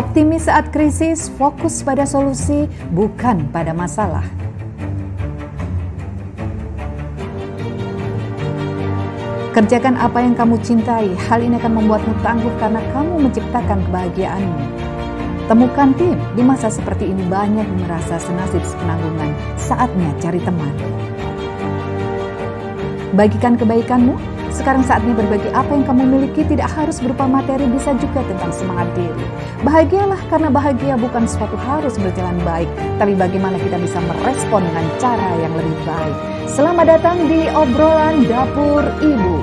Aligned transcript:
Optimis 0.00 0.48
saat 0.48 0.72
krisis, 0.72 1.28
fokus 1.36 1.84
pada 1.84 2.08
solusi, 2.08 2.64
bukan 2.88 3.44
pada 3.52 3.76
masalah. 3.76 4.24
Kerjakan 9.52 10.00
apa 10.00 10.24
yang 10.24 10.32
kamu 10.32 10.56
cintai, 10.64 11.12
hal 11.28 11.44
ini 11.44 11.60
akan 11.60 11.84
membuatmu 11.84 12.16
tangguh 12.24 12.48
karena 12.56 12.80
kamu 12.96 13.28
menciptakan 13.28 13.84
kebahagiaanmu. 13.92 14.64
Temukan 15.52 15.92
tim, 15.92 16.16
di 16.32 16.42
masa 16.48 16.72
seperti 16.72 17.04
ini 17.04 17.20
banyak 17.28 17.68
yang 17.68 17.80
merasa 17.84 18.16
senasib 18.16 18.64
sepenanggungan, 18.64 19.36
saatnya 19.60 20.16
cari 20.16 20.40
teman. 20.40 20.72
Bagikan 23.12 23.60
kebaikanmu, 23.60 24.16
sekarang 24.50 24.82
saatnya 24.82 25.14
berbagi 25.14 25.46
apa 25.54 25.70
yang 25.70 25.86
kamu 25.86 26.02
miliki 26.10 26.42
tidak 26.42 26.66
harus 26.74 26.98
berupa 26.98 27.22
materi, 27.30 27.70
bisa 27.70 27.94
juga 28.02 28.26
tentang 28.26 28.50
semangat 28.50 28.90
diri. 28.98 29.26
Bahagialah 29.62 30.18
karena 30.26 30.50
bahagia 30.50 30.94
bukan 30.98 31.24
suatu 31.30 31.54
harus 31.54 31.94
berjalan 31.94 32.34
baik, 32.42 32.66
tapi 32.98 33.14
bagaimana 33.14 33.56
kita 33.62 33.78
bisa 33.78 34.02
merespon 34.02 34.66
dengan 34.66 34.86
cara 34.98 35.30
yang 35.38 35.54
lebih 35.54 35.78
baik. 35.86 36.16
Selamat 36.50 36.98
datang 36.98 37.30
di 37.30 37.46
obrolan 37.54 38.26
dapur 38.26 38.82
ibu. 38.98 39.38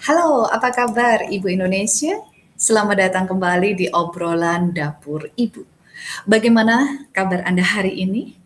Halo, 0.00 0.48
apa 0.48 0.72
kabar 0.72 1.28
Ibu 1.28 1.46
Indonesia? 1.54 2.18
Selamat 2.56 2.98
datang 2.98 3.28
kembali 3.30 3.76
di 3.78 3.86
obrolan 3.92 4.72
dapur 4.72 5.28
ibu. 5.36 5.79
Bagaimana 6.28 7.06
kabar 7.12 7.44
Anda 7.46 7.64
hari 7.64 7.96
ini? 8.02 8.36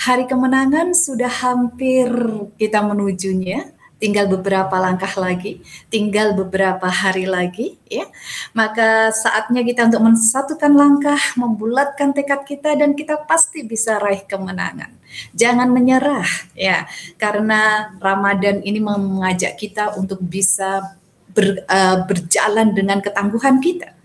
Hari 0.00 0.24
kemenangan 0.24 0.96
sudah 0.96 1.28
hampir 1.28 2.08
kita 2.56 2.80
menujunya, 2.80 3.68
tinggal 4.00 4.32
beberapa 4.32 4.72
langkah 4.80 5.12
lagi, 5.20 5.60
tinggal 5.92 6.32
beberapa 6.32 6.88
hari 6.88 7.28
lagi 7.28 7.76
ya. 7.84 8.08
Maka 8.56 9.12
saatnya 9.12 9.60
kita 9.60 9.92
untuk 9.92 10.00
mensatukan 10.08 10.72
langkah, 10.72 11.20
membulatkan 11.36 12.16
tekad 12.16 12.48
kita 12.48 12.72
dan 12.80 12.96
kita 12.96 13.20
pasti 13.28 13.60
bisa 13.60 14.00
raih 14.00 14.24
kemenangan. 14.24 14.96
Jangan 15.36 15.68
menyerah 15.68 16.28
ya, 16.56 16.88
karena 17.20 17.92
Ramadan 18.00 18.64
ini 18.64 18.80
mengajak 18.80 19.60
kita 19.60 20.00
untuk 20.00 20.24
bisa 20.24 20.96
ber, 21.28 21.60
uh, 21.68 22.08
berjalan 22.08 22.72
dengan 22.72 23.04
ketangguhan 23.04 23.60
kita 23.60 23.99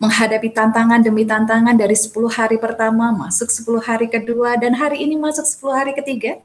menghadapi 0.00 0.48
tantangan 0.56 1.04
demi 1.04 1.28
tantangan 1.28 1.76
dari 1.76 1.92
10 1.92 2.10
hari 2.32 2.56
pertama 2.56 3.12
masuk 3.12 3.52
10 3.52 3.84
hari 3.84 4.08
kedua 4.08 4.56
dan 4.56 4.72
hari 4.72 5.04
ini 5.04 5.20
masuk 5.20 5.44
10 5.44 5.76
hari 5.76 5.92
ketiga 5.92 6.40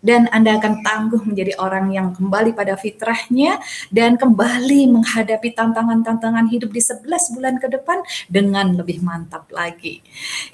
dan 0.00 0.26
Anda 0.32 0.56
akan 0.56 0.80
tangguh 0.80 1.22
menjadi 1.28 1.54
orang 1.60 1.92
yang 1.92 2.10
kembali 2.16 2.56
pada 2.56 2.74
fitrahnya 2.74 3.60
dan 3.92 4.16
kembali 4.16 4.88
menghadapi 4.90 5.52
tantangan-tantangan 5.52 6.48
hidup 6.48 6.72
di 6.72 6.80
11 6.80 7.36
bulan 7.36 7.54
ke 7.60 7.68
depan 7.68 8.00
dengan 8.26 8.72
lebih 8.74 9.04
mantap 9.04 9.46
lagi. 9.52 10.00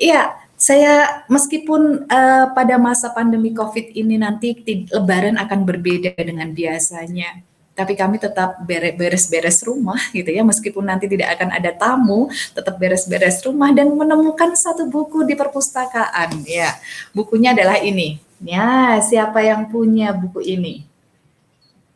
Iya, 0.03 0.35
saya 0.59 1.25
meskipun 1.31 2.11
uh, 2.11 2.47
pada 2.53 2.75
masa 2.77 3.15
pandemi 3.15 3.55
Covid 3.55 3.95
ini 3.95 4.19
nanti 4.19 4.51
lebaran 4.91 5.39
akan 5.39 5.61
berbeda 5.63 6.19
dengan 6.19 6.51
biasanya 6.51 7.56
tapi 7.77 7.93
kami 7.93 8.17
tetap 8.17 8.57
beres-beres 8.67 9.61
rumah 9.63 10.01
gitu 10.17 10.33
ya. 10.33 10.41
Meskipun 10.41 10.89
nanti 10.89 11.07
tidak 11.07 11.37
akan 11.37 11.53
ada 11.53 11.71
tamu 11.77 12.33
tetap 12.57 12.81
beres-beres 12.81 13.45
rumah 13.45 13.71
dan 13.77 13.93
menemukan 13.93 14.57
satu 14.57 14.89
buku 14.89 15.29
di 15.29 15.37
perpustakaan. 15.37 16.43
Ya 16.49 16.75
bukunya 17.13 17.53
adalah 17.53 17.77
ini. 17.79 18.19
Ya 18.41 18.97
siapa 19.05 19.45
yang 19.45 19.69
punya 19.69 20.17
buku 20.17 20.41
ini 20.41 20.96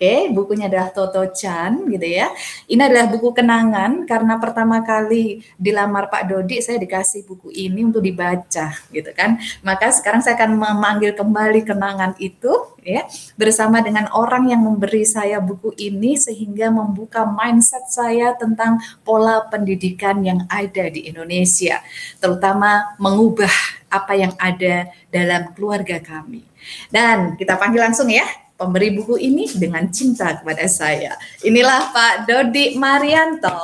Oke, 0.01 0.33
bukunya 0.33 0.73
adalah 0.73 0.89
Toto 0.97 1.21
Chan 1.29 1.85
gitu 1.93 2.09
ya. 2.09 2.33
Ini 2.65 2.89
adalah 2.89 3.13
buku 3.13 3.37
kenangan 3.37 4.09
karena 4.09 4.41
pertama 4.41 4.81
kali 4.81 5.45
dilamar 5.61 6.09
Pak 6.09 6.25
Dodi 6.25 6.57
saya 6.65 6.81
dikasih 6.81 7.29
buku 7.29 7.53
ini 7.53 7.85
untuk 7.85 8.01
dibaca 8.01 8.73
gitu 8.89 9.13
kan. 9.13 9.37
Maka 9.61 9.93
sekarang 9.93 10.25
saya 10.25 10.41
akan 10.41 10.57
memanggil 10.57 11.13
kembali 11.13 11.69
kenangan 11.69 12.17
itu 12.17 12.49
ya 12.81 13.05
bersama 13.37 13.85
dengan 13.85 14.09
orang 14.17 14.49
yang 14.49 14.65
memberi 14.65 15.05
saya 15.05 15.37
buku 15.37 15.77
ini 15.77 16.17
sehingga 16.17 16.73
membuka 16.73 17.29
mindset 17.29 17.85
saya 17.93 18.33
tentang 18.41 18.81
pola 19.05 19.53
pendidikan 19.53 20.25
yang 20.25 20.49
ada 20.49 20.89
di 20.89 21.13
Indonesia, 21.13 21.77
terutama 22.17 22.97
mengubah 22.97 23.53
apa 23.93 24.17
yang 24.17 24.33
ada 24.41 24.89
dalam 25.13 25.53
keluarga 25.53 26.01
kami. 26.01 26.41
Dan 26.89 27.37
kita 27.37 27.61
panggil 27.61 27.85
langsung 27.85 28.09
ya 28.09 28.25
pemberi 28.61 28.93
buku 28.93 29.17
ini 29.17 29.49
dengan 29.57 29.89
cinta 29.89 30.37
kepada 30.37 30.69
saya. 30.69 31.17
Inilah 31.41 31.89
Pak 31.97 32.29
Dodi 32.29 32.77
Marianto. 32.77 33.57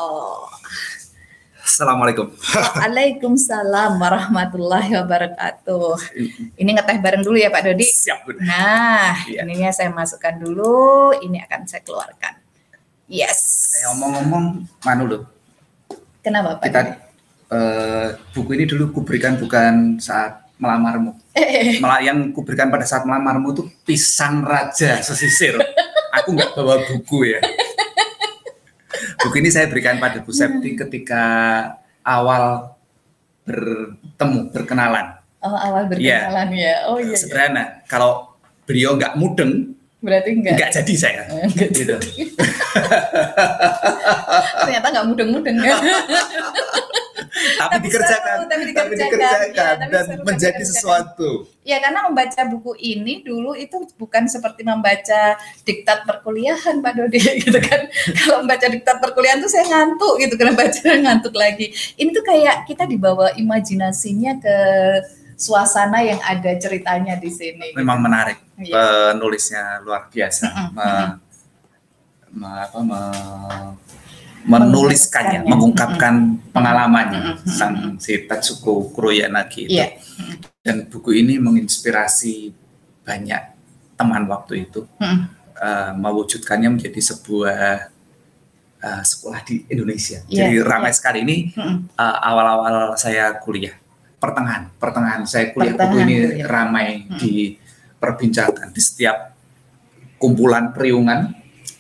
Assalamualaikum. 1.61 2.33
Waalaikumsalam 2.81 4.01
warahmatullahi 4.01 4.97
wabarakatuh. 4.97 6.17
Ini 6.57 6.71
ngeteh 6.73 6.97
bareng 7.05 7.21
dulu 7.21 7.37
ya 7.37 7.53
Pak 7.53 7.69
Dodi. 7.69 7.85
Siap. 7.85 8.25
Nah, 8.41 9.29
ya. 9.29 9.45
ininya 9.45 9.69
saya 9.69 9.93
masukkan 9.93 10.41
dulu, 10.41 11.13
ini 11.21 11.45
akan 11.45 11.69
saya 11.69 11.85
keluarkan. 11.85 12.41
Yes. 13.05 13.77
Saya 13.77 13.93
ngomong-ngomong, 13.93 14.65
mana 14.81 15.01
dulu? 15.05 15.19
Kenapa 16.25 16.57
Pak? 16.57 16.65
Kita 16.65 16.83
uh, 17.53 18.09
buku 18.33 18.57
ini 18.57 18.65
dulu 18.65 18.97
kuberikan 18.97 19.37
bukan 19.37 20.01
saat 20.01 20.46
melamarmu. 20.57 21.17
Eh. 21.37 21.81
Yang 21.81 22.33
kuberikan 22.33 22.73
pada 22.73 22.85
saat 22.89 23.05
melamarmu 23.05 23.53
itu 23.53 23.63
pisang 23.85 24.45
raja 24.45 25.01
sesisir. 25.05 25.61
Aku 26.23 26.33
nggak 26.33 26.57
bawa 26.57 26.81
buku 26.89 27.37
ya. 27.37 27.41
Buku 29.21 29.37
ini 29.41 29.53
saya 29.53 29.69
berikan 29.69 30.01
pada 30.01 30.21
Bu 30.25 30.33
Septi 30.33 30.73
hmm. 30.73 30.79
ketika 30.87 31.25
awal 32.05 32.73
bertemu, 33.45 34.41
berkenalan. 34.53 35.21
Oh, 35.45 35.53
awal 35.53 35.87
iya. 36.01 36.25
berkenalan 36.25 36.49
ya. 36.53 36.65
ya. 36.65 36.75
Oh 36.89 36.99
iya. 37.01 37.17
Sederhana. 37.17 37.55
Iya. 37.55 37.65
Kalau 37.89 38.35
beliau 38.65 38.97
nggak 38.97 39.15
mudeng, 39.21 39.77
berarti 40.07 40.29
enggak 40.39 40.53
enggak 40.55 40.71
jadi 40.71 40.95
saya 40.95 41.23
enggak 41.27 41.69
gitu 41.75 41.97
ternyata 44.63 44.87
nggak 44.93 45.07
mudeng-mudeng 45.09 45.57
ya 45.59 45.75
tapi, 47.61 47.73
tapi 47.73 47.85
dikerjakan, 47.89 48.37
seru, 48.37 48.45
tapi 48.47 48.63
dikerjakan, 48.69 48.87
tapi 48.87 48.95
dikerjakan 48.97 49.49
ya, 49.51 49.69
tapi 49.77 49.93
dan 49.93 50.05
seru, 50.05 50.23
menjadi 50.23 50.53
dikerjakan. 50.53 50.77
sesuatu. 50.77 51.31
Ya 51.67 51.77
karena 51.83 52.01
membaca 52.07 52.41
buku 52.47 52.73
ini 52.79 53.15
dulu 53.27 53.51
itu 53.59 53.77
bukan 53.99 54.25
seperti 54.31 54.63
membaca 54.63 55.23
diktat 55.67 56.07
perkuliahan 56.07 56.79
Pak 56.79 56.93
Dodi 56.95 57.21
gitu 57.45 57.59
kan. 57.59 57.81
Kalau 58.23 58.37
membaca 58.45 58.67
diktat 58.71 58.97
perkuliahan 59.03 59.39
tuh 59.43 59.51
saya 59.51 59.65
ngantuk 59.67 60.15
gitu 60.23 60.35
karena 60.39 60.55
baca 60.55 60.81
ngantuk 61.09 61.35
lagi. 61.35 61.67
Ini 61.99 62.09
tuh 62.15 62.25
kayak 62.25 62.69
kita 62.71 62.85
dibawa 62.87 63.35
imajinasinya 63.35 64.39
ke 64.39 64.57
suasana 65.37 66.01
yang 66.01 66.21
ada 66.25 66.53
ceritanya 66.57 67.15
di 67.21 67.29
sini. 67.29 67.77
Memang 67.77 68.01
gitu. 68.01 68.07
menarik. 68.09 68.39
Ya. 68.57 69.13
Penulisnya 69.13 69.85
luar 69.85 70.09
biasa. 70.09 70.49
Mm 70.49 70.69
-hmm. 70.73 70.73
me, 70.77 70.89
me, 72.37 72.49
apa, 72.57 72.79
me, 72.81 73.01
menuliskannya, 74.47 75.43
mengungkapkan 75.43 76.15
mm-hmm. 76.15 76.55
pengalamannya 76.55 77.21
mm-hmm. 77.35 77.51
sang 77.51 77.99
si 77.99 78.25
Tatsuko 78.25 78.95
Kuroyanagi 78.95 79.67
itu. 79.67 79.83
Yeah. 79.83 79.99
Dan 80.63 80.87
buku 80.87 81.15
ini 81.19 81.39
menginspirasi 81.43 82.55
banyak 83.03 83.43
teman 83.99 84.25
waktu 84.31 84.71
itu 84.71 84.87
mm-hmm. 85.03 85.21
uh, 85.59 85.93
mewujudkannya 85.99 86.79
menjadi 86.79 87.01
sebuah 87.03 87.91
uh, 88.83 89.03
sekolah 89.03 89.43
di 89.43 89.67
Indonesia. 89.67 90.23
Yeah. 90.31 90.47
Jadi 90.47 90.55
ramai 90.63 90.95
yeah. 90.95 90.99
sekali 90.99 91.19
ini 91.27 91.37
mm-hmm. 91.51 91.99
uh, 91.99 92.19
awal-awal 92.23 92.95
saya 92.95 93.35
kuliah, 93.43 93.75
pertengahan, 94.23 94.71
pertengahan 94.79 95.23
saya 95.27 95.51
kuliah 95.51 95.75
pertengahan 95.75 95.91
buku 95.91 96.07
ini 96.07 96.17
kuliah. 96.23 96.47
ramai 96.47 96.87
mm-hmm. 97.03 97.19
diperbincangkan 97.19 98.69
di 98.71 98.81
setiap 98.81 99.35
kumpulan 100.23 100.71
periungan 100.73 101.35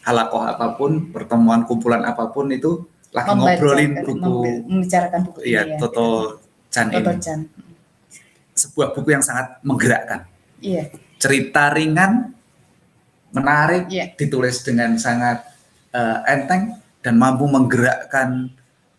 halakoh 0.06 0.46
apa 0.46 0.78
pun, 0.78 1.10
pertemuan 1.10 1.66
kumpulan 1.66 2.06
apa 2.06 2.30
pun 2.30 2.46
itu 2.54 2.86
lagi 3.10 3.34
ngobrolin 3.34 3.92
buku, 4.06 4.38
membicarakan 4.70 5.20
buku 5.26 5.38
iya, 5.42 5.66
ya, 5.66 5.76
Toto 5.82 6.38
Chan 6.70 6.92
Toto 6.94 7.10
ini. 7.10 7.22
Chan. 7.22 7.40
Sebuah 8.54 8.94
buku 8.94 9.08
yang 9.10 9.24
sangat 9.24 9.58
menggerakkan. 9.66 10.30
Iya. 10.62 10.94
Cerita 11.18 11.72
ringan, 11.74 12.32
menarik, 13.34 13.90
iya. 13.90 14.12
ditulis 14.14 14.62
dengan 14.62 14.94
sangat 14.96 15.42
uh, 15.92 16.22
enteng 16.28 16.78
dan 17.02 17.14
mampu 17.18 17.44
menggerakkan 17.48 18.52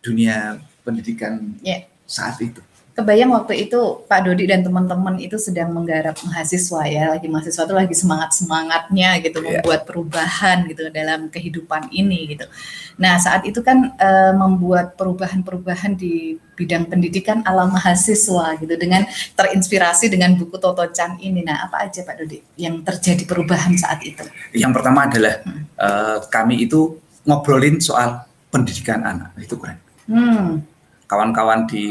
dunia 0.04 0.60
pendidikan 0.84 1.58
iya. 1.64 1.88
saat 2.04 2.38
itu. 2.42 2.60
Kebayang 2.98 3.30
waktu 3.30 3.70
itu 3.70 4.02
Pak 4.10 4.26
Dodi 4.26 4.50
dan 4.50 4.66
teman-teman 4.66 5.22
itu 5.22 5.38
sedang 5.38 5.70
menggarap 5.70 6.18
mahasiswa 6.26 6.82
ya, 6.90 7.14
lagi 7.14 7.30
mahasiswa 7.30 7.62
itu 7.62 7.76
lagi 7.78 7.94
semangat-semangatnya 7.94 9.22
gitu 9.22 9.38
yeah. 9.38 9.62
membuat 9.62 9.86
perubahan 9.86 10.66
gitu 10.66 10.90
dalam 10.90 11.30
kehidupan 11.30 11.94
ini 11.94 12.34
gitu. 12.34 12.50
Nah, 12.98 13.14
saat 13.22 13.46
itu 13.46 13.62
kan 13.62 13.94
e, 13.94 14.10
membuat 14.34 14.98
perubahan-perubahan 14.98 15.94
di 15.94 16.42
bidang 16.58 16.90
pendidikan 16.90 17.46
ala 17.46 17.70
mahasiswa 17.70 18.58
gitu 18.58 18.74
dengan 18.74 19.06
terinspirasi 19.38 20.10
dengan 20.10 20.34
buku 20.34 20.58
Toto 20.58 20.82
Chan 20.90 21.22
ini. 21.22 21.46
Nah, 21.46 21.70
apa 21.70 21.86
aja 21.86 22.02
Pak 22.02 22.18
Dodi 22.18 22.42
yang 22.58 22.82
terjadi 22.82 23.22
perubahan 23.22 23.78
saat 23.78 24.02
itu? 24.02 24.26
Yang 24.50 24.82
pertama 24.82 25.06
adalah 25.06 25.38
hmm. 25.46 25.62
e, 25.78 25.88
kami 26.34 26.66
itu 26.66 26.98
ngobrolin 27.22 27.78
soal 27.78 28.26
pendidikan 28.50 29.06
anak 29.06 29.38
itu 29.38 29.54
keren. 29.54 29.78
Hmm. 30.10 30.66
Kawan-kawan 31.06 31.70
di 31.70 31.86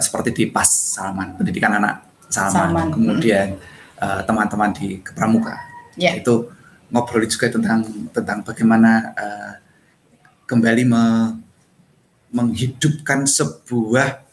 seperti 0.00 0.30
di 0.32 0.44
PAS 0.48 0.96
Salman, 0.96 1.36
pendidikan 1.36 1.76
anak 1.76 2.08
Salman, 2.32 2.72
Salman. 2.72 2.88
kemudian 2.96 3.60
uh, 4.00 4.20
teman-teman 4.24 4.72
di 4.72 5.04
Kepramuka. 5.04 5.60
Yeah. 6.00 6.16
Itu 6.16 6.48
ngobrol 6.88 7.28
juga 7.28 7.52
tentang 7.52 7.84
tentang 8.12 8.40
bagaimana 8.40 9.12
uh, 9.12 9.52
kembali 10.48 10.82
me, 10.88 11.04
menghidupkan 12.32 13.28
sebuah 13.28 14.24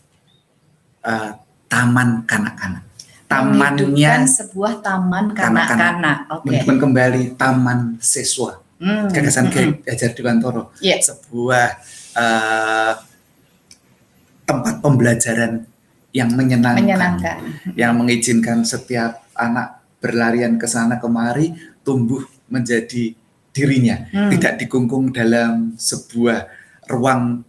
uh, 1.03 1.31
taman 1.67 2.23
kanak-kanak. 2.23 2.83
Tamannya 3.29 4.25
sebuah 4.25 4.81
taman 4.81 5.35
kanak-kanak. 5.35 6.17
Okay. 6.27 6.43
Menghidupkan 6.47 6.77
kembali 6.79 7.23
taman 7.35 7.79
siswa. 7.99 8.63
Hmm. 8.79 9.11
Gagasan 9.11 9.51
hmm. 9.51 9.83
Gajar 9.83 10.15
Dewantoro. 10.15 10.71
Yeah. 10.79 11.03
Sebuah 11.03 11.67
uh, 12.15 12.93
tempat 14.49 14.81
pembelajaran 14.81 15.69
yang 16.09 16.33
menyenangkan, 16.33 16.81
menyenangkan, 16.81 17.37
yang 17.77 17.93
mengizinkan 17.93 18.65
setiap 18.65 19.29
anak 19.37 19.77
berlarian 20.01 20.57
ke 20.57 20.65
sana 20.65 20.97
kemari 20.97 21.53
tumbuh 21.85 22.25
menjadi 22.49 23.13
dirinya, 23.53 24.09
hmm. 24.09 24.33
tidak 24.33 24.65
dikungkung 24.65 25.13
dalam 25.13 25.77
sebuah 25.77 26.49
ruang 26.89 27.45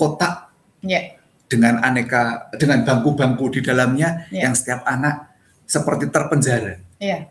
kotak 0.00 0.48
yeah. 0.80 1.20
dengan 1.52 1.84
aneka 1.84 2.48
dengan 2.56 2.80
bangku-bangku 2.88 3.52
di 3.52 3.60
dalamnya 3.60 4.24
yeah. 4.32 4.48
yang 4.48 4.56
setiap 4.56 4.88
anak 4.88 5.28
seperti 5.68 6.08
terpenjara. 6.08 6.80
Yeah. 6.96 7.28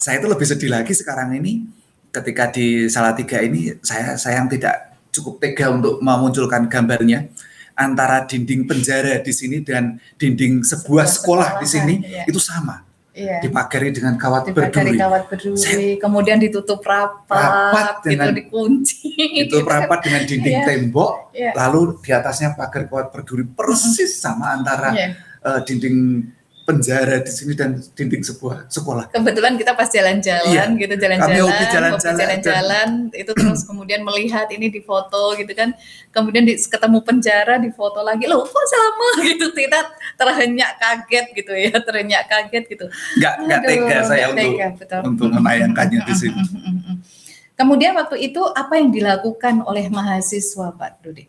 Saya 0.00 0.24
itu 0.24 0.28
lebih 0.32 0.48
sedih 0.48 0.72
lagi 0.72 0.96
sekarang 0.96 1.36
ini 1.36 1.68
ketika 2.08 2.48
di 2.48 2.88
Salatiga 2.88 3.44
ini 3.44 3.76
saya 3.84 4.16
sayang 4.16 4.48
tidak 4.48 4.96
cukup 5.12 5.44
tega 5.44 5.70
untuk 5.70 6.00
memunculkan 6.00 6.66
gambarnya 6.72 7.28
antara 7.74 8.22
dinding 8.24 8.64
penjara 8.64 9.18
di 9.18 9.32
sini 9.34 9.60
dan 9.60 9.98
dinding 10.18 10.62
sebuah 10.62 11.06
sekolah, 11.10 11.58
di 11.58 11.66
sini 11.66 11.94
iya. 12.06 12.22
itu 12.26 12.38
sama. 12.38 12.86
Iya. 13.14 13.38
Dipagari 13.46 13.94
dengan 13.94 14.18
kawat 14.18 14.50
berduri. 14.50 14.98
kawat 14.98 15.30
berduri, 15.30 15.54
Saya, 15.54 15.94
kemudian 16.02 16.34
ditutup 16.42 16.82
rapat, 16.82 17.30
rapat 17.30 18.02
gitu, 18.02 18.06
dengan, 18.10 18.26
gitu, 18.34 18.38
dikunci. 18.42 18.98
Itu 19.46 19.56
rapat 19.62 19.98
dengan 20.02 20.22
dinding 20.26 20.56
iya. 20.58 20.66
tembok, 20.66 21.12
iya. 21.30 21.50
lalu 21.54 22.02
di 22.02 22.10
atasnya 22.10 22.58
pagar 22.58 22.90
kawat 22.90 23.14
berduri 23.14 23.46
persis 23.46 24.18
sama 24.18 24.58
antara 24.58 24.90
iya. 24.98 25.14
uh, 25.46 25.62
dinding 25.62 26.26
penjara 26.64 27.20
di 27.20 27.28
sini 27.28 27.52
dan 27.52 27.76
dinding 27.76 28.24
sebuah 28.24 28.72
sekolah. 28.72 29.12
Kebetulan 29.12 29.60
kita 29.60 29.76
pas 29.76 29.84
jalan-jalan 29.92 30.48
iya. 30.48 30.80
gitu 30.80 30.96
jalan-jalan, 30.96 32.00
jalan-jalan, 32.00 32.88
itu 33.12 33.32
terus 33.36 33.68
kemudian 33.68 34.00
melihat 34.00 34.48
ini 34.48 34.72
di 34.72 34.80
foto 34.80 35.36
gitu 35.36 35.52
kan, 35.52 35.76
kemudian 36.08 36.48
di, 36.48 36.56
ketemu 36.56 37.04
penjara 37.04 37.60
di 37.60 37.68
foto 37.68 38.00
lagi, 38.00 38.24
loh 38.24 38.48
kok 38.48 38.64
sama 38.64 39.08
gitu 39.28 39.52
tidak 39.52 39.92
terhenyak 40.16 40.72
kaget 40.80 41.26
gitu 41.36 41.52
ya, 41.52 41.72
terhenyak 41.84 42.22
kaget 42.32 42.64
gitu. 42.64 42.86
Enggak 43.20 43.34
enggak 43.44 43.60
tega 43.68 43.98
saya 44.08 44.26
untuk 44.32 44.40
tega, 44.40 44.66
betul. 44.80 45.00
untuk 45.04 45.28
menayangkannya 45.36 46.00
di 46.08 46.14
sini. 46.16 46.42
Kemudian 47.60 47.94
waktu 47.94 48.18
itu 48.18 48.40
apa 48.40 48.80
yang 48.80 48.90
dilakukan 48.90 49.62
oleh 49.62 49.86
mahasiswa 49.86 50.74
Pak 50.74 51.06
Dodi 51.06 51.28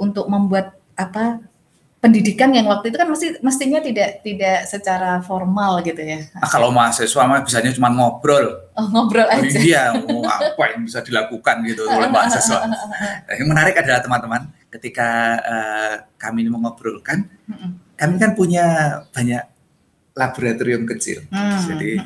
untuk 0.00 0.26
membuat 0.26 0.74
apa 0.98 1.49
pendidikan 2.00 2.48
yang 2.56 2.64
waktu 2.64 2.88
itu 2.88 2.96
kan 2.96 3.08
mesti 3.12 3.26
mestinya 3.44 3.76
tidak 3.84 4.24
tidak 4.24 4.64
secara 4.64 5.20
formal 5.20 5.84
gitu 5.84 6.00
ya. 6.00 6.24
Nah, 6.32 6.48
kalau 6.48 6.72
mahasiswa 6.72 7.22
mah 7.28 7.44
bisanya 7.44 7.76
cuma 7.76 7.92
ngobrol. 7.92 8.72
Oh, 8.72 8.88
ngobrol 8.88 9.28
aja. 9.28 9.44
Oh, 9.44 9.60
iya, 9.60 9.84
apa 9.92 10.64
yang 10.72 10.88
bisa 10.88 11.04
dilakukan 11.04 11.60
gitu 11.68 11.84
oleh 11.84 12.08
mahasiswa. 12.16 12.58
Nah, 13.30 13.34
yang 13.36 13.48
menarik 13.52 13.76
adalah 13.76 14.00
teman-teman 14.00 14.48
ketika 14.72 15.38
uh, 15.44 15.94
kami 16.16 16.48
mengobrolkan, 16.48 17.28
kami 17.94 18.14
kan 18.16 18.32
punya 18.32 18.98
banyak 19.12 19.44
laboratorium 20.16 20.88
kecil. 20.88 21.22
Hmm, 21.30 21.60
Jadi 21.68 22.00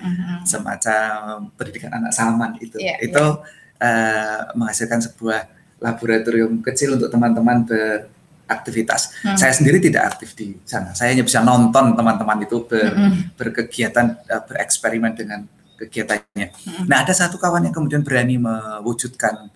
semacam 0.44 1.48
pendidikan 1.54 1.94
anak 1.94 2.12
Salman 2.12 2.58
itu. 2.58 2.76
Yeah, 2.82 2.98
itu 3.00 3.14
yeah. 3.14 3.62
Uh, 3.74 4.54
menghasilkan 4.54 5.02
sebuah 5.02 5.50
laboratorium 5.82 6.62
kecil 6.62 6.96
untuk 6.96 7.10
teman-teman 7.10 7.66
ber 7.66 8.13
aktivitas. 8.44 9.16
Hmm. 9.24 9.36
Saya 9.36 9.52
sendiri 9.56 9.80
tidak 9.80 10.16
aktif 10.16 10.36
di 10.36 10.56
sana. 10.68 10.92
Saya 10.92 11.16
hanya 11.16 11.24
bisa 11.24 11.40
nonton 11.40 11.96
teman-teman 11.96 12.44
itu 12.44 12.64
ber, 12.68 12.92
hmm. 12.92 13.36
berkegiatan, 13.36 14.06
uh, 14.28 14.42
bereksperimen 14.44 15.12
dengan 15.16 15.48
kegiatannya. 15.80 16.48
Hmm. 16.52 16.84
Nah, 16.86 17.02
ada 17.02 17.12
satu 17.16 17.40
kawan 17.40 17.64
yang 17.66 17.74
kemudian 17.74 18.04
berani 18.04 18.36
mewujudkan 18.36 19.48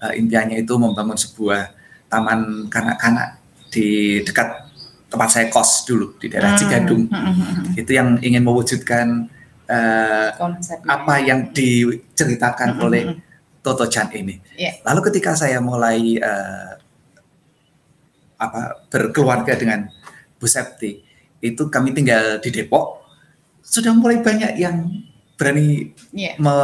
uh, 0.00 0.12
impiannya 0.12 0.60
itu 0.60 0.74
membangun 0.76 1.16
sebuah 1.16 1.72
taman 2.12 2.68
kanak-kanak 2.68 3.40
di 3.72 4.20
dekat 4.22 4.70
tempat 5.10 5.28
saya 5.30 5.46
kos 5.50 5.86
dulu 5.86 6.14
di 6.20 6.30
daerah 6.30 6.54
hmm. 6.54 6.60
Cigadung. 6.60 7.02
Hmm. 7.08 7.24
hmm, 7.32 7.34
hmm. 7.34 7.80
Itu 7.80 7.90
yang 7.96 8.08
ingin 8.20 8.42
mewujudkan 8.44 9.06
uh, 9.70 10.28
apa 10.84 11.14
yang 11.22 11.50
diceritakan 11.50 12.78
hmm. 12.78 12.84
oleh 12.84 13.02
Toto 13.64 13.88
Chan 13.88 14.12
ini. 14.12 14.36
Yeah. 14.60 14.76
Lalu 14.84 15.08
ketika 15.08 15.32
saya 15.32 15.56
mulai 15.62 16.20
uh, 16.20 16.76
apa 18.50 18.88
berkeluarga 18.92 19.56
dengan 19.56 19.88
Bu 20.36 20.44
Septi 20.44 21.00
itu 21.44 21.62
kami 21.68 21.92
tinggal 21.92 22.40
di 22.40 22.52
Depok 22.52 23.04
sudah 23.64 23.96
mulai 23.96 24.20
banyak 24.20 24.60
yang 24.60 24.92
berani 25.40 25.92
yeah. 26.12 26.36
me, 26.36 26.54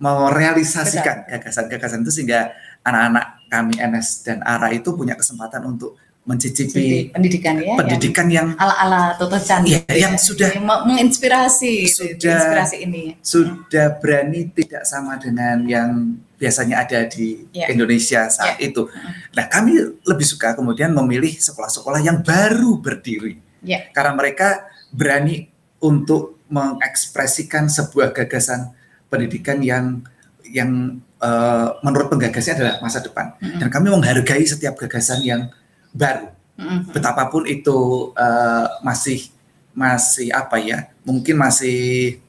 merealisasikan 0.00 1.28
gagasan-gagasan 1.28 2.00
itu 2.06 2.22
sehingga 2.22 2.56
anak-anak 2.86 3.44
kami 3.52 3.74
NS 3.76 4.08
dan 4.24 4.38
ARA 4.40 4.72
itu 4.72 4.96
punya 4.96 5.12
kesempatan 5.12 5.66
untuk 5.68 6.00
mencicipi 6.20 7.08
pendidikan 7.10 7.56
ya 7.58 7.74
pendidikan 7.80 8.26
yang, 8.28 8.52
yang 8.52 8.60
ala-ala 8.60 9.16
Toto 9.16 9.40
Chan 9.40 9.64
ya, 9.64 9.80
yang 9.88 10.20
sudah 10.20 10.52
menginspirasi 10.60 11.88
sudah 11.88 12.36
inspirasi 12.36 12.76
ini 12.84 13.04
sudah 13.24 13.96
berani 13.98 14.52
tidak 14.52 14.84
sama 14.84 15.16
dengan 15.16 15.64
yang 15.64 16.20
biasanya 16.40 16.88
ada 16.88 17.04
di 17.04 17.44
yeah. 17.52 17.68
Indonesia 17.68 18.24
saat 18.32 18.56
yeah. 18.56 18.72
itu. 18.72 18.88
Nah, 19.36 19.44
kami 19.52 19.76
lebih 20.08 20.24
suka 20.24 20.56
kemudian 20.56 20.88
memilih 20.96 21.36
sekolah-sekolah 21.36 22.00
yang 22.00 22.24
baru 22.24 22.80
berdiri. 22.80 23.36
Yeah. 23.60 23.92
Karena 23.92 24.16
mereka 24.16 24.64
berani 24.88 25.52
untuk 25.84 26.40
mengekspresikan 26.48 27.68
sebuah 27.68 28.16
gagasan 28.16 28.72
pendidikan 29.12 29.60
yang 29.60 30.00
yang 30.48 30.98
uh, 31.20 31.78
menurut 31.84 32.08
penggagasnya 32.08 32.56
adalah 32.56 32.74
masa 32.80 33.04
depan. 33.04 33.36
Mm 33.36 33.44
-hmm. 33.44 33.58
Dan 33.60 33.68
kami 33.68 33.86
menghargai 33.92 34.44
setiap 34.48 34.80
gagasan 34.80 35.20
yang 35.20 35.52
baru. 35.94 36.28
Mm 36.60 36.64
-hmm. 36.66 36.80
Betapapun 36.92 37.42
itu 37.48 38.10
uh, 38.14 38.66
masih 38.84 39.32
masih 39.72 40.28
apa 40.34 40.60
ya? 40.60 40.92
Mungkin 41.06 41.40
masih 41.40 42.20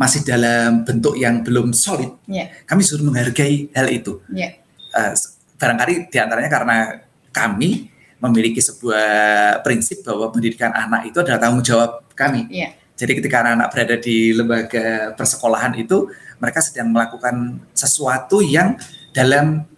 masih 0.00 0.24
dalam 0.24 0.80
bentuk 0.80 1.12
yang 1.20 1.44
belum 1.44 1.76
solid, 1.76 2.16
yeah. 2.24 2.48
kami 2.64 2.80
suruh 2.80 3.04
menghargai 3.04 3.68
hal 3.76 3.84
itu. 3.92 4.16
Yeah. 4.32 4.56
Uh, 4.96 5.12
barangkali 5.60 6.08
di 6.08 6.16
antaranya 6.16 6.48
karena 6.48 6.76
kami 7.36 7.92
memiliki 8.16 8.64
sebuah 8.64 9.60
prinsip 9.60 10.00
bahwa 10.00 10.32
pendidikan 10.32 10.72
anak 10.72 11.12
itu 11.12 11.20
adalah 11.20 11.36
tanggung 11.36 11.60
jawab 11.60 12.00
kami. 12.16 12.48
Yeah. 12.48 12.72
Jadi 12.96 13.20
ketika 13.20 13.44
anak-anak 13.44 13.68
berada 13.72 13.96
di 14.00 14.32
lembaga 14.32 15.16
persekolahan 15.16 15.72
itu, 15.76 16.08
mereka 16.40 16.60
sedang 16.64 16.92
melakukan 16.92 17.60
sesuatu 17.76 18.40
yang 18.40 18.80
dalam 19.12 19.68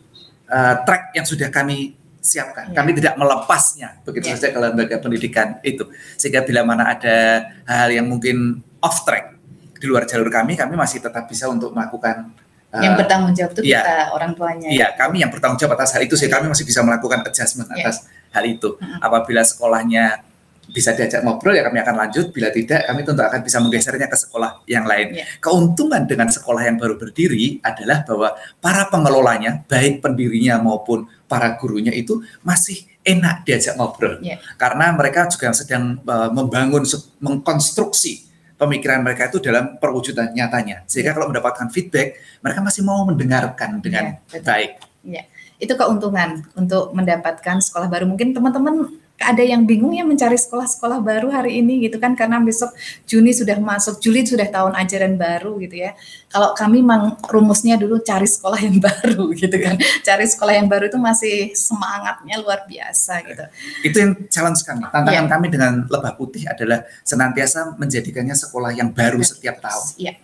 uh, 0.46 0.74
track 0.86 1.18
yang 1.18 1.26
sudah 1.26 1.50
kami 1.50 1.98
siapkan. 2.22 2.70
Yeah. 2.70 2.78
Kami 2.78 2.90
tidak 2.96 3.14
melepasnya 3.18 3.98
begitu 4.06 4.30
yeah. 4.30 4.38
saja 4.38 4.54
ke 4.54 4.58
lembaga 4.62 4.96
pendidikan 5.02 5.58
itu. 5.66 5.90
Sehingga 6.14 6.46
bila 6.46 6.62
mana 6.62 6.94
ada 6.94 7.50
hal 7.66 7.90
yang 7.90 8.06
mungkin 8.06 8.62
off 8.78 9.02
track, 9.02 9.34
di 9.82 9.90
luar 9.90 10.06
jalur 10.06 10.30
kami, 10.30 10.54
kami 10.54 10.78
masih 10.78 11.02
tetap 11.02 11.26
bisa 11.26 11.50
untuk 11.50 11.74
melakukan 11.74 12.30
yang 12.72 12.96
uh, 12.96 13.04
bertanggung 13.04 13.36
jawab 13.36 13.52
itu 13.52 13.68
ya, 13.68 13.84
kita 13.84 13.96
orang 14.16 14.32
tuanya. 14.32 14.68
Iya, 14.72 14.86
kami 14.96 15.20
yang 15.20 15.28
bertanggung 15.28 15.60
jawab 15.60 15.76
atas 15.76 15.92
hal 15.92 16.08
itu 16.08 16.16
sih 16.16 16.30
kami 16.32 16.48
masih 16.48 16.64
bisa 16.64 16.80
melakukan 16.80 17.20
adjustment 17.20 17.68
ya. 17.68 17.84
atas 17.84 18.08
hal 18.32 18.48
itu. 18.48 18.80
Apabila 18.96 19.44
sekolahnya 19.44 20.24
bisa 20.72 20.96
diajak 20.96 21.20
ngobrol 21.20 21.52
ya 21.52 21.62
kami 21.68 21.78
akan 21.84 21.94
lanjut. 22.00 22.32
Bila 22.32 22.48
tidak, 22.48 22.88
kami 22.88 23.04
tentu 23.04 23.22
akan 23.22 23.40
bisa 23.44 23.60
menggesernya 23.60 24.08
ke 24.08 24.16
sekolah 24.16 24.64
yang 24.64 24.88
lain. 24.88 25.20
Ya. 25.20 25.24
Keuntungan 25.38 26.08
dengan 26.08 26.32
sekolah 26.32 26.64
yang 26.64 26.80
baru 26.80 26.96
berdiri 26.96 27.60
adalah 27.60 28.02
bahwa 28.08 28.34
para 28.58 28.88
pengelolanya, 28.88 29.62
baik 29.68 30.00
pendirinya 30.00 30.56
maupun 30.58 31.04
para 31.28 31.56
gurunya 31.60 31.92
itu 31.92 32.24
masih 32.40 32.88
enak 33.02 33.42
diajak 33.42 33.74
ngobrol 33.74 34.22
yeah. 34.22 34.38
karena 34.54 34.94
mereka 34.94 35.26
juga 35.26 35.50
sedang 35.56 35.98
uh, 36.06 36.30
membangun 36.30 36.86
mengkonstruksi 37.18 38.30
pemikiran 38.54 39.02
mereka 39.02 39.26
itu 39.26 39.42
dalam 39.42 39.74
perwujudan 39.82 40.30
nyatanya 40.30 40.86
sehingga 40.86 41.10
yeah. 41.10 41.16
kalau 41.18 41.26
mendapatkan 41.32 41.66
feedback 41.74 42.20
mereka 42.44 42.60
masih 42.62 42.86
mau 42.86 43.02
mendengarkan 43.02 43.82
dengan 43.82 44.22
yeah, 44.30 44.42
baik. 44.44 44.70
Yeah. 45.02 45.26
Itu 45.58 45.78
keuntungan 45.78 46.42
untuk 46.58 46.90
mendapatkan 46.90 47.62
sekolah 47.62 47.86
baru. 47.86 48.06
Mungkin 48.10 48.34
teman-teman 48.34 49.01
ada 49.22 49.42
yang 49.42 49.62
bingung 49.62 49.94
ya 49.94 50.02
mencari 50.02 50.34
sekolah-sekolah 50.34 50.98
baru 50.98 51.30
hari 51.30 51.62
ini 51.62 51.86
gitu 51.86 51.96
kan 52.02 52.18
karena 52.18 52.42
besok 52.42 52.74
Juni 53.06 53.30
sudah 53.30 53.54
masuk 53.62 54.02
Juli 54.02 54.26
sudah 54.26 54.50
tahun 54.50 54.74
ajaran 54.74 55.14
baru 55.14 55.56
gitu 55.62 55.78
ya 55.78 55.94
kalau 56.26 56.52
kami 56.56 56.82
mang 56.82 57.14
rumusnya 57.30 57.78
dulu 57.78 58.02
cari 58.02 58.26
sekolah 58.26 58.58
yang 58.58 58.82
baru 58.90 59.30
gitu 59.32 59.56
kan 59.62 59.78
cari 60.02 60.26
sekolah 60.26 60.54
yang 60.58 60.66
baru 60.66 60.90
itu 60.90 60.98
masih 60.98 61.54
semangatnya 61.54 62.42
luar 62.42 62.66
biasa 62.66 63.22
gitu 63.22 63.44
itu 63.86 63.96
yang 63.96 64.12
challenge 64.26 64.60
kami 64.66 64.82
tantangan 64.90 65.26
yeah. 65.26 65.30
kami 65.30 65.46
dengan 65.48 65.72
lebah 65.86 66.12
putih 66.18 66.42
adalah 66.50 66.82
senantiasa 67.06 67.78
menjadikannya 67.78 68.34
sekolah 68.34 68.74
yang 68.74 68.90
baru 68.90 69.22
setiap 69.22 69.62
tahun 69.62 69.86
yeah. 70.02 70.16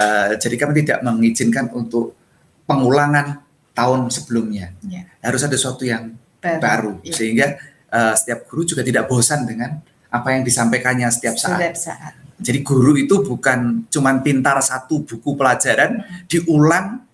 uh, 0.00 0.32
jadi 0.40 0.56
kami 0.56 0.72
tidak 0.80 1.04
mengizinkan 1.04 1.68
untuk 1.76 2.16
pengulangan 2.64 3.44
tahun 3.76 4.08
sebelumnya 4.08 4.72
yeah. 4.88 5.04
harus 5.20 5.44
ada 5.44 5.56
sesuatu 5.56 5.84
yang 5.84 6.16
baru, 6.40 6.60
baru. 6.60 6.92
Yeah. 7.04 7.16
sehingga 7.16 7.46
uh, 7.92 8.14
setiap 8.16 8.46
guru 8.46 8.62
juga 8.64 8.82
tidak 8.86 9.10
bosan 9.10 9.44
dengan 9.44 9.82
apa 10.10 10.28
yang 10.34 10.42
disampaikannya 10.42 11.06
setiap 11.10 11.36
saat. 11.38 11.58
Setiap 11.58 11.76
saat. 11.76 12.12
Jadi 12.40 12.64
guru 12.64 12.96
itu 12.96 13.20
bukan 13.20 13.84
cuman 13.92 14.24
pintar 14.24 14.56
satu 14.64 15.04
buku 15.04 15.36
pelajaran 15.36 16.00
hmm. 16.00 16.24
diulang 16.24 17.04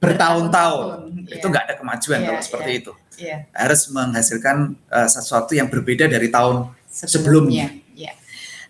bertahun-tahun. 0.00 1.12
Itu 1.28 1.46
iya. 1.46 1.52
nggak 1.52 1.64
ada 1.68 1.74
kemajuan 1.76 2.18
yeah, 2.18 2.28
kalau 2.32 2.40
seperti 2.40 2.70
yeah. 2.70 2.80
itu. 2.80 2.92
Yeah. 3.16 3.38
Harus 3.52 3.80
menghasilkan 3.92 4.56
uh, 4.88 5.08
sesuatu 5.08 5.52
yang 5.52 5.68
berbeda 5.68 6.08
dari 6.08 6.32
tahun 6.32 6.72
sebelumnya. 6.88 7.68
sebelumnya. 7.68 7.68
Yeah. 7.92 8.14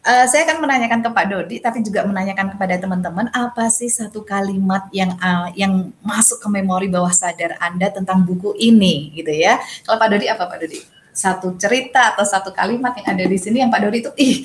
Uh, 0.07 0.23
saya 0.31 0.47
akan 0.47 0.63
menanyakan 0.63 1.03
ke 1.03 1.11
Pak 1.11 1.27
Dodi, 1.35 1.57
tapi 1.59 1.83
juga 1.83 2.07
menanyakan 2.07 2.55
kepada 2.55 2.79
teman-teman 2.79 3.27
apa 3.35 3.67
sih 3.75 3.91
satu 3.91 4.23
kalimat 4.23 4.87
yang 4.95 5.19
uh, 5.19 5.51
yang 5.59 5.91
masuk 5.99 6.39
ke 6.39 6.47
memori 6.47 6.87
bawah 6.87 7.11
sadar 7.11 7.59
Anda 7.59 7.91
tentang 7.91 8.23
buku 8.23 8.55
ini, 8.55 9.11
gitu 9.19 9.35
ya? 9.35 9.59
Kalau 9.83 9.99
Pak 9.99 10.09
Dodi 10.15 10.31
apa 10.31 10.47
Pak 10.47 10.63
Dodi? 10.63 10.79
Satu 11.17 11.57
cerita 11.57 12.13
atau 12.13 12.29
satu 12.29 12.53
kalimat 12.53 12.93
yang 13.01 13.17
ada 13.17 13.25
di 13.25 13.39
sini 13.41 13.65
yang 13.65 13.73
Pak 13.73 13.81
Dori 13.89 14.05
itu 14.05 14.13
ih 14.21 14.45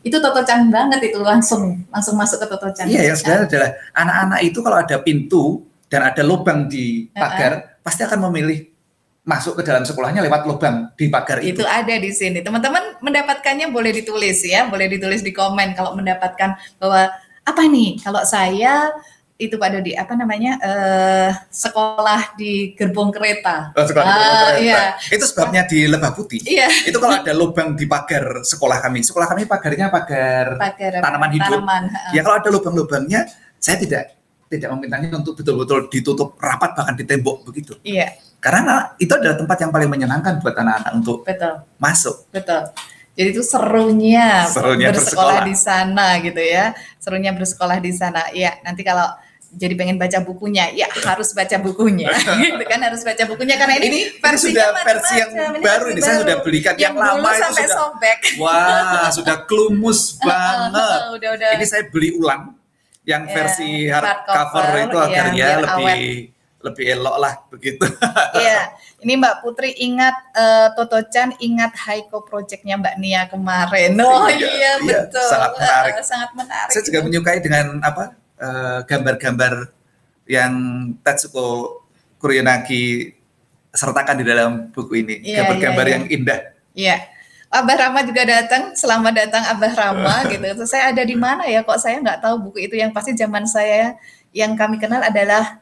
itu 0.00 0.16
Toto 0.18 0.42
Chan 0.42 0.66
banget 0.72 1.12
itu 1.12 1.22
langsung 1.22 1.86
langsung 1.92 2.18
masuk 2.18 2.42
ke 2.42 2.46
Toto 2.50 2.68
Chan. 2.74 2.90
Iya 2.90 3.14
yang 3.14 3.16
sebenarnya 3.16 3.46
adalah 3.46 3.70
anak-anak 3.94 4.40
itu 4.42 4.58
kalau 4.58 4.78
ada 4.82 4.96
pintu 4.98 5.44
dan 5.86 6.00
ada 6.10 6.22
lubang 6.26 6.66
di 6.66 7.06
pagar 7.14 7.52
uh 7.54 7.58
-huh. 7.62 7.82
pasti 7.86 8.02
akan 8.02 8.18
memilih 8.30 8.70
masuk 9.20 9.60
ke 9.60 9.62
dalam 9.62 9.84
sekolahnya 9.84 10.24
lewat 10.24 10.48
lubang 10.48 10.90
di 10.96 11.06
pagar 11.12 11.44
itu. 11.44 11.60
Itu 11.60 11.68
ada 11.68 11.94
di 11.94 12.10
sini. 12.10 12.40
Teman-teman 12.40 12.98
mendapatkannya 13.04 13.68
boleh 13.70 13.92
ditulis 13.92 14.40
ya, 14.42 14.66
boleh 14.66 14.88
ditulis 14.88 15.20
di 15.20 15.30
komen 15.30 15.76
kalau 15.76 15.94
mendapatkan 15.94 16.56
bahwa 16.80 17.12
apa 17.44 17.62
nih 17.68 18.00
kalau 18.00 18.24
saya 18.24 18.90
itu 19.40 19.56
Pak 19.56 19.68
Dodi 19.72 19.96
apa 19.96 20.12
namanya 20.12 20.60
uh, 20.60 21.30
sekolah 21.48 22.36
di 22.36 22.76
gerbong 22.76 23.08
kereta. 23.08 23.72
Oh, 23.72 23.88
sekolah 23.88 24.04
uh, 24.04 24.12
gerbong 24.12 24.28
ah, 24.36 24.44
kereta. 24.52 24.60
Iya. 24.60 24.82
Itu 25.16 25.24
sebabnya 25.24 25.62
di 25.64 25.78
Lebah 25.88 26.12
Putih. 26.12 26.44
Iya. 26.44 26.68
Itu 26.84 27.00
kalau 27.00 27.24
ada 27.24 27.32
lubang 27.32 27.72
di 27.72 27.88
pagar 27.88 28.44
sekolah 28.44 28.84
kami. 28.84 29.00
Sekolah 29.00 29.26
kami 29.32 29.48
pagarnya 29.48 29.88
pagar, 29.88 30.60
pagar 30.60 31.00
tanaman 31.00 31.30
hidup. 31.32 31.58
Tanaman. 31.64 31.82
Ya 32.12 32.20
kalau 32.20 32.36
ada 32.36 32.50
lubang-lubangnya, 32.52 33.24
saya 33.56 33.80
tidak 33.80 34.20
tidak 34.50 34.68
memintanya 34.76 35.14
untuk 35.16 35.38
betul-betul 35.38 35.88
ditutup 35.88 36.36
rapat 36.36 36.76
bahkan 36.76 36.94
di 36.98 37.08
tembok 37.08 37.48
begitu. 37.48 37.80
Iya. 37.80 38.12
Karena 38.42 38.92
itu 39.00 39.12
adalah 39.12 39.36
tempat 39.40 39.56
yang 39.62 39.70
paling 39.72 39.88
menyenangkan 39.88 40.40
buat 40.40 40.56
anak-anak 40.56 40.92
untuk 40.96 41.24
Betul. 41.24 41.64
masuk. 41.76 42.28
Betul. 42.32 42.72
Jadi 43.14 43.36
itu 43.36 43.44
serunya, 43.44 44.48
serunya 44.48 44.88
bersekolah, 44.88 44.96
bersekolah 44.96 45.38
di 45.44 45.54
sana 45.54 46.06
gitu 46.24 46.40
ya. 46.40 46.72
Serunya 46.96 47.30
bersekolah 47.36 47.78
di 47.82 47.92
sana. 47.92 48.32
Iya, 48.32 48.56
nanti 48.64 48.80
kalau 48.80 49.12
jadi 49.50 49.74
pengen 49.74 49.98
baca 49.98 50.22
bukunya, 50.22 50.70
ya 50.70 50.86
harus 51.02 51.34
baca 51.34 51.56
bukunya, 51.58 52.06
gitu 52.42 52.62
kan 52.70 52.80
harus 52.86 53.02
baca 53.02 53.26
bukunya 53.26 53.58
karena 53.58 53.82
ini, 53.82 53.86
ini 53.90 54.00
versi 54.22 54.54
sudah 54.54 54.70
versi 54.86 55.14
yang 55.18 55.30
ini 55.34 55.58
baru 55.58 55.86
ini 55.90 56.00
saya 56.00 56.16
sudah 56.22 56.36
belikan 56.38 56.74
yang, 56.78 56.94
yang 56.94 57.18
lama 57.18 57.30
itu 57.34 57.50
sudah 57.50 57.68
sobek. 57.74 58.18
wah 58.42 59.10
sudah 59.10 59.36
klumus 59.50 60.14
banget. 60.22 61.00
udah, 61.18 61.30
udah. 61.34 61.48
Ini 61.58 61.66
saya 61.66 61.82
beli 61.90 62.14
ulang 62.14 62.54
yang 63.02 63.26
ya, 63.26 63.34
versi 63.34 63.90
hardcover 63.90 64.64
hard 64.70 64.86
itu 64.86 64.98
agar 65.02 65.26
ya, 65.34 65.42
ya 65.42 65.50
lebih 65.58 65.82
awet. 65.82 65.98
lebih 66.60 66.84
elok 66.94 67.16
lah 67.18 67.34
begitu. 67.50 67.84
Iya, 68.36 68.60
ini 69.02 69.12
Mbak 69.18 69.34
Putri 69.42 69.74
ingat 69.82 70.14
uh, 70.36 70.68
Toto 70.78 71.02
Chan 71.10 71.34
ingat 71.42 71.74
Haiko 71.88 72.22
Projectnya 72.22 72.78
Mbak 72.78 72.94
Nia 73.02 73.26
kemarin. 73.26 73.98
Oh 73.98 74.30
iya, 74.30 74.38
iya, 74.38 74.46
iya 74.46 74.72
betul. 74.78 75.26
Sangat 75.26 75.50
menarik. 75.58 75.92
Uh, 75.98 76.06
sangat 76.06 76.30
menarik. 76.38 76.70
Saya 76.70 76.84
juga 76.86 77.00
menyukai 77.02 77.40
dengan 77.42 77.80
apa 77.82 78.19
Eh, 78.19 78.19
gambar-gambar 78.88 79.52
uh, 79.68 79.70
yang 80.24 80.52
Tetsuko 81.04 81.80
Kuroyanagi 82.20 83.16
sertakan 83.72 84.20
di 84.20 84.24
dalam 84.26 84.50
buku 84.74 85.00
ini. 85.00 85.24
Iya, 85.24 85.44
gambar-gambar 85.44 85.64
yeah, 85.66 85.76
yeah, 85.76 85.84
yeah. 85.84 85.94
yang 85.94 86.04
indah. 86.08 86.40
Iya. 86.74 86.96
Abah 87.50 87.76
Rama 87.76 88.00
juga 88.06 88.22
datang. 88.22 88.78
Selamat 88.78 89.12
datang 89.26 89.42
Abah 89.42 89.72
Rama 89.74 90.14
gitu. 90.32 90.44
Terus 90.44 90.70
saya 90.70 90.94
ada 90.94 91.02
di 91.02 91.18
mana 91.18 91.46
ya? 91.50 91.66
Kok 91.66 91.78
saya 91.82 91.98
nggak 91.98 92.22
tahu 92.22 92.50
buku 92.50 92.70
itu 92.70 92.78
yang 92.78 92.94
pasti 92.94 93.10
zaman 93.18 93.42
saya 93.42 93.98
yang 94.30 94.54
kami 94.54 94.78
kenal 94.78 95.02
adalah 95.02 95.58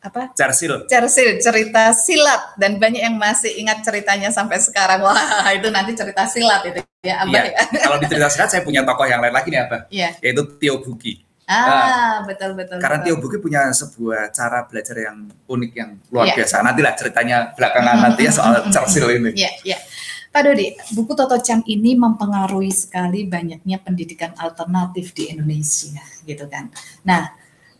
apa? 0.00 0.32
Cersil. 0.32 0.88
Cersil, 0.88 1.36
cerita 1.42 1.92
silat 1.92 2.56
dan 2.56 2.80
banyak 2.80 3.02
yang 3.04 3.20
masih 3.20 3.60
ingat 3.60 3.84
ceritanya 3.84 4.32
sampai 4.32 4.56
sekarang. 4.56 5.04
Wah, 5.04 5.52
itu 5.58 5.68
nanti 5.68 5.92
cerita 5.92 6.24
silat 6.24 6.64
itu 6.64 6.80
ya, 7.04 7.20
Abah 7.26 7.44
iya. 7.44 7.52
ya. 7.52 7.62
Kalau 7.76 7.98
di 8.00 8.06
cerita 8.08 8.28
silat 8.32 8.48
saya 8.48 8.62
punya 8.64 8.80
tokoh 8.88 9.04
yang 9.04 9.20
lain 9.20 9.34
lagi 9.36 9.48
nih, 9.52 9.60
Abah. 9.68 9.80
Iya. 9.92 10.08
Yaitu 10.24 10.42
Tio 10.56 10.80
Buki. 10.80 11.27
Ah, 11.48 11.64
nah, 11.64 12.14
betul 12.28 12.52
betul. 12.52 12.76
Karena 12.76 13.00
Tio 13.00 13.16
Buki 13.16 13.40
punya 13.40 13.72
sebuah 13.72 14.28
cara 14.36 14.68
belajar 14.68 15.00
yang 15.00 15.32
unik 15.48 15.72
yang 15.72 15.96
luar 16.12 16.28
yeah. 16.28 16.36
biasa. 16.36 16.60
Nantilah 16.60 16.92
ceritanya 16.92 17.36
belakangan 17.56 17.96
nanti 18.04 18.28
ya 18.28 18.32
soal 18.36 18.52
Churchill 18.72 19.08
ini. 19.16 19.32
Iya, 19.32 19.48
yeah, 19.48 19.54
iya. 19.64 19.70
Yeah. 19.72 19.80
Pak 20.28 20.44
Dodi, 20.44 20.76
buku 20.92 21.16
Toto 21.16 21.40
Chan 21.40 21.64
ini 21.64 21.96
mempengaruhi 21.96 22.68
sekali 22.68 23.24
banyaknya 23.24 23.80
pendidikan 23.80 24.36
alternatif 24.36 25.16
di 25.16 25.32
Indonesia, 25.32 26.04
gitu 26.28 26.44
kan. 26.52 26.68
Nah, 27.08 27.32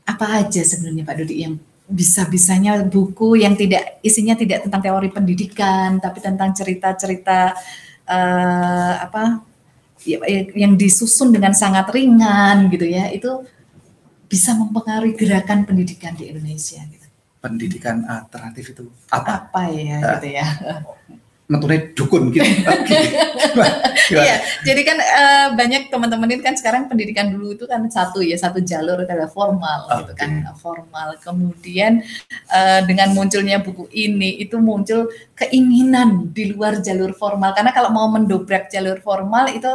apa 0.09 0.27
aja 0.41 0.65
sebenarnya 0.65 1.05
Pak 1.05 1.17
Dodi 1.21 1.45
yang 1.45 1.61
bisa-bisanya 1.89 2.89
buku 2.89 3.37
yang 3.45 3.53
tidak 3.53 4.01
isinya 4.01 4.33
tidak 4.33 4.65
tentang 4.65 4.81
teori 4.81 5.13
pendidikan, 5.13 6.01
tapi 6.01 6.25
tentang 6.25 6.57
cerita-cerita 6.57 7.53
uh, 8.09 8.93
apa 8.97 9.45
ya, 10.09 10.25
yang 10.57 10.73
disusun 10.73 11.29
dengan 11.29 11.53
sangat 11.53 11.93
ringan 11.93 12.73
gitu 12.73 12.89
ya, 12.89 13.13
itu 13.13 13.45
bisa 14.29 14.53
mempengaruhi 14.55 15.17
gerakan 15.17 15.65
pendidikan 15.65 16.13
di 16.13 16.29
Indonesia 16.29 16.85
gitu. 16.85 17.09
Pendidikan 17.41 18.05
alternatif 18.05 18.77
itu 18.77 18.85
apa? 19.09 19.49
Apa 19.49 19.63
ya 19.73 19.99
uh, 19.99 20.09
gitu 20.21 20.29
ya. 20.37 20.47
Metode 21.49 21.97
dukun 21.97 22.29
gitu. 22.29 22.45
Iya, 24.09 24.41
jadi 24.65 24.81
kan 24.89 24.99
uh, 25.05 25.49
banyak 25.53 25.93
teman-teman 25.93 26.33
ini 26.33 26.41
kan 26.41 26.57
sekarang 26.57 26.89
pendidikan 26.89 27.29
dulu 27.29 27.53
itu 27.53 27.69
kan 27.69 27.85
satu 27.93 28.25
ya, 28.25 28.41
satu 28.41 28.65
jalur 28.65 29.05
adalah 29.05 29.29
formal 29.29 29.85
okay. 29.85 30.01
gitu 30.01 30.13
kan, 30.17 30.31
formal. 30.57 31.09
Kemudian 31.21 32.01
uh, 32.49 32.81
dengan 32.89 33.13
munculnya 33.13 33.61
buku 33.61 33.85
ini 33.93 34.41
itu 34.41 34.57
muncul 34.57 35.13
keinginan 35.37 36.33
di 36.33 36.57
luar 36.57 36.81
jalur 36.81 37.13
formal 37.13 37.53
karena 37.53 37.69
kalau 37.77 37.93
mau 37.93 38.09
mendobrak 38.09 38.73
jalur 38.73 38.97
formal 39.05 39.53
itu 39.53 39.69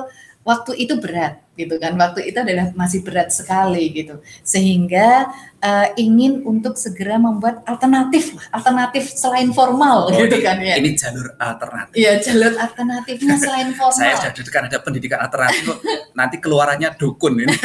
waktu 0.43 0.71
itu 0.75 0.99
berat 0.99 1.39
gitu 1.55 1.79
kan. 1.79 1.95
Waktu 1.95 2.29
itu 2.29 2.37
adalah 2.39 2.71
masih 2.75 3.01
berat 3.01 3.31
sekali 3.31 3.89
gitu. 3.95 4.19
Sehingga 4.43 5.31
uh, 5.63 5.87
ingin 5.95 6.43
untuk 6.43 6.75
segera 6.75 7.15
membuat 7.15 7.63
alternatif 7.63 8.35
lah 8.35 8.45
alternatif 8.51 9.07
selain 9.07 9.49
formal 9.55 10.11
oh, 10.11 10.13
gitu 10.13 10.37
kan 10.43 10.59
ya. 10.59 10.75
ini 10.77 10.93
jalur 10.93 11.31
alternatif. 11.39 11.95
Iya 11.95 12.19
jalur 12.19 12.53
alternatifnya 12.59 13.35
selain 13.39 13.69
formal. 13.79 13.95
saya 13.95 14.13
sudah 14.19 14.33
dudukkan 14.35 14.63
ada 14.69 14.77
pendidikan 14.83 15.19
alternatif 15.23 15.65
nanti 16.13 16.35
keluarannya 16.43 16.89
dukun 16.99 17.33
ini. 17.39 17.55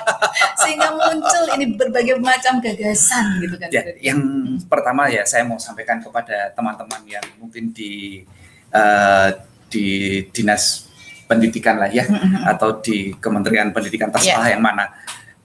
Sehingga 0.62 0.94
muncul 0.94 1.44
ini 1.58 1.74
berbagai 1.74 2.16
macam 2.22 2.62
gagasan 2.62 3.42
gitu 3.42 3.56
kan. 3.58 3.68
Ya, 3.74 3.82
yang 3.98 4.20
pertama 4.70 5.10
ya 5.10 5.26
saya 5.26 5.42
mau 5.42 5.58
sampaikan 5.58 5.98
kepada 5.98 6.54
teman-teman 6.54 7.02
yang 7.08 7.24
mungkin 7.40 7.74
di 7.74 8.22
uh, 8.70 9.32
di 9.70 10.20
dinas 10.34 10.89
pendidikan 11.30 11.78
lah 11.78 11.86
ya 11.86 12.02
mm-hmm. 12.10 12.42
atau 12.50 12.82
di 12.82 13.14
Kementerian 13.14 13.70
Pendidikan 13.70 14.10
terserah 14.10 14.50
yeah. 14.50 14.58
yang 14.58 14.62
mana. 14.62 14.90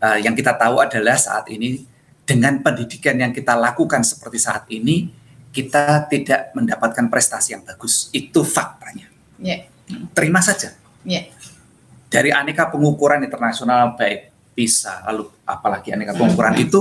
Uh, 0.01 0.17
yang 0.17 0.33
kita 0.33 0.57
tahu 0.57 0.81
adalah 0.81 1.13
saat 1.13 1.45
ini 1.53 1.85
dengan 2.25 2.57
pendidikan 2.65 3.13
yang 3.15 3.29
kita 3.29 3.53
lakukan 3.53 4.01
seperti 4.01 4.41
saat 4.41 4.65
ini 4.73 5.13
kita 5.53 6.09
tidak 6.09 6.51
mendapatkan 6.57 7.05
prestasi 7.05 7.53
yang 7.53 7.61
bagus. 7.61 8.09
Itu 8.09 8.41
faktanya. 8.41 9.05
Yeah. 9.37 9.69
Terima 10.17 10.41
saja. 10.41 10.73
Yeah. 11.05 11.29
Dari 12.09 12.33
aneka 12.33 12.73
pengukuran 12.73 13.21
internasional 13.21 13.93
baik 13.93 14.33
PISA 14.57 15.05
lalu 15.05 15.29
apalagi 15.45 15.93
aneka 15.93 16.17
pengukuran 16.17 16.57
mm-hmm. 16.57 16.67
itu 16.67 16.79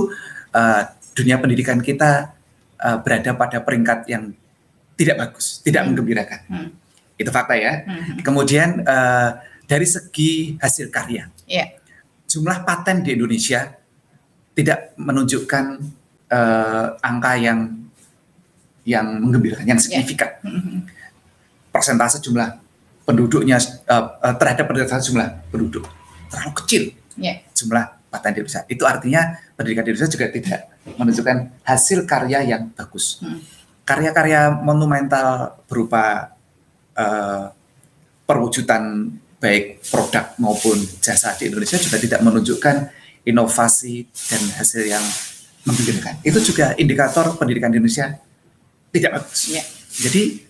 uh, 0.57 0.81
dunia 1.13 1.37
pendidikan 1.37 1.79
kita 1.79 2.35
uh, 2.81 2.97
berada 2.99 3.31
pada 3.37 3.61
peringkat 3.61 4.09
yang 4.09 4.33
tidak 4.95 5.15
bagus, 5.19 5.59
tidak 5.59 5.83
hmm. 5.83 5.87
menggembirakan. 5.91 6.39
Hmm. 6.47 6.69
Itu 7.15 7.29
fakta 7.31 7.55
ya. 7.55 7.83
Hmm. 7.87 8.19
Kemudian 8.21 8.83
uh, 8.83 9.39
dari 9.65 9.87
segi 9.87 10.59
hasil 10.61 10.91
karya, 10.91 11.31
yeah. 11.47 11.73
jumlah 12.27 12.67
paten 12.67 13.01
di 13.01 13.15
Indonesia 13.15 13.73
tidak 14.55 14.93
menunjukkan 14.99 15.65
uh, 16.31 16.87
angka 17.01 17.33
yang 17.39 17.59
yang 18.85 19.07
menggembirakan, 19.23 19.65
yang 19.65 19.79
ya. 19.79 19.83
signifikan. 19.83 20.31
Yeah. 20.43 20.61
Hmm. 20.61 20.79
Persentase 21.71 22.23
jumlah 22.23 22.55
penduduknya 23.03 23.59
uh, 23.89 24.35
terhadap 24.39 24.65
persentase 24.67 25.11
jumlah 25.11 25.27
penduduk 25.49 25.87
terlalu 26.31 26.51
kecil. 26.63 26.83
Yeah. 27.15 27.41
Jumlah 27.55 28.11
paten 28.11 28.31
di 28.35 28.39
Indonesia. 28.43 28.63
Itu 28.67 28.83
artinya 28.83 29.39
pendidikan 29.55 29.83
di 29.87 29.89
Indonesia 29.95 30.11
juga 30.11 30.27
tidak 30.31 30.59
menunjukkan 30.85 31.37
hasil 31.65 32.05
karya 32.05 32.39
yang 32.45 32.69
bagus. 32.75 33.23
Hmm 33.23 33.55
karya-karya 33.85 34.49
monumental 34.65 35.61
berupa 35.69 36.34
uh, 36.95 37.51
perwujudan 38.25 39.13
baik 39.37 39.85
produk 39.85 40.33
maupun 40.41 40.79
jasa 41.03 41.37
di 41.37 41.51
Indonesia 41.51 41.77
juga 41.77 42.01
tidak 42.01 42.19
menunjukkan 42.25 42.75
inovasi 43.27 44.09
dan 44.31 44.41
hasil 44.57 44.83
yang 44.85 45.05
membingungkan. 45.65 46.17
Itu 46.25 46.41
juga 46.41 46.73
indikator 46.77 47.35
pendidikan 47.37 47.69
di 47.73 47.77
Indonesia 47.77 48.15
tidak 48.89 49.21
bagus. 49.21 49.41
Ya. 49.51 49.63
Jadi 49.91 50.45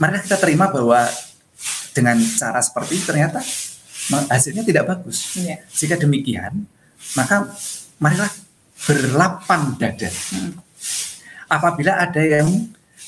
mari 0.00 0.18
kita 0.24 0.38
terima 0.40 0.70
bahwa 0.70 1.04
dengan 1.92 2.16
cara 2.38 2.62
seperti 2.62 2.96
itu 2.96 3.04
ternyata 3.06 3.42
hasilnya 4.30 4.64
tidak 4.64 4.88
bagus. 4.88 5.36
Ya. 5.38 5.62
Jika 5.74 5.98
demikian, 5.98 6.64
maka 7.18 7.50
marilah 7.98 8.30
berlapang 8.86 9.76
dada. 9.76 10.08
Hmm. 10.08 10.56
Apabila 11.50 11.98
ada 11.98 12.22
yang 12.22 12.48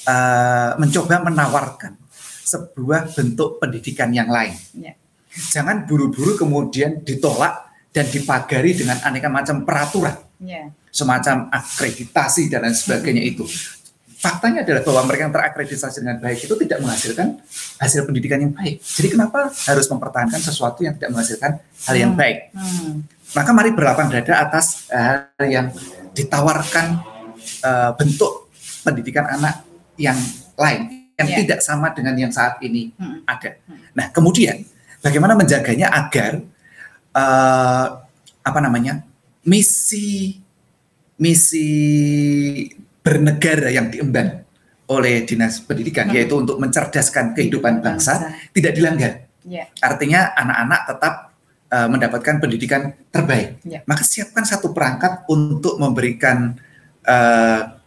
uh, 0.05 0.71
mencoba 0.77 1.23
menawarkan 1.23 2.02
sebuah 2.53 3.17
bentuk 3.17 3.57
pendidikan 3.57 4.13
yang 4.13 4.29
lain. 4.29 4.53
Ya. 4.77 4.93
Jangan 5.33 5.89
buru-buru 5.89 6.37
kemudian 6.37 7.01
ditolak 7.01 7.73
dan 7.89 8.05
dipagari 8.09 8.77
dengan 8.77 9.01
aneka 9.01 9.33
macam 9.33 9.65
peraturan, 9.65 10.17
ya. 10.41 10.69
semacam 10.93 11.49
akreditasi 11.49 12.53
dan 12.53 12.69
lain 12.69 12.77
sebagainya 12.77 13.25
itu. 13.25 13.49
Faktanya 14.23 14.63
adalah 14.63 14.87
bahwa 14.87 15.03
mereka 15.11 15.23
yang 15.27 15.35
terakreditasi 15.35 15.99
dengan 15.99 16.17
baik 16.23 16.47
itu 16.47 16.55
tidak 16.55 16.79
menghasilkan 16.79 17.43
hasil 17.83 18.07
pendidikan 18.07 18.39
yang 18.39 18.55
baik. 18.55 18.79
Jadi 18.79 19.09
kenapa 19.19 19.51
harus 19.51 19.87
mempertahankan 19.91 20.39
sesuatu 20.39 20.87
yang 20.87 20.95
tidak 20.95 21.11
menghasilkan 21.11 21.59
hal 21.59 21.97
yang 21.99 22.13
hmm. 22.15 22.21
baik? 22.23 22.39
Hmm. 22.55 23.03
Maka 23.33 23.51
mari 23.51 23.71
berlapang 23.75 24.13
dada 24.13 24.47
atas 24.47 24.87
hal 24.93 25.27
yang 25.43 25.75
ditawarkan 26.15 27.03
uh, 27.67 27.91
bentuk 27.99 28.53
pendidikan 28.87 29.27
anak 29.27 29.65
yang 29.99 30.17
lain 30.55 31.02
yang 31.23 31.31
yeah. 31.31 31.39
tidak 31.47 31.61
sama 31.63 31.95
dengan 31.95 32.19
yang 32.19 32.35
saat 32.35 32.59
ini 32.67 32.91
hmm. 32.99 33.23
ada. 33.25 33.63
Nah, 33.95 34.11
kemudian 34.11 34.67
bagaimana 34.99 35.39
menjaganya 35.39 35.95
agar 35.95 36.43
uh, 37.15 37.87
apa 38.43 38.59
namanya 38.59 39.07
misi 39.47 40.43
misi 41.23 41.69
bernegara 43.03 43.71
yang 43.71 43.91
diemban 43.91 44.43
oleh 44.91 45.23
dinas 45.23 45.63
pendidikan 45.63 46.11
hmm. 46.11 46.15
yaitu 46.19 46.35
untuk 46.35 46.59
mencerdaskan 46.59 47.33
kehidupan 47.39 47.81
bangsa, 47.81 48.19
bangsa. 48.19 48.51
tidak 48.51 48.73
dilanggar. 48.75 49.13
Yeah. 49.47 49.71
Artinya 49.79 50.35
anak-anak 50.35 50.81
tetap 50.91 51.15
uh, 51.71 51.89
mendapatkan 51.89 52.35
pendidikan 52.43 52.83
terbaik. 53.09 53.63
Yeah. 53.63 53.83
Maka 53.87 54.03
siapkan 54.03 54.45
satu 54.45 54.75
perangkat 54.75 55.27
untuk 55.31 55.79
memberikan 55.79 56.59
uh, 57.07 57.82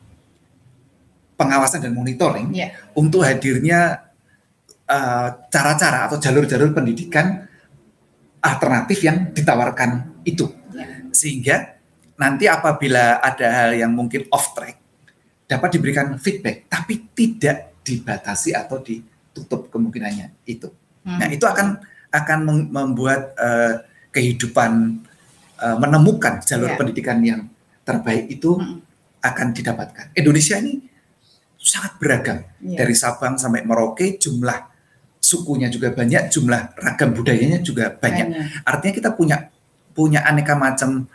pengawasan 1.35 1.83
dan 1.83 1.91
monitoring 1.91 2.51
yeah. 2.55 2.71
untuk 2.95 3.23
hadirnya 3.27 4.11
eh, 4.87 5.27
cara-cara 5.51 6.03
uh, 6.03 6.05
atau 6.11 6.17
jalur-jalur 6.19 6.71
pendidikan 6.71 7.43
alternatif 8.39 9.03
yang 9.03 9.35
ditawarkan 9.35 10.23
itu. 10.23 10.47
Yeah. 10.71 11.11
Sehingga 11.11 11.55
nanti 12.15 12.47
apabila 12.47 13.19
ada 13.19 13.47
hal 13.51 13.71
yang 13.75 13.91
mungkin 13.91 14.27
off 14.31 14.55
track 14.55 14.79
dapat 15.45 15.77
diberikan 15.77 16.15
feedback 16.17 16.65
tapi 16.71 17.11
tidak 17.13 17.75
dibatasi 17.85 18.55
atau 18.55 18.81
ditutup 18.81 19.69
kemungkinannya 19.69 20.33
itu. 20.49 20.71
Hmm. 21.05 21.21
Nah, 21.21 21.29
itu 21.29 21.45
akan 21.45 21.77
akan 22.09 22.39
membuat 22.71 23.35
uh, 23.37 23.83
kehidupan 24.09 25.03
uh, 25.59 25.77
menemukan 25.77 26.41
jalur 26.41 26.73
yeah. 26.73 26.79
pendidikan 26.79 27.19
yang 27.21 27.41
terbaik 27.85 28.31
itu 28.31 28.57
hmm. 28.57 28.81
akan 29.21 29.47
didapatkan. 29.53 30.05
Indonesia 30.17 30.57
ini 30.57 30.94
sangat 31.65 31.97
beragam 31.97 32.45
yeah. 32.61 32.77
dari 32.77 32.93
Sabang 32.93 33.41
sampai 33.41 33.65
Merauke 33.65 34.21
jumlah 34.21 34.69
sukunya 35.17 35.73
juga 35.73 35.89
banyak 35.89 36.29
jumlah 36.29 36.77
ragam 36.77 37.09
budayanya 37.17 37.65
juga 37.65 37.89
banyak 37.89 38.27
banyak. 38.29 38.61
artinya 38.61 38.93
kita 38.93 39.09
punya 39.17 39.49
punya 39.97 40.21
aneka 40.21 40.53
macam 40.53 41.09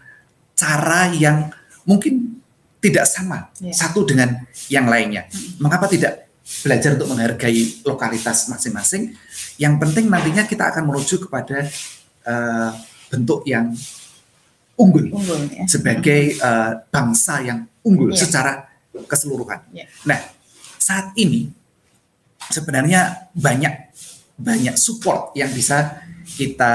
cara 0.59 1.15
yang 1.15 1.47
mungkin 1.87 2.43
tidak 2.83 3.07
sama 3.07 3.55
yeah. 3.63 3.71
satu 3.71 4.03
dengan 4.03 4.43
yang 4.67 4.91
lainnya 4.91 5.31
hmm. 5.31 5.63
mengapa 5.63 5.87
tidak 5.87 6.27
belajar 6.67 6.99
untuk 6.99 7.15
menghargai 7.15 7.87
lokalitas 7.87 8.51
masing-masing 8.51 9.15
yang 9.63 9.79
penting 9.79 10.11
nantinya 10.11 10.43
kita 10.51 10.75
akan 10.75 10.91
menuju 10.91 11.31
kepada 11.31 11.71
uh, 12.27 12.75
bentuk 13.07 13.47
yang 13.47 13.71
unggul, 14.81 15.07
unggul 15.13 15.41
ya. 15.53 15.69
sebagai 15.69 16.35
uh, 16.41 16.81
bangsa 16.89 17.45
yang 17.45 17.69
unggul 17.85 18.11
yeah. 18.11 18.19
secara 18.19 18.53
keseluruhan. 19.07 19.61
Yeah. 19.71 19.87
Nah, 20.09 20.19
saat 20.81 21.13
ini 21.21 21.53
sebenarnya 22.49 23.29
banyak 23.37 23.93
banyak 24.41 24.75
support 24.81 25.37
yang 25.37 25.53
bisa 25.53 26.01
kita 26.25 26.73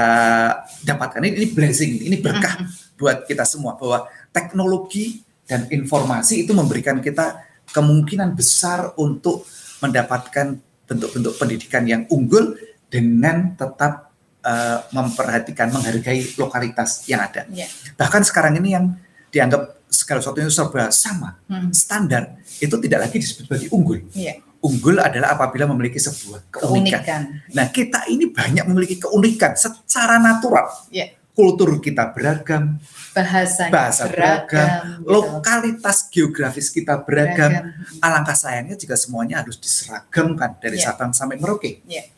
dapatkan 0.86 1.18
ini, 1.26 1.34
ini 1.42 1.46
blessing 1.50 1.92
ini 2.06 2.16
berkah 2.22 2.62
buat 2.94 3.26
kita 3.26 3.42
semua 3.42 3.74
bahwa 3.74 4.06
teknologi 4.30 5.26
dan 5.42 5.66
informasi 5.66 6.46
itu 6.46 6.54
memberikan 6.54 7.02
kita 7.02 7.42
kemungkinan 7.74 8.38
besar 8.38 8.94
untuk 8.94 9.42
mendapatkan 9.82 10.56
bentuk-bentuk 10.86 11.34
pendidikan 11.34 11.82
yang 11.84 12.06
unggul 12.06 12.54
dengan 12.86 13.58
tetap 13.58 14.14
uh, 14.46 14.86
memperhatikan 14.94 15.74
menghargai 15.74 16.22
lokalitas 16.38 17.02
yang 17.10 17.26
ada. 17.26 17.44
Yeah. 17.50 17.66
Bahkan 17.98 18.22
sekarang 18.22 18.62
ini 18.62 18.78
yang 18.78 18.94
dianggap 19.34 19.75
segala 20.06 20.22
sesuatunya 20.22 20.54
serba 20.54 20.86
sama, 20.94 21.34
hmm. 21.50 21.74
standar, 21.74 22.38
itu 22.62 22.78
tidak 22.78 23.10
lagi 23.10 23.18
disebut 23.18 23.50
sebagai 23.50 23.68
unggul. 23.74 24.06
Yeah. 24.14 24.38
Unggul 24.62 25.02
adalah 25.02 25.34
apabila 25.34 25.66
memiliki 25.74 25.98
sebuah 25.98 26.46
keunikan. 26.46 27.02
keunikan. 27.02 27.20
Nah, 27.50 27.66
kita 27.74 28.06
ini 28.06 28.30
banyak 28.30 28.70
memiliki 28.70 29.02
keunikan 29.02 29.58
secara 29.58 30.22
natural. 30.22 30.70
Yeah. 30.94 31.10
Kultur 31.34 31.82
kita 31.82 32.14
beragam, 32.14 32.78
bahasa 33.12 33.68
bahasa 33.68 34.08
beragam, 34.08 34.46
beragam 34.46 35.04
gitu. 35.04 35.10
lokalitas 35.10 35.96
geografis 36.08 36.70
kita 36.70 37.02
beragam. 37.02 37.50
beragam. 37.66 38.00
Alangkah 38.00 38.38
sayangnya 38.38 38.78
jika 38.78 38.94
semuanya 38.94 39.42
harus 39.42 39.58
diseragamkan 39.58 40.56
dari 40.62 40.78
yeah. 40.78 40.86
Sabang 40.86 41.10
sampai 41.12 41.36
Merauke. 41.36 41.82
Yeah. 41.90 42.08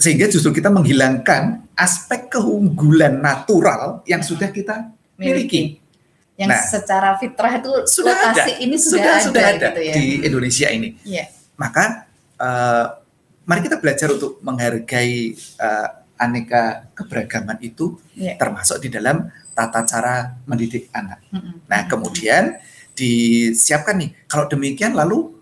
Sehingga 0.00 0.26
justru 0.26 0.56
kita 0.56 0.72
menghilangkan 0.72 1.68
aspek 1.76 2.32
keunggulan 2.32 3.20
natural 3.22 4.02
yang 4.08 4.24
sudah 4.24 4.50
kita 4.50 4.90
miliki 5.20 5.81
yang 6.40 6.48
nah, 6.48 6.60
secara 6.64 7.20
fitrah 7.20 7.60
itu 7.60 7.72
sudah 7.84 8.16
ada. 8.32 8.44
ini 8.56 8.76
sudah, 8.80 8.96
sudah 8.96 9.12
ada, 9.12 9.24
sudah 9.28 9.44
ada 9.44 9.66
gitu 9.68 9.80
ya. 9.84 9.94
di 9.94 10.06
Indonesia 10.24 10.68
ini. 10.72 10.88
Yeah. 11.04 11.28
Maka 11.60 12.08
uh, 12.40 12.86
mari 13.44 13.60
kita 13.60 13.76
belajar 13.76 14.08
untuk 14.16 14.40
menghargai 14.40 15.36
uh, 15.60 15.88
aneka 16.16 16.88
keberagaman 16.96 17.60
itu 17.60 18.00
yeah. 18.16 18.40
termasuk 18.40 18.80
di 18.80 18.88
dalam 18.88 19.28
tata 19.52 19.84
cara 19.84 20.32
mendidik 20.48 20.88
anak. 20.96 21.20
Mm 21.28 21.40
-hmm. 21.40 21.54
Nah, 21.68 21.80
kemudian 21.84 22.56
disiapkan 22.96 24.00
nih. 24.00 24.10
Kalau 24.24 24.48
demikian 24.48 24.96
lalu 24.96 25.36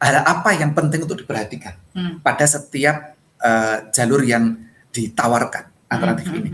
ada 0.00 0.24
apa 0.24 0.56
yang 0.56 0.72
penting 0.72 1.04
untuk 1.04 1.20
diperhatikan 1.20 1.76
mm. 1.92 2.24
pada 2.24 2.44
setiap 2.48 3.16
uh, 3.44 3.88
jalur 3.92 4.24
yang 4.24 4.56
ditawarkan 4.96 5.68
alternatif 5.92 6.24
mm 6.24 6.32
-hmm. 6.32 6.40
ini. 6.40 6.50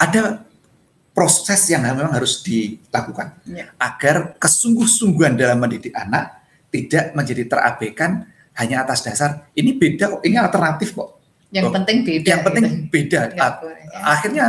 Ada 0.00 0.45
proses 1.16 1.72
yang 1.72 1.80
memang 1.80 2.12
harus 2.12 2.44
dilakukan 2.44 3.40
ya. 3.48 3.72
agar 3.80 4.36
kesungguh-sungguhan 4.36 5.32
dalam 5.32 5.56
mendidik 5.56 5.96
anak 5.96 6.44
tidak 6.68 7.16
menjadi 7.16 7.48
terabaikan 7.48 8.28
hanya 8.52 8.84
atas 8.84 9.00
dasar 9.00 9.48
ini 9.56 9.72
beda 9.80 10.12
kok, 10.12 10.20
ini 10.28 10.36
alternatif 10.36 10.92
kok. 10.92 11.16
Yang 11.48 11.72
oh, 11.72 11.72
penting 11.72 11.96
beda. 12.04 12.28
Yang 12.28 12.42
penting 12.44 12.64
gitu. 12.68 12.92
beda. 12.92 13.20
Ya, 13.32 13.48
Akhirnya 14.04 14.46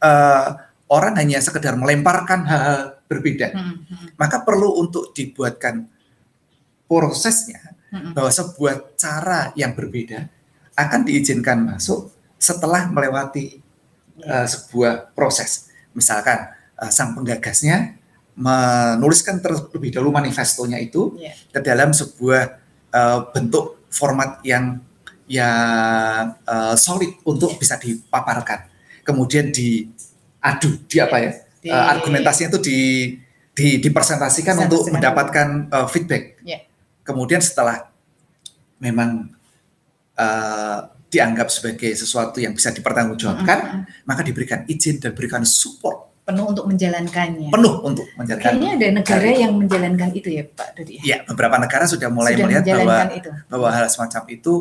uh, 0.00 0.56
orang 0.88 1.20
hanya 1.20 1.36
sekedar 1.44 1.76
melemparkan 1.76 2.48
hal-hal 2.48 2.96
berbeda. 3.12 3.52
Hmm, 3.52 3.84
hmm. 3.84 4.08
Maka 4.16 4.40
perlu 4.40 4.80
untuk 4.80 5.12
dibuatkan 5.12 5.84
prosesnya 6.88 7.76
hmm. 7.92 8.16
bahwa 8.16 8.32
sebuah 8.32 8.96
cara 8.96 9.52
yang 9.52 9.76
berbeda 9.76 10.32
akan 10.80 11.04
diizinkan 11.04 11.76
masuk 11.76 12.08
setelah 12.40 12.88
melewati 12.88 13.60
uh, 14.24 14.48
sebuah 14.48 15.12
proses 15.12 15.65
misalkan 15.96 16.52
uh, 16.76 16.92
sang 16.92 17.16
penggagasnya 17.16 17.96
menuliskan 18.36 19.40
terlebih 19.40 19.96
dahulu 19.96 20.12
manifestonya 20.12 20.76
itu 20.76 21.16
yeah. 21.16 21.32
ke 21.32 21.64
dalam 21.64 21.96
sebuah 21.96 22.60
uh, 22.92 23.32
bentuk 23.32 23.88
format 23.88 24.44
yang 24.44 24.84
yang 25.24 26.36
uh, 26.44 26.76
solid 26.76 27.16
untuk 27.24 27.56
yeah. 27.56 27.58
bisa 27.58 27.74
dipaparkan. 27.80 28.68
Kemudian 29.02 29.50
diadu, 29.50 30.70
di 30.84 30.96
apa 31.00 31.16
ya? 31.16 31.32
Di, 31.64 31.72
uh, 31.72 31.86
argumentasinya 31.96 32.52
itu 32.52 32.60
di, 32.60 32.80
di 33.56 33.80
dipresentasikan 33.80 34.68
untuk 34.68 34.92
mendapatkan 34.92 35.72
uh, 35.72 35.88
feedback. 35.88 36.36
Yeah. 36.44 36.62
Kemudian 37.02 37.40
setelah 37.40 37.88
memang 38.76 39.32
uh, 40.20 40.92
dianggap 41.16 41.48
sebagai 41.48 41.96
sesuatu 41.96 42.36
yang 42.36 42.52
bisa 42.52 42.70
dipertanggungjawabkan, 42.76 43.58
mm 43.58 43.70
-hmm. 43.72 44.04
maka 44.04 44.20
diberikan 44.20 44.68
izin 44.68 45.00
dan 45.00 45.16
berikan 45.16 45.42
support 45.48 46.06
penuh 46.26 46.44
untuk 46.50 46.66
menjalankannya. 46.66 47.54
Penuh 47.54 47.74
untuk 47.86 48.06
menjalankan. 48.18 48.58
Kayaknya 48.58 48.70
ada 48.74 48.88
negara 48.98 49.30
yang 49.30 49.52
menjalankan 49.54 50.10
itu 50.10 50.28
ya, 50.34 50.42
Pak 50.42 50.68
Dodi. 50.74 50.98
Ya, 51.06 51.22
beberapa 51.22 51.54
negara 51.54 51.86
sudah 51.86 52.10
mulai 52.10 52.34
sudah 52.34 52.44
melihat 52.50 52.64
bahwa 52.66 52.96
itu. 53.14 53.30
bahwa 53.46 53.68
hal 53.70 53.86
semacam 53.86 54.22
itu 54.26 54.54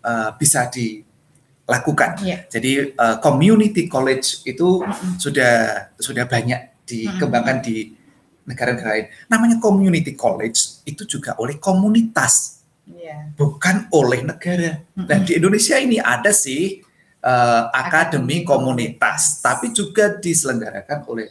uh, 0.00 0.32
bisa 0.40 0.64
dilakukan. 0.72 2.24
Ya. 2.24 2.48
Jadi 2.48 2.96
uh, 2.96 3.20
community 3.20 3.84
college 3.84 4.48
itu 4.48 4.80
mm 4.80 4.88
-hmm. 4.88 5.12
sudah 5.20 5.54
sudah 6.00 6.24
banyak 6.24 6.88
dikembangkan 6.88 7.60
mm 7.60 7.68
-hmm. 7.68 7.68
di 7.68 8.48
negara-negara 8.48 8.90
lain. 8.96 9.06
Namanya 9.28 9.56
community 9.60 10.16
college 10.16 10.80
itu 10.88 11.04
juga 11.04 11.36
oleh 11.36 11.60
komunitas, 11.60 12.59
ya. 12.96 13.30
bukan 13.36 13.86
oleh 13.94 14.24
negara. 14.24 14.80
Mm 14.80 15.04
-hmm. 15.04 15.06
Nah 15.06 15.18
di 15.22 15.32
Indonesia 15.36 15.76
ini 15.78 15.96
ada 16.00 16.32
sih 16.34 16.82
uh, 17.24 17.68
akademi 17.72 18.42
komunitas, 18.42 19.40
tapi 19.40 19.72
juga 19.72 20.16
diselenggarakan 20.16 21.04
oleh 21.08 21.28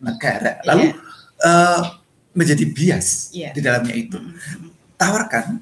negara. 0.00 0.60
Iya. 0.60 0.66
Lalu 0.68 0.86
yeah. 0.92 1.44
uh, 1.44 1.80
menjadi 2.34 2.64
bias 2.68 3.32
yeah. 3.32 3.52
di 3.54 3.60
dalamnya 3.64 3.94
itu. 3.96 4.18
Tawarkan 4.94 5.60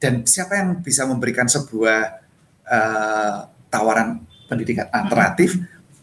dan 0.00 0.24
siapa 0.24 0.56
yang 0.56 0.80
bisa 0.80 1.04
memberikan 1.04 1.46
sebuah 1.46 2.24
uh, 2.64 3.36
tawaran 3.68 4.24
pendidikan 4.48 4.88
alternatif, 4.90 5.60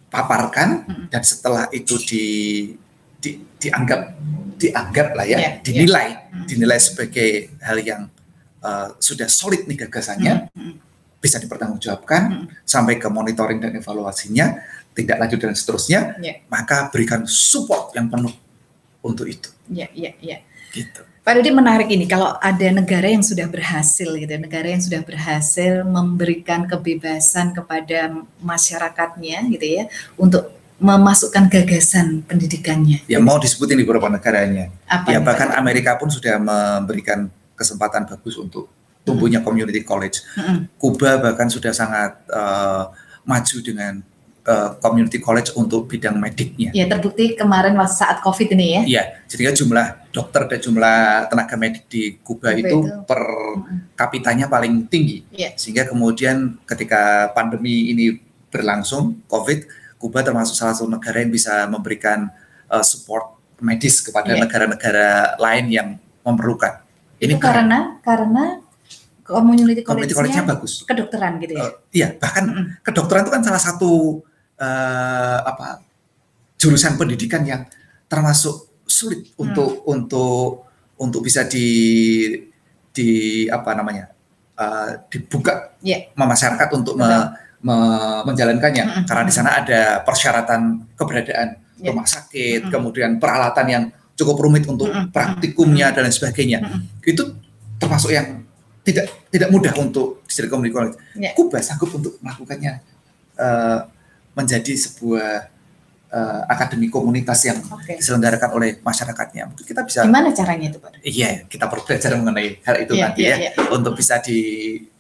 paparkan 0.07 0.85
dan 1.11 1.21
setelah 1.25 1.67
itu 1.73 1.99
di, 2.07 2.25
di 3.19 3.41
dianggap 3.57 4.15
dianggap 4.57 5.07
lah 5.17 5.25
ya, 5.25 5.37
yeah, 5.37 5.53
dinilai 5.65 6.07
yeah. 6.13 6.45
dinilai 6.45 6.79
sebagai 6.79 7.51
hal 7.59 7.77
yang 7.81 8.07
uh, 8.67 8.99
sudah 8.99 9.31
solid 9.31 9.63
nih 9.63 9.87
gagasannya. 9.87 10.51
Mm 10.51 10.59
-hmm 10.59 10.87
bisa 11.17 11.41
dipertanggungjawabkan 11.41 12.21
hmm. 12.29 12.45
sampai 12.61 13.01
ke 13.01 13.09
monitoring 13.09 13.57
dan 13.57 13.73
evaluasinya, 13.73 14.61
tidak 14.93 15.17
lanjut 15.17 15.39
dan 15.41 15.53
seterusnya, 15.57 16.01
yeah. 16.21 16.39
maka 16.49 16.93
berikan 16.93 17.25
support 17.25 17.93
yang 17.97 18.09
penuh 18.09 18.33
untuk 19.01 19.25
itu. 19.25 19.49
Iya, 19.69 19.89
iya, 19.93 20.11
iya. 20.21 20.37
Gitu. 20.71 21.01
Pak 21.27 21.43
Dodi 21.43 21.51
menarik 21.51 21.91
ini 21.91 22.07
kalau 22.07 22.39
ada 22.39 22.67
negara 22.71 23.11
yang 23.11 23.19
sudah 23.19 23.51
berhasil 23.51 24.07
gitu, 24.15 24.31
negara 24.39 24.71
yang 24.71 24.79
sudah 24.79 25.03
berhasil 25.03 25.83
memberikan 25.83 26.63
kebebasan 26.63 27.51
kepada 27.51 28.15
masyarakatnya 28.39 29.43
gitu 29.51 29.67
ya 29.67 29.83
untuk 30.15 30.55
memasukkan 30.79 31.51
gagasan 31.51 32.23
pendidikannya. 32.23 33.03
Ya 33.11 33.19
mau 33.19 33.41
disebutin 33.41 33.75
di 33.75 33.83
beberapa 33.83 34.07
negaranya. 34.07 34.71
Apa 34.87 35.11
ya 35.11 35.19
bahkan 35.19 35.51
Amerika 35.57 35.99
pun 35.99 36.07
sudah 36.07 36.39
memberikan 36.39 37.27
kesempatan 37.57 38.05
bagus 38.05 38.37
untuk 38.37 38.69
tumbuhnya 39.01 39.41
community 39.41 39.81
college. 39.81 40.21
Kuba 40.77 41.17
bahkan 41.17 41.49
sudah 41.49 41.71
sangat 41.73 42.21
uh, 42.29 42.91
maju 43.27 43.57
dengan 43.63 44.03
uh, 44.47 44.75
community 44.79 45.19
college 45.19 45.51
untuk 45.59 45.87
bidang 45.91 46.15
mediknya. 46.15 46.71
Ya 46.71 46.87
terbukti 46.87 47.35
kemarin 47.35 47.75
saat 47.87 48.23
COVID 48.23 48.55
ini 48.55 48.67
ya. 48.67 48.81
Iya, 48.87 49.03
jadi 49.27 49.51
jumlah 49.51 50.11
dokter 50.15 50.47
dan 50.47 50.59
jumlah 50.63 50.97
tenaga 51.27 51.55
medik 51.59 51.85
di 51.91 52.15
Kuba 52.23 52.55
itu, 52.55 52.67
itu 52.67 52.77
per 53.03 53.21
kapitanya 53.99 54.47
paling 54.47 54.87
tinggi. 54.87 55.27
Yeah. 55.35 55.53
Sehingga 55.59 55.87
kemudian 55.87 56.59
ketika 56.63 57.31
pandemi 57.35 57.91
ini 57.91 58.17
berlangsung 58.47 59.27
COVID, 59.27 59.67
Kuba 59.99 60.23
termasuk 60.23 60.55
salah 60.55 60.73
satu 60.73 60.87
negara 60.87 61.19
yang 61.19 61.33
bisa 61.33 61.67
memberikan 61.67 62.31
uh, 62.71 62.83
support 62.83 63.35
medis 63.57 64.05
kepada 64.05 64.37
iya. 64.37 64.41
negara-negara 64.45 65.35
lain 65.41 65.65
yang 65.73 65.87
memerlukan. 66.21 66.86
Ini 67.17 67.33
itu 67.35 67.41
karena 67.41 67.97
karena 68.05 68.61
community 69.27 69.83
college-nya 69.83 70.15
college 70.15 70.37
bagus. 70.47 70.73
Kedokteran 70.87 71.41
gitu 71.43 71.53
ya. 71.57 71.61
Uh, 71.67 71.71
iya, 71.91 72.07
bahkan 72.15 72.43
mm 72.47 72.65
kedokteran 72.85 73.27
itu 73.27 73.31
kan 73.33 73.43
salah 73.43 73.61
satu 73.61 74.23
uh, 74.61 75.39
apa 75.43 75.83
jurusan 76.57 76.95
pendidikan 76.95 77.43
yang 77.43 77.67
termasuk 78.07 78.81
sulit 78.87 79.27
hmm. 79.35 79.43
untuk 79.43 79.71
untuk 79.85 80.47
untuk 80.97 81.21
bisa 81.21 81.45
di 81.45 81.67
di 82.95 83.09
apa 83.51 83.77
namanya 83.77 84.09
uh, 84.57 85.05
dibuka 85.11 85.77
yeah. 85.85 86.09
masyarakat 86.17 86.69
untuk 86.73 86.97
me, 86.97 87.05
me, 87.61 87.77
menjalankannya 88.25 88.85
mm 88.87 88.91
-hmm. 88.95 89.05
karena 89.05 89.23
di 89.27 89.33
sana 89.35 89.49
ada 89.61 90.01
persyaratan 90.01 90.89
keberadaan 90.97 91.61
yeah. 91.77 91.93
rumah 91.93 92.09
sakit 92.09 92.65
mm 92.65 92.65
-hmm. 92.65 92.73
kemudian 92.73 93.11
peralatan 93.21 93.67
yang 93.69 93.83
cukup 94.17 94.41
rumit 94.41 94.65
untuk 94.65 94.89
mm 94.89 94.97
-hmm. 94.97 95.13
praktikumnya 95.13 95.93
dan 95.93 96.09
lain 96.09 96.15
sebagainya 96.15 96.59
mm 96.59 96.67
-hmm. 96.67 97.09
itu 97.13 97.23
termasuk 97.77 98.11
yang 98.11 98.41
tidak 98.87 99.05
tidak 99.27 99.49
mudah 99.51 99.73
untuk 99.83 100.23
district 100.23 100.47
community 100.47 100.71
college. 100.71 100.95
Yeah. 101.13 101.35
Kuba 101.35 101.59
sanggup 101.59 101.91
untuk 101.91 102.15
melakukannya 102.23 102.79
uh, 103.35 103.83
menjadi 104.31 104.73
sebuah 104.79 105.51
uh, 106.07 106.41
akademi 106.47 106.87
komunitas 106.87 107.43
yang 107.51 107.59
okay. 107.67 107.99
diselenggarakan 107.99 108.49
oleh 108.55 108.79
masyarakatnya. 108.79 109.51
Mungkin 109.51 109.65
kita 109.67 109.83
bisa. 109.83 110.07
Gimana 110.07 110.31
caranya 110.31 110.71
itu, 110.71 110.79
Pak? 110.79 111.03
Iya, 111.03 111.43
kita 111.51 111.67
perlu 111.67 111.83
belajar 111.83 112.11
mengenai 112.15 112.63
hal 112.63 112.75
itu 112.79 112.93
yeah, 112.95 113.03
nanti 113.03 113.21
yeah, 113.27 113.37
ya 113.37 113.45
yeah. 113.51 113.75
untuk 113.75 113.93
bisa 113.99 114.23
di, 114.23 114.39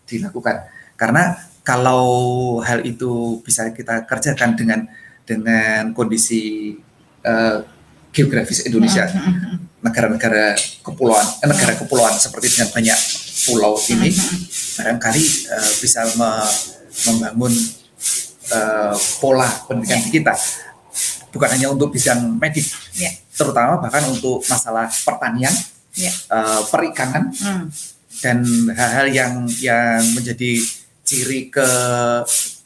dilakukan. 0.03 0.67
Karena 0.99 1.39
kalau 1.63 2.03
hal 2.59 2.83
itu 2.83 3.39
bisa 3.39 3.71
kita 3.71 4.03
kerjakan 4.03 4.59
dengan 4.59 4.79
dengan 5.23 5.95
kondisi 5.95 6.75
uh, 7.23 7.59
geografis 8.11 8.65
Indonesia, 8.65 9.05
mm-hmm, 9.05 9.33
mm-hmm. 9.33 9.57
negara-negara 9.83 10.57
kepulauan, 10.81 11.27
eh, 11.43 11.47
negara 11.47 11.73
kepulauan 11.77 12.15
seperti 12.17 12.57
dengan 12.57 12.69
banyak 12.73 12.99
pulau 13.47 13.79
ini 13.93 14.09
barangkali 14.77 15.23
uh, 15.53 15.71
bisa 15.79 16.03
me 16.19 16.29
membangun 17.07 17.53
uh, 18.51 18.95
pola 19.21 19.47
pendidikan 19.69 20.01
yeah. 20.01 20.11
kita 20.11 20.33
bukan 21.31 21.49
hanya 21.53 21.67
untuk 21.71 21.93
bidang 21.93 22.35
medik 22.41 22.65
yeah. 22.97 23.13
terutama 23.37 23.79
bahkan 23.79 24.03
untuk 24.09 24.41
masalah 24.49 24.89
pertanian 25.05 25.53
yeah. 25.95 26.09
Ya. 26.09 26.11
uh, 26.33 26.61
perikanan 26.69 27.33
mm. 27.33 27.65
dan 28.21 28.37
hal-hal 28.73 29.07
yang 29.09 29.33
yang 29.61 30.01
menjadi 30.17 30.61
ciri 31.07 31.47
ke 31.47 31.69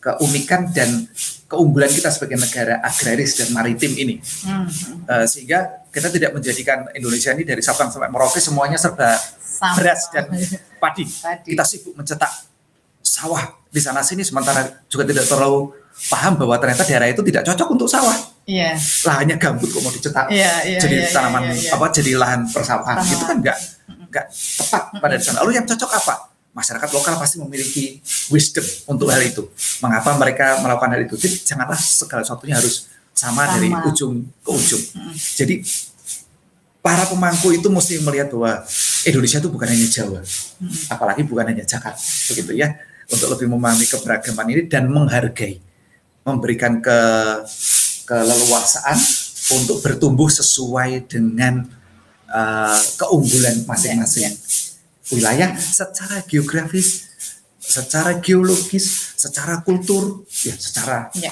keunikan 0.01 0.67
dan 0.73 1.05
keunggulan 1.51 1.91
kita 1.91 2.07
sebagai 2.07 2.39
negara 2.39 2.79
agraris 2.79 3.35
dan 3.35 3.51
maritim 3.51 3.91
ini 3.99 4.15
mm. 4.23 5.03
uh, 5.03 5.27
sehingga 5.27 5.83
kita 5.91 6.07
tidak 6.07 6.31
menjadikan 6.31 6.87
Indonesia 6.95 7.35
ini 7.35 7.43
dari 7.43 7.59
Sabang 7.59 7.91
sampai 7.91 8.07
Merauke 8.07 8.39
semuanya 8.39 8.79
serba 8.79 9.19
sama. 9.35 9.75
beras 9.75 10.07
dan 10.15 10.31
padi. 10.81 11.03
padi. 11.03 11.51
Kita 11.51 11.67
sibuk 11.67 11.99
mencetak 11.99 12.31
sawah 13.03 13.43
di 13.67 13.83
sana 13.83 13.99
sini 13.99 14.23
sementara 14.23 14.87
juga 14.87 15.03
tidak 15.03 15.27
terlalu 15.27 15.75
paham 16.07 16.39
bahwa 16.39 16.55
ternyata 16.55 16.87
daerah 16.87 17.11
itu 17.11 17.19
tidak 17.27 17.43
cocok 17.43 17.67
untuk 17.75 17.91
sawah. 17.91 18.15
Iya. 18.47 18.79
Lahannya 18.79 19.35
gambut 19.35 19.69
kok 19.69 19.83
mau 19.83 19.93
dicetak 19.93 20.31
yeah, 20.33 20.65
yeah, 20.65 20.81
jadi 20.81 20.97
yeah, 21.05 21.13
tanaman 21.13 21.51
yeah, 21.51 21.69
yeah. 21.69 21.75
apa 21.77 21.85
jadi 21.93 22.11
lahan 22.17 22.41
persawahan 22.49 23.05
itu 23.05 23.21
kan 23.21 23.37
enggak 23.37 23.57
enggak 24.07 24.25
tepat 24.31 24.83
pada 24.97 25.15
sana. 25.19 25.43
Lalu 25.43 25.51
yang 25.59 25.67
cocok 25.67 25.91
apa? 25.91 26.15
Masyarakat 26.51 26.89
lokal 26.91 27.15
pasti 27.15 27.39
memiliki 27.39 28.03
wisdom 28.27 28.63
untuk 28.91 29.07
hal 29.07 29.23
itu. 29.23 29.47
Mengapa 29.79 30.19
mereka 30.19 30.59
melakukan 30.59 30.91
hal 30.91 31.01
itu? 31.07 31.15
Jadi 31.15 31.35
janganlah 31.47 31.79
segala 31.79 32.27
sesuatunya 32.27 32.59
harus 32.59 32.91
sama, 33.15 33.47
sama. 33.47 33.55
dari 33.55 33.69
ujung 33.71 34.27
ke 34.43 34.49
ujung. 34.51 34.83
Jadi 35.15 35.63
para 36.81 37.07
pemangku 37.07 37.53
itu 37.53 37.69
mesti 37.69 38.01
melihat 38.01 38.33
bahwa 38.33 38.65
Indonesia 39.05 39.37
itu 39.37 39.49
bukan 39.49 39.67
hanya 39.69 39.87
Jawa, 39.87 40.21
hmm. 40.21 40.93
apalagi 40.93 41.21
bukan 41.25 41.45
hanya 41.53 41.65
Jakarta, 41.65 42.01
begitu 42.29 42.57
ya, 42.57 42.77
untuk 43.09 43.33
lebih 43.33 43.47
memahami 43.49 43.85
keberagaman 43.85 44.45
ini 44.49 44.61
dan 44.65 44.89
menghargai, 44.89 45.61
memberikan 46.25 46.81
ke 46.81 46.99
keleluasaan 48.05 48.97
untuk 49.57 49.81
bertumbuh 49.81 50.29
sesuai 50.29 51.05
dengan 51.09 51.65
uh, 52.29 52.77
keunggulan 52.97 53.65
masing-masing 53.65 54.25
ya, 54.25 54.29
ya. 54.29 54.37
Wilayah 55.11 55.55
secara 55.59 56.23
geografis, 56.25 57.11
secara 57.59 58.17
geologis, 58.19 59.15
secara 59.15 59.61
kultur, 59.61 60.23
ya 60.43 60.55
secara 60.57 61.11
ya. 61.13 61.31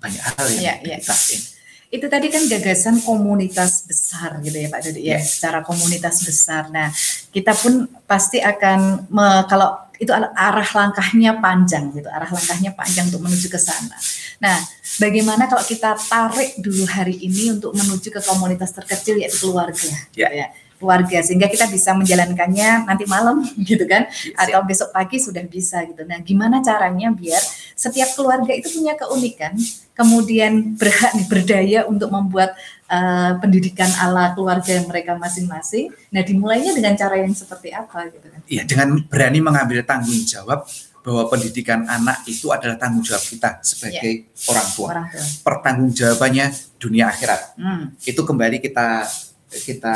banyak 0.00 0.22
hal 0.22 0.46
yang 0.56 0.62
ya, 0.62 0.74
ya. 0.82 0.96
kita 1.02 1.14
ini 1.34 1.60
itu 1.90 2.06
tadi 2.06 2.30
kan 2.30 2.46
gagasan 2.46 3.02
komunitas 3.02 3.82
besar 3.82 4.38
gitu 4.46 4.54
ya 4.62 4.70
Pak 4.70 4.80
Dodi 4.86 5.10
ya, 5.10 5.18
yeah. 5.18 5.22
secara 5.26 5.66
komunitas 5.66 6.22
besar. 6.22 6.70
Nah, 6.70 6.86
kita 7.34 7.50
pun 7.58 7.90
pasti 8.06 8.38
akan 8.38 9.10
me, 9.10 9.26
kalau 9.50 9.74
itu 10.00 10.08
arah 10.16 10.64
langkahnya 10.64 11.36
panjang 11.44 11.92
gitu, 11.92 12.08
arah 12.08 12.26
langkahnya 12.32 12.72
panjang 12.72 13.12
untuk 13.12 13.20
menuju 13.20 13.52
ke 13.52 13.60
sana. 13.60 13.92
Nah, 14.40 14.56
bagaimana 14.96 15.44
kalau 15.44 15.60
kita 15.60 15.92
tarik 16.08 16.56
dulu 16.56 16.88
hari 16.88 17.20
ini 17.20 17.52
untuk 17.52 17.76
menuju 17.76 18.08
ke 18.08 18.20
komunitas 18.24 18.72
terkecil 18.72 19.20
yaitu 19.20 19.44
keluarga, 19.44 19.92
yeah. 20.16 20.32
gitu 20.32 20.40
ya. 20.40 20.48
keluarga 20.80 21.20
sehingga 21.20 21.44
kita 21.52 21.68
bisa 21.68 21.92
menjalankannya 21.92 22.88
nanti 22.88 23.04
malam 23.04 23.44
gitu 23.68 23.84
kan 23.84 24.08
atau 24.32 24.64
besok 24.64 24.88
pagi 24.96 25.20
sudah 25.20 25.44
bisa 25.44 25.84
gitu. 25.84 26.08
Nah, 26.08 26.24
gimana 26.24 26.64
caranya 26.64 27.12
biar 27.12 27.44
setiap 27.76 28.16
keluarga 28.16 28.56
itu 28.56 28.72
punya 28.72 28.96
keunikan, 28.96 29.52
kemudian 29.92 30.80
berhak 30.80 31.12
berdaya 31.28 31.84
untuk 31.84 32.08
membuat 32.08 32.56
uh, 32.90 33.32
pendidikan 33.38 33.88
ala 34.02 34.34
keluarga 34.34 34.82
mereka 34.84 35.14
masing-masing. 35.14 35.94
Nah, 36.10 36.26
dimulainya 36.26 36.74
dengan 36.74 36.98
cara 36.98 37.22
yang 37.22 37.30
seperti 37.30 37.70
apa 37.70 38.10
gitu 38.10 38.26
kan? 38.26 38.40
Iya, 38.50 38.62
dengan 38.66 38.98
berani 39.06 39.38
mengambil 39.38 39.86
tanggung 39.86 40.20
jawab 40.26 40.66
bahwa 41.00 41.32
pendidikan 41.32 41.88
anak 41.88 42.28
itu 42.28 42.52
adalah 42.52 42.76
tanggung 42.76 43.00
jawab 43.00 43.24
kita 43.24 43.62
sebagai 43.64 44.28
yeah. 44.28 44.50
orang 44.52 44.68
tua. 44.76 44.86
Orang 44.92 45.06
tua. 45.08 45.24
Pertanggungjawabannya 45.46 46.46
dunia 46.76 47.08
akhirat. 47.08 47.56
Hmm. 47.56 47.96
Itu 48.04 48.26
kembali 48.26 48.60
kita 48.60 49.08
kita 49.50 49.94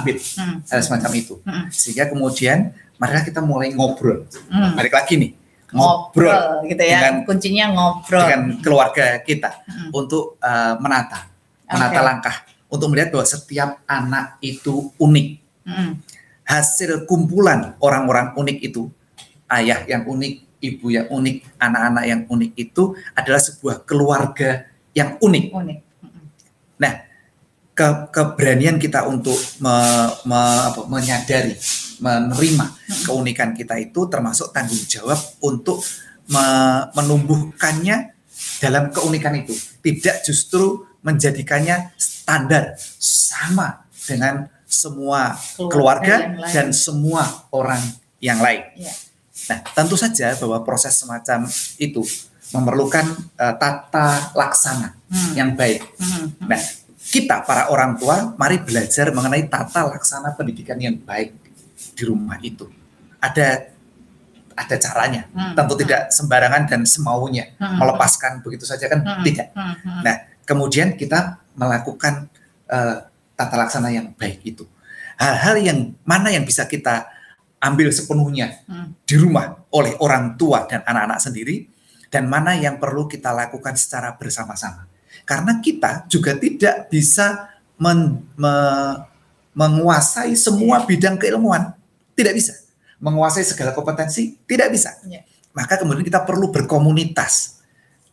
ambil 0.00 0.16
hmm. 0.16 0.56
hal 0.70 0.80
semacam 0.80 1.10
itu. 1.12 1.34
Hmm. 1.44 1.68
Sehingga 1.68 2.08
kemudian 2.08 2.72
mari 2.96 3.20
kita 3.20 3.44
mulai 3.44 3.76
ngobrol. 3.76 4.24
Hmm. 4.48 4.72
Balik 4.72 4.96
lagi 4.96 5.20
nih 5.20 5.32
ngobrol, 5.74 6.30
ngobrol 6.30 6.70
gitu 6.70 6.82
ya. 6.86 6.98
Dengan, 7.02 7.14
kuncinya 7.26 7.64
ngobrol 7.74 8.22
dengan 8.24 8.42
keluarga 8.62 9.06
kita 9.20 9.50
hmm. 9.66 9.90
untuk 9.90 10.38
uh, 10.38 10.78
menata 10.78 11.33
menata 11.68 12.00
okay. 12.00 12.04
langkah 12.04 12.36
untuk 12.68 12.90
melihat 12.90 13.14
bahwa 13.14 13.26
setiap 13.26 13.70
anak 13.86 14.38
itu 14.42 14.90
unik. 14.98 15.28
Hmm. 15.64 16.02
Hasil 16.44 17.08
kumpulan 17.08 17.78
orang-orang 17.80 18.36
unik 18.36 18.58
itu 18.60 18.90
ayah 19.48 19.80
yang 19.88 20.04
unik, 20.04 20.60
ibu 20.60 20.86
yang 20.92 21.06
unik, 21.08 21.60
anak-anak 21.60 22.04
yang 22.04 22.20
unik 22.28 22.52
itu 22.58 22.98
adalah 23.14 23.40
sebuah 23.40 23.86
keluarga 23.86 24.68
yang 24.92 25.16
unik. 25.22 25.44
unik. 25.54 25.78
Nah, 26.80 26.92
ke, 27.74 27.86
keberanian 28.10 28.76
kita 28.78 29.06
untuk 29.06 29.36
me, 29.62 29.74
me, 30.26 30.40
apa, 30.70 30.80
menyadari, 30.86 31.54
menerima 32.02 32.66
keunikan 33.06 33.54
kita 33.54 33.78
itu 33.78 34.06
termasuk 34.10 34.54
tanggung 34.54 34.82
jawab 34.86 35.18
untuk 35.42 35.82
me, 36.30 36.44
menumbuhkannya 36.94 38.14
dalam 38.62 38.90
keunikan 38.94 39.34
itu. 39.38 39.54
Tidak 39.54 40.26
justru 40.26 40.86
menjadikannya 41.04 41.92
standar 42.00 42.74
sama 42.98 43.84
dengan 44.08 44.48
semua 44.64 45.36
keluarga, 45.54 46.32
keluarga 46.32 46.50
dan 46.50 46.72
semua 46.72 47.22
orang 47.52 47.80
yang 48.18 48.40
lain. 48.40 48.64
Ya. 48.74 48.92
Nah, 49.52 49.60
tentu 49.76 49.94
saja 50.00 50.32
bahwa 50.40 50.64
proses 50.64 50.96
semacam 50.96 51.44
itu 51.76 52.00
memerlukan 52.56 53.04
uh, 53.36 53.54
tata 53.60 54.32
laksana 54.32 54.96
hmm. 55.12 55.32
yang 55.36 55.52
baik. 55.52 55.84
Hmm. 56.00 56.32
Nah, 56.48 56.60
kita 57.04 57.44
para 57.44 57.68
orang 57.68 58.00
tua 58.00 58.32
mari 58.40 58.62
belajar 58.64 59.12
mengenai 59.12 59.44
tata 59.46 59.92
laksana 59.92 60.32
pendidikan 60.32 60.80
yang 60.80 60.96
baik 60.96 61.36
di 61.92 62.02
rumah 62.08 62.40
itu. 62.40 62.64
Ada 63.20 63.74
ada 64.54 64.76
caranya. 64.78 65.22
Hmm. 65.34 65.52
Tentu 65.52 65.74
tidak 65.82 66.08
sembarangan 66.14 66.62
dan 66.70 66.80
semaunya 66.86 67.52
hmm. 67.58 67.76
melepaskan 67.76 68.40
begitu 68.40 68.64
saja 68.64 68.86
kan 68.86 69.02
hmm. 69.02 69.22
tidak. 69.26 69.50
Hmm. 69.52 69.74
hmm. 69.76 70.00
Nah, 70.06 70.16
kemudian 70.44 70.96
kita 70.96 71.40
melakukan 71.56 72.28
uh, 72.68 73.08
tata 73.34 73.56
laksana 73.58 73.90
yang 73.90 74.14
baik 74.14 74.40
itu. 74.44 74.64
Hal-hal 75.18 75.56
yang 75.62 75.78
mana 76.02 76.30
yang 76.30 76.42
bisa 76.42 76.66
kita 76.66 77.06
ambil 77.62 77.88
sepenuhnya 77.88 78.60
hmm. 78.68 79.08
di 79.08 79.14
rumah 79.16 79.56
oleh 79.72 79.96
orang 80.02 80.36
tua 80.36 80.68
dan 80.68 80.84
anak-anak 80.84 81.18
sendiri 81.22 81.64
dan 82.12 82.28
mana 82.28 82.54
yang 82.54 82.78
perlu 82.78 83.08
kita 83.08 83.32
lakukan 83.32 83.74
secara 83.74 84.14
bersama-sama. 84.14 84.86
Karena 85.24 85.58
kita 85.58 86.04
juga 86.06 86.36
tidak 86.36 86.92
bisa 86.92 87.48
men, 87.80 88.22
me, 88.36 88.54
menguasai 89.56 90.36
semua 90.36 90.82
yeah. 90.82 90.86
bidang 90.86 91.16
keilmuan. 91.16 91.72
Tidak 92.14 92.34
bisa. 92.36 92.54
Menguasai 93.00 93.42
segala 93.42 93.74
kompetensi 93.74 94.38
tidak 94.46 94.70
bisa. 94.70 94.94
Yeah. 95.08 95.24
Maka 95.54 95.80
kemudian 95.80 96.06
kita 96.06 96.22
perlu 96.22 96.50
berkomunitas 96.54 97.62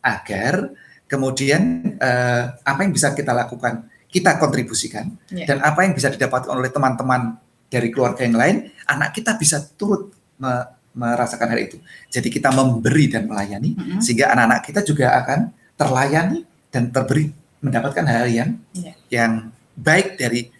agar 0.02 0.74
kemudian 1.12 1.92
eh, 2.00 2.44
apa 2.56 2.80
yang 2.80 2.96
bisa 2.96 3.12
kita 3.12 3.36
lakukan 3.36 3.84
kita 4.08 4.40
kontribusikan 4.40 5.12
yeah. 5.28 5.44
dan 5.44 5.60
apa 5.60 5.84
yang 5.84 5.92
bisa 5.92 6.08
didapatkan 6.08 6.52
oleh 6.52 6.72
teman-teman 6.72 7.36
dari 7.68 7.88
keluarga 7.88 8.24
yang 8.24 8.36
lain, 8.36 8.56
anak 8.84 9.16
kita 9.16 9.36
bisa 9.36 9.60
turut 9.76 10.12
me 10.40 10.80
merasakan 10.92 11.48
hal 11.48 11.56
itu. 11.56 11.80
Jadi 12.12 12.28
kita 12.28 12.52
memberi 12.52 13.08
dan 13.08 13.24
melayani, 13.24 13.72
mm 13.72 13.80
-hmm. 13.80 14.00
sehingga 14.04 14.28
anak-anak 14.36 14.60
kita 14.60 14.80
juga 14.84 15.16
akan 15.24 15.48
terlayani 15.72 16.44
dan 16.68 16.92
terberi 16.92 17.32
mendapatkan 17.64 18.04
hal 18.04 18.28
yang 18.28 18.60
yeah. 18.76 18.92
yang 19.08 19.32
baik 19.72 20.20
dari 20.20 20.52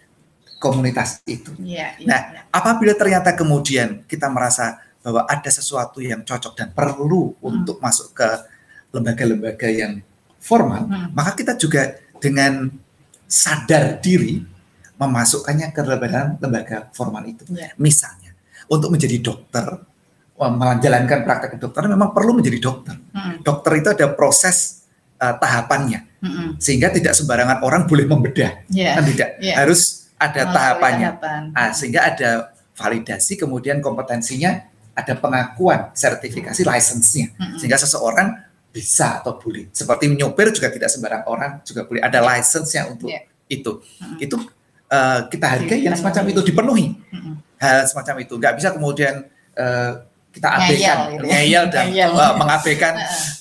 komunitas 0.57 1.21
itu. 1.29 1.53
Yeah, 1.61 1.93
yeah, 2.01 2.09
nah, 2.09 2.21
yeah. 2.33 2.43
apabila 2.49 2.97
ternyata 2.97 3.37
kemudian 3.37 4.09
kita 4.09 4.25
merasa 4.33 4.81
bahwa 5.05 5.29
ada 5.29 5.51
sesuatu 5.53 6.01
yang 6.01 6.25
cocok 6.25 6.57
dan 6.57 6.73
perlu 6.73 7.37
mm. 7.37 7.45
untuk 7.45 7.77
masuk 7.77 8.17
ke 8.17 8.29
lembaga-lembaga 8.89 9.69
yang 9.69 10.01
formal, 10.43 10.83
mm. 10.91 11.07
maka 11.15 11.31
kita 11.39 11.55
juga 11.55 11.95
dengan 12.19 12.67
sadar 13.23 14.03
diri 14.03 14.43
memasukkannya 14.99 15.71
ke 15.71 15.79
dalam 15.81 16.35
lembaga 16.37 16.91
formal 16.91 17.23
itu. 17.23 17.47
Yeah. 17.49 17.71
Misalnya, 17.79 18.35
untuk 18.67 18.91
menjadi 18.91 19.23
dokter, 19.23 19.65
menjalankan 20.35 21.23
praktek 21.23 21.55
dokter 21.55 21.87
memang 21.87 22.11
perlu 22.11 22.35
menjadi 22.35 22.59
dokter. 22.59 22.99
Mm. 23.15 23.41
Dokter 23.41 23.71
itu 23.79 23.89
ada 23.95 24.11
proses 24.11 24.83
uh, 25.23 25.35
tahapannya, 25.39 26.03
mm 26.19 26.29
-hmm. 26.29 26.47
sehingga 26.59 26.91
tidak 26.91 27.15
sembarangan 27.15 27.63
orang 27.63 27.87
boleh 27.87 28.03
membedah, 28.03 28.67
yeah. 28.67 28.99
kan 28.99 29.07
tidak. 29.07 29.29
Yeah. 29.39 29.55
Harus 29.63 30.11
ada 30.19 30.47
oh, 30.47 30.51
tahapannya, 30.51 31.09
ah, 31.55 31.71
sehingga 31.71 32.11
ada 32.11 32.29
validasi, 32.75 33.39
kemudian 33.39 33.79
kompetensinya, 33.79 34.67
ada 34.95 35.13
pengakuan, 35.19 35.91
sertifikasi, 35.95 36.63
lisensinya, 36.63 37.27
mm 37.31 37.39
-hmm. 37.39 37.57
sehingga 37.59 37.79
seseorang 37.79 38.52
bisa 38.73 39.21
atau 39.21 39.37
boleh. 39.37 39.69
Seperti 39.69 40.09
menyopir 40.09 40.49
juga 40.49 40.73
tidak 40.73 40.89
sembarang 40.89 41.23
orang 41.29 41.61
juga 41.61 41.85
boleh 41.85 42.01
ada 42.01 42.19
lisensinya 42.25 42.89
untuk 42.89 43.13
yeah. 43.13 43.21
itu. 43.45 43.77
Mm 43.77 44.01
-hmm. 44.01 44.25
Itu 44.25 44.35
uh, 44.89 45.19
kita 45.29 45.45
hargai 45.45 45.79
yang 45.85 45.93
semacam 45.93 46.23
itu 46.33 46.41
dipenuhi 46.41 46.97
hal 47.63 47.87
semacam 47.87 48.15
itu 48.19 48.33
nggak 48.35 48.53
bisa 48.59 48.69
kemudian 48.75 49.15
uh, 49.55 49.91
kita 50.33 50.47
abaikan 50.49 50.97
gitu 51.13 51.25
ya. 51.29 51.31
ngeyel 51.37 51.63
dan 51.69 51.85
Uh, 51.93 52.33
mengabaikan 52.41 52.93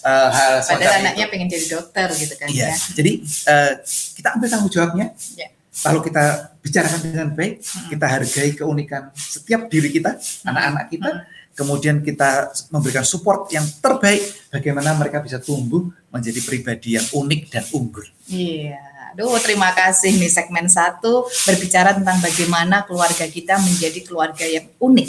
uh, 0.04 0.28
hal 0.28 0.52
semacam 0.60 0.80
Padahal 0.84 1.00
anaknya 1.02 1.26
pengen 1.32 1.48
jadi 1.48 1.66
dokter 1.72 2.08
gitu 2.14 2.34
kan 2.36 2.46
iya. 2.52 2.68
ya. 2.68 2.74
Jadi 2.76 3.12
uh, 3.48 3.72
kita 4.20 4.28
ambil 4.36 4.48
tanggung 4.52 4.72
jawabnya. 4.72 5.06
Ya. 5.34 5.48
Lalu 5.88 6.12
kita 6.12 6.24
bicarakan 6.60 7.00
dengan 7.00 7.28
baik, 7.32 7.64
hmm. 7.64 7.88
kita 7.96 8.06
hargai 8.06 8.50
keunikan 8.54 9.02
setiap 9.16 9.72
diri 9.72 9.88
kita, 9.88 10.20
anak-anak 10.44 10.84
kita, 10.92 11.10
hmm. 11.10 11.41
Kemudian 11.52 12.00
kita 12.00 12.52
memberikan 12.72 13.04
support 13.04 13.48
yang 13.52 13.64
terbaik 13.80 14.20
bagaimana 14.48 14.96
mereka 14.96 15.20
bisa 15.20 15.38
tumbuh 15.38 15.88
menjadi 16.12 16.40
pribadi 16.44 16.96
yang 16.96 17.06
unik 17.12 17.40
dan 17.48 17.64
unggul. 17.72 18.04
Iya. 18.28 18.92
Aduh, 19.12 19.36
terima 19.44 19.76
kasih 19.76 20.16
nih 20.16 20.32
segmen 20.32 20.72
satu 20.72 21.28
berbicara 21.44 21.92
tentang 21.92 22.16
bagaimana 22.24 22.80
keluarga 22.88 23.28
kita 23.28 23.60
menjadi 23.60 24.00
keluarga 24.00 24.48
yang 24.48 24.64
unik. 24.80 25.08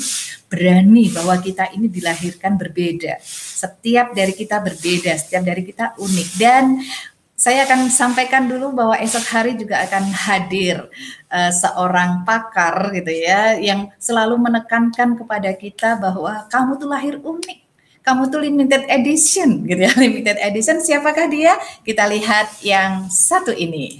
Berani 0.51 1.07
bahwa 1.07 1.39
kita 1.39 1.71
ini 1.71 1.87
dilahirkan 1.87 2.59
berbeda. 2.59 3.23
Setiap 3.63 4.11
dari 4.11 4.35
kita 4.35 4.59
berbeda, 4.59 5.15
setiap 5.15 5.47
dari 5.47 5.63
kita 5.63 5.95
unik. 5.95 6.29
Dan 6.35 6.83
saya 7.43 7.67
akan 7.67 7.91
sampaikan 7.91 8.47
dulu 8.47 8.71
bahwa 8.71 8.95
esok 9.03 9.25
hari 9.35 9.59
juga 9.59 9.83
akan 9.83 10.15
hadir 10.15 10.87
uh, 11.27 11.51
seorang 11.51 12.23
pakar 12.23 12.95
gitu 12.95 13.11
ya 13.11 13.59
yang 13.59 13.91
selalu 13.99 14.39
menekankan 14.39 15.19
kepada 15.19 15.51
kita 15.51 15.99
bahwa 15.99 16.47
kamu 16.47 16.79
tuh 16.79 16.87
lahir 16.87 17.19
unik. 17.19 17.59
Kamu 17.99 18.31
tuh 18.31 18.47
limited 18.47 18.87
edition 18.87 19.67
gitu 19.67 19.75
ya 19.83 19.91
limited 20.07 20.39
edition. 20.39 20.79
Siapakah 20.79 21.27
dia? 21.27 21.59
Kita 21.83 22.07
lihat 22.07 22.63
yang 22.63 23.11
satu 23.11 23.51
ini. 23.51 23.99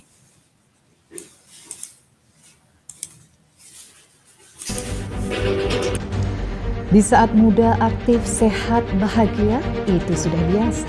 Di 6.95 7.01
saat 7.03 7.35
muda, 7.35 7.75
aktif, 7.83 8.23
sehat, 8.23 8.87
bahagia, 9.03 9.59
itu 9.91 10.13
sudah 10.15 10.39
biasa. 10.47 10.87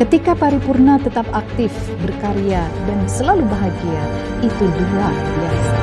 Ketika 0.00 0.32
paripurna 0.32 0.96
tetap 0.96 1.28
aktif, 1.28 1.68
berkarya, 2.00 2.64
dan 2.88 3.04
selalu 3.04 3.44
bahagia, 3.52 4.02
itu 4.40 4.64
luar 4.64 5.12
biasa. 5.12 5.76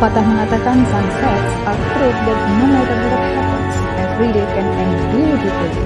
Pepatah 0.00 0.24
mengatakan 0.24 0.80
facts 0.88 1.52
are 1.68 1.80
proof 1.92 2.16
that 2.24 2.40
no 2.56 2.72
matter 2.72 2.96
what 3.04 3.20
happens, 3.36 3.76
every 4.00 4.32
day 4.32 4.46
can 4.56 4.64
end 4.80 4.96
beautifully. 5.12 5.84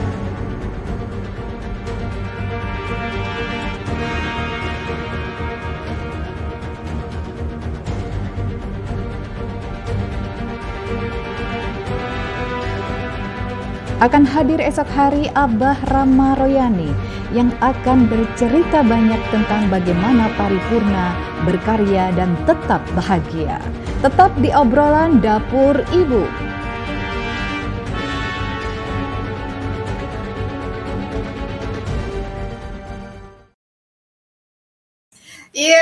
akan 13.99 14.23
hadir 14.31 14.63
esok 14.63 14.87
hari 14.95 15.27
Abah 15.35 15.81
Rama 15.91 16.39
Royani 16.39 16.95
yang 17.35 17.51
akan 17.59 18.07
bercerita 18.07 18.87
banyak 18.87 19.19
tentang 19.35 19.67
bagaimana 19.67 20.31
paripurna 20.39 21.19
berkarya 21.43 22.15
dan 22.15 22.39
tetap 22.47 22.85
bahagia. 22.95 23.59
Tetap 24.05 24.37
di 24.37 24.53
obrolan 24.53 25.25
dapur 25.25 25.81
ibu. 25.97 26.44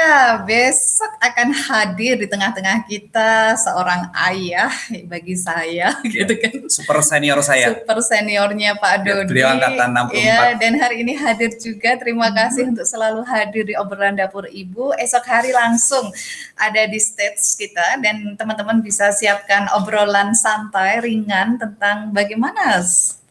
Iya, 0.03 0.43
besok 0.43 1.15
akan 1.23 1.55
hadir 1.55 2.19
di 2.19 2.27
tengah-tengah 2.27 2.91
kita 2.91 3.55
seorang 3.55 4.11
ayah 4.35 4.67
bagi 5.07 5.38
saya, 5.38 5.95
ya, 6.03 6.11
gitu 6.11 6.35
kan. 6.43 6.67
Super 6.67 6.99
senior 7.07 7.38
saya. 7.38 7.71
Super 7.71 8.03
seniornya 8.03 8.75
Pak 8.83 9.07
ya, 9.07 9.23
Dodi. 9.23 9.31
Beliau 9.31 9.55
angkatan 9.55 10.11
64. 10.11 10.19
Iya, 10.19 10.41
dan 10.59 10.73
hari 10.83 11.07
ini 11.07 11.15
hadir 11.15 11.55
juga. 11.55 11.95
Terima 12.03 12.35
hmm. 12.35 12.35
kasih 12.35 12.62
untuk 12.75 12.83
selalu 12.83 13.23
hadir 13.31 13.62
di 13.62 13.79
obrolan 13.79 14.19
dapur 14.19 14.51
Ibu. 14.51 14.99
Esok 14.99 15.23
hari 15.23 15.55
langsung 15.55 16.11
ada 16.59 16.83
di 16.91 16.99
stage 16.99 17.62
kita 17.62 18.03
dan 18.03 18.35
teman-teman 18.35 18.83
bisa 18.83 19.15
siapkan 19.15 19.71
obrolan 19.79 20.35
santai 20.35 20.99
ringan 20.99 21.62
tentang 21.62 22.11
bagaimana 22.11 22.83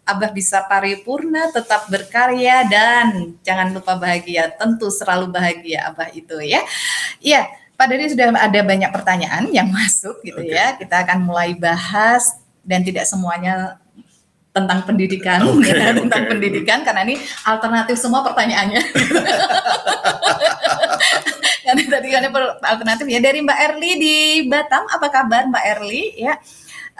Abah 0.01 0.33
bisa 0.33 0.65
paripurna, 0.65 1.53
tetap 1.53 1.85
berkarya 1.87 2.65
dan 2.65 3.37
jangan 3.45 3.69
lupa 3.69 3.93
bahagia. 3.95 4.49
Tentu 4.57 4.89
selalu 4.89 5.29
bahagia 5.29 5.93
Abah 5.93 6.09
itu 6.11 6.41
ya. 6.41 6.65
Iya, 7.21 7.45
Pak 7.77 7.85
Dodi 7.89 8.13
sudah 8.13 8.29
ada 8.33 8.59
banyak 8.61 8.89
pertanyaan 8.93 9.49
yang 9.49 9.69
masuk 9.77 10.21
gitu 10.25 10.41
okay. 10.41 10.57
ya. 10.57 10.77
Kita 10.77 11.05
akan 11.05 11.25
mulai 11.25 11.53
bahas 11.53 12.37
dan 12.61 12.85
tidak 12.85 13.09
semuanya 13.09 13.81
tentang 14.51 14.83
pendidikan 14.83 15.39
okay, 15.47 15.71
ya, 15.71 15.95
tentang 15.95 16.27
pendidikan 16.27 16.83
karena 16.83 17.07
ini 17.07 17.15
alternatif 17.47 17.95
semua 17.95 18.19
pertanyaannya. 18.21 18.83
karena 21.65 21.81
tadi 21.87 22.07
kan 22.11 22.21
alternatif 22.59 23.05
ya 23.07 23.19
dari 23.23 23.39
Mbak 23.41 23.59
Erli 23.69 23.91
di 23.95 24.15
Batam. 24.45 24.85
Apa 24.91 25.07
kabar 25.07 25.47
Mbak 25.47 25.65
Erli 25.77 26.19
ya? 26.19 26.35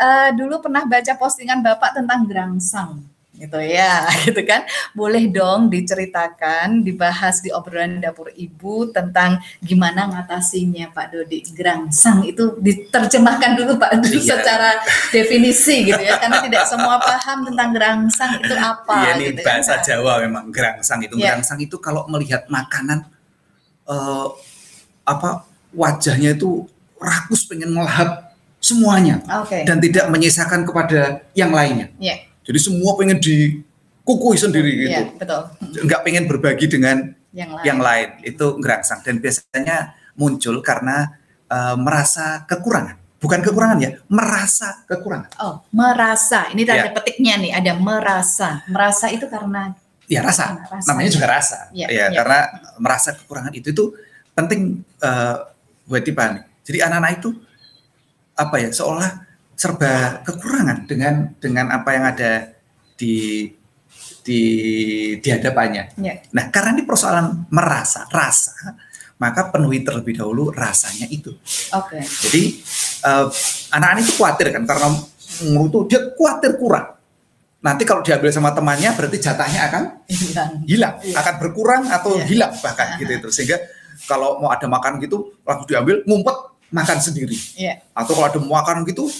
Uh, 0.02 0.30
dulu 0.34 0.66
pernah 0.66 0.84
baca 0.90 1.14
postingan 1.14 1.62
Bapak 1.62 1.94
tentang 1.94 2.26
gerangsang 2.26 3.06
gitu 3.42 3.58
ya 3.58 4.06
gitu 4.30 4.38
kan 4.46 4.70
boleh 4.94 5.26
dong 5.34 5.74
diceritakan 5.74 6.86
dibahas 6.86 7.42
di 7.42 7.50
obrolan 7.50 7.98
dapur 7.98 8.30
ibu 8.38 8.94
tentang 8.94 9.42
gimana 9.66 10.06
ngatasinya 10.14 10.94
Pak 10.94 11.06
Dodi 11.10 11.42
gerangsang 11.50 12.22
itu 12.22 12.62
diterjemahkan 12.62 13.58
dulu 13.58 13.82
Pak 13.82 13.98
dulu 13.98 14.22
iya. 14.22 14.38
secara 14.38 14.70
definisi 15.10 15.90
gitu 15.90 15.98
ya 15.98 16.22
karena 16.22 16.38
tidak 16.46 16.70
semua 16.70 17.02
paham 17.02 17.50
tentang 17.50 17.70
gerangsang 17.74 18.32
itu 18.46 18.54
apa 18.54 18.98
iya, 19.10 19.12
ini 19.18 19.26
gitu 19.34 19.42
bahasa 19.42 19.74
kan? 19.82 19.86
Jawa 19.90 20.14
memang 20.22 20.46
gerangsang 20.54 21.00
itu 21.02 21.16
ya. 21.18 21.34
gerangsang 21.34 21.60
itu 21.66 21.76
kalau 21.82 22.06
melihat 22.14 22.46
makanan 22.46 23.10
uh, 23.90 24.30
apa 25.02 25.50
wajahnya 25.74 26.38
itu 26.38 26.70
rakus 27.02 27.50
pengen 27.50 27.74
melahap 27.74 28.31
semuanya 28.62 29.26
okay. 29.42 29.66
dan 29.66 29.82
tidak 29.82 30.06
menyisakan 30.14 30.64
kepada 30.64 31.26
yang 31.34 31.50
lainnya. 31.50 31.90
Yeah. 31.98 32.22
Jadi 32.46 32.60
semua 32.62 32.94
pengen 32.94 33.18
dikukui 33.18 34.38
sendiri 34.38 34.86
gitu. 34.86 35.02
Yeah, 35.02 35.18
betul. 35.18 35.42
Enggak 35.82 36.02
pengen 36.06 36.30
berbagi 36.30 36.70
dengan 36.70 37.18
yang 37.34 37.58
lain. 37.58 37.64
yang 37.66 37.80
lain. 37.82 38.08
Itu 38.22 38.62
ngerangsang 38.62 39.02
dan 39.02 39.18
biasanya 39.18 39.98
muncul 40.14 40.62
karena 40.62 41.18
uh, 41.50 41.74
merasa 41.76 42.46
kekurangan. 42.46 43.02
Bukan 43.22 43.42
kekurangan 43.46 43.78
ya, 43.82 44.02
merasa 44.10 44.82
kekurangan. 44.90 45.30
Oh, 45.42 45.62
merasa. 45.70 46.50
Ini 46.54 46.62
tanda 46.66 46.90
yeah. 46.90 46.94
petiknya 46.94 47.34
nih, 47.38 47.52
ada 47.54 47.72
merasa. 47.78 48.66
Merasa 48.66 49.14
itu 49.14 49.30
karena 49.30 49.78
ya 50.10 50.26
rasa. 50.26 50.58
rasa. 50.70 50.88
Namanya 50.90 51.10
juga 51.14 51.28
rasa. 51.30 51.70
Ya, 51.70 51.86
ya, 51.90 52.10
ya, 52.10 52.18
karena 52.18 52.40
merasa 52.82 53.14
kekurangan 53.14 53.54
itu 53.54 53.70
itu 53.74 53.94
penting 54.34 54.82
uh, 55.06 55.46
buat 55.86 56.02
Tiffany. 56.02 56.42
Jadi 56.66 56.78
anak-anak 56.82 57.12
itu 57.22 57.30
apa 58.42 58.56
ya 58.58 58.70
seolah 58.74 59.10
serba 59.54 60.26
kekurangan 60.26 60.90
dengan 60.90 61.38
dengan 61.38 61.70
apa 61.70 61.90
yang 61.94 62.06
ada 62.10 62.32
di 62.98 63.46
di 64.22 64.42
di 65.18 65.28
hadapannya. 65.30 65.98
Ya. 65.98 66.22
Nah, 66.34 66.50
karena 66.54 66.78
ini 66.78 66.84
persoalan 66.86 67.50
merasa, 67.50 68.06
rasa, 68.10 68.78
maka 69.18 69.50
penuhi 69.50 69.82
terlebih 69.86 70.18
dahulu 70.18 70.54
rasanya 70.54 71.10
itu. 71.10 71.34
Oke. 71.74 72.02
Okay. 72.02 72.02
Jadi 72.02 72.44
uh, 73.06 73.28
anak-anak 73.74 74.02
itu 74.06 74.14
khawatir 74.18 74.48
kan 74.54 74.64
karena 74.66 74.88
itu 75.42 75.80
dia 75.90 76.00
khawatir 76.14 76.58
kurang. 76.58 76.98
Nanti 77.62 77.86
kalau 77.86 78.02
diambil 78.02 78.34
sama 78.34 78.58
temannya 78.58 78.90
berarti 78.98 79.18
jatahnya 79.22 79.70
akan 79.70 79.84
hilang, 80.10 80.52
hilang 80.66 80.96
ya. 81.06 81.14
akan 81.22 81.34
berkurang 81.38 81.86
atau 81.94 82.18
ya. 82.18 82.26
hilang 82.26 82.54
bahkan 82.58 82.98
gitu 82.98 83.14
itu. 83.14 83.30
Sehingga 83.30 83.62
kalau 84.10 84.42
mau 84.42 84.50
ada 84.50 84.66
makan 84.66 84.98
gitu 84.98 85.38
langsung 85.46 85.70
diambil 85.70 86.02
ngumpet 86.10 86.51
makan 86.72 86.98
sendiri. 87.04 87.38
Yeah. 87.60 87.84
Atau 87.94 88.16
kalau 88.16 88.28
ada 88.32 88.40
makan 88.40 88.88
gitu, 88.88 89.12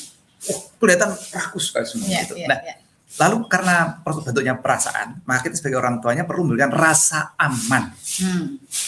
oh, 0.50 0.60
kelihatan 0.80 1.12
rakus 1.36 1.70
kayak 1.70 1.88
semua 1.88 2.08
yeah, 2.08 2.24
gitu. 2.24 2.36
Yeah, 2.40 2.50
nah, 2.50 2.60
yeah. 2.64 2.78
lalu 3.20 3.46
karena 3.52 4.00
bentuknya 4.02 4.56
perasaan, 4.58 5.22
maka 5.28 5.46
kita 5.46 5.60
sebagai 5.60 5.78
orang 5.84 6.00
tuanya 6.00 6.24
perlu 6.24 6.48
memberikan 6.48 6.72
rasa 6.72 7.36
aman 7.36 7.92
hmm. 7.94 8.44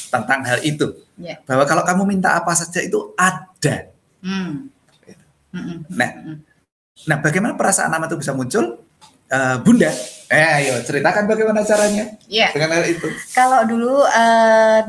tentang 0.09 0.39
hal 0.47 0.59
itu. 0.63 0.95
Yeah. 1.19 1.43
Bahwa 1.43 1.67
kalau 1.67 1.83
kamu 1.83 2.03
minta 2.07 2.33
apa 2.33 2.55
saja 2.55 2.79
itu 2.81 3.13
ada. 3.19 3.91
Hmm. 4.23 4.71
Nah, 5.93 6.39
nah 7.05 7.17
bagaimana 7.21 7.53
perasaan 7.53 7.93
aman 7.93 8.09
itu 8.09 8.17
bisa 8.17 8.33
muncul? 8.33 8.81
Uh, 9.33 9.57
Bunda, 9.65 9.89
eh 10.29 10.49
ayo 10.61 10.77
ceritakan 10.85 11.25
bagaimana 11.25 11.65
caranya 11.65 12.05
yeah. 12.29 12.53
dengan 12.53 12.77
hal 12.77 12.85
itu. 12.85 13.09
Kalau 13.33 13.65
dulu 13.65 14.05
uh, 14.05 14.81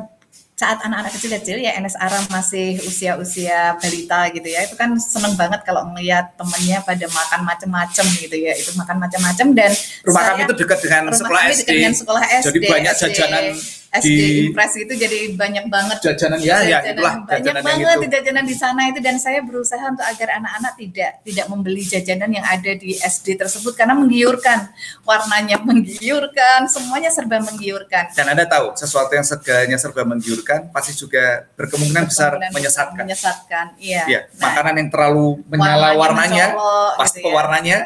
saat 0.55 0.79
anak-anak 0.87 1.11
kecil-kecil 1.19 1.59
ya 1.59 1.75
NSR 1.83 2.31
masih 2.31 2.79
usia-usia 2.87 3.75
balita 3.75 4.31
gitu 4.31 4.47
ya 4.47 4.63
itu 4.63 4.79
kan 4.79 4.95
seneng 5.03 5.35
banget 5.35 5.67
kalau 5.67 5.83
melihat 5.91 6.31
temennya 6.39 6.79
pada 6.87 7.11
makan 7.11 7.41
macem-macem 7.43 8.07
gitu 8.23 8.37
ya 8.39 8.55
itu 8.55 8.71
makan 8.79 9.03
macem-macem 9.03 9.51
dan 9.51 9.75
rumah 10.07 10.23
kami 10.31 10.47
itu 10.47 10.55
dekat 10.55 10.79
dengan 10.79 11.11
sekolah 11.11 11.43
SD. 11.51 11.67
dengan 11.67 11.95
sekolah 11.99 12.23
SD 12.39 12.47
jadi 12.55 12.61
banyak 12.71 12.95
jajanan 13.03 13.45
SD 13.95 14.11
di 14.11 14.41
Impress 14.51 14.75
itu 14.75 14.93
jadi 14.99 15.19
banyak 15.39 15.71
banget. 15.71 15.97
jajanan 16.03 16.39
ya, 16.43 16.59
ya 16.67 16.83
jajanan, 16.83 16.83
ya 16.83 16.91
itulah 16.91 17.15
banyak 17.15 17.31
jajanan 17.31 17.63
banget 17.63 17.99
itu. 17.99 18.11
jajanan 18.11 18.45
di 18.45 18.57
sana 18.57 18.83
itu. 18.91 18.99
Dan 18.99 19.17
saya 19.23 19.41
berusaha 19.47 19.85
untuk 19.87 20.03
agar 20.03 20.29
anak-anak 20.43 20.73
tidak 20.75 21.11
tidak 21.23 21.47
membeli 21.47 21.83
jajanan 21.87 22.31
yang 22.35 22.47
ada 22.47 22.73
di 22.75 22.91
SD 22.99 23.39
tersebut 23.39 23.73
karena 23.79 23.95
menggiurkan. 23.95 24.75
Warnanya 25.07 25.63
menggiurkan 25.63 26.67
semuanya 26.67 27.11
serba 27.15 27.39
menggiurkan. 27.39 28.11
Dan 28.19 28.35
anda 28.35 28.45
tahu 28.51 28.75
sesuatu 28.75 29.15
yang 29.15 29.27
segalanya 29.27 29.79
serba 29.79 30.03
menggiurkan 30.03 30.75
pasti 30.75 30.97
juga 30.99 31.47
berkemungkinan 31.55 32.05
besar 32.11 32.37
menyesatkan. 32.51 33.05
menyesatkan 33.07 33.67
iya. 33.79 34.05
Ya, 34.11 34.21
nah, 34.39 34.53
makanan 34.53 34.75
yang 34.81 34.89
terlalu 34.91 35.27
menyala 35.47 35.95
warnanya, 35.95 36.47
warnanya 36.57 36.99
pas 36.99 37.11
gitu 37.11 37.29
ya. 37.31 37.79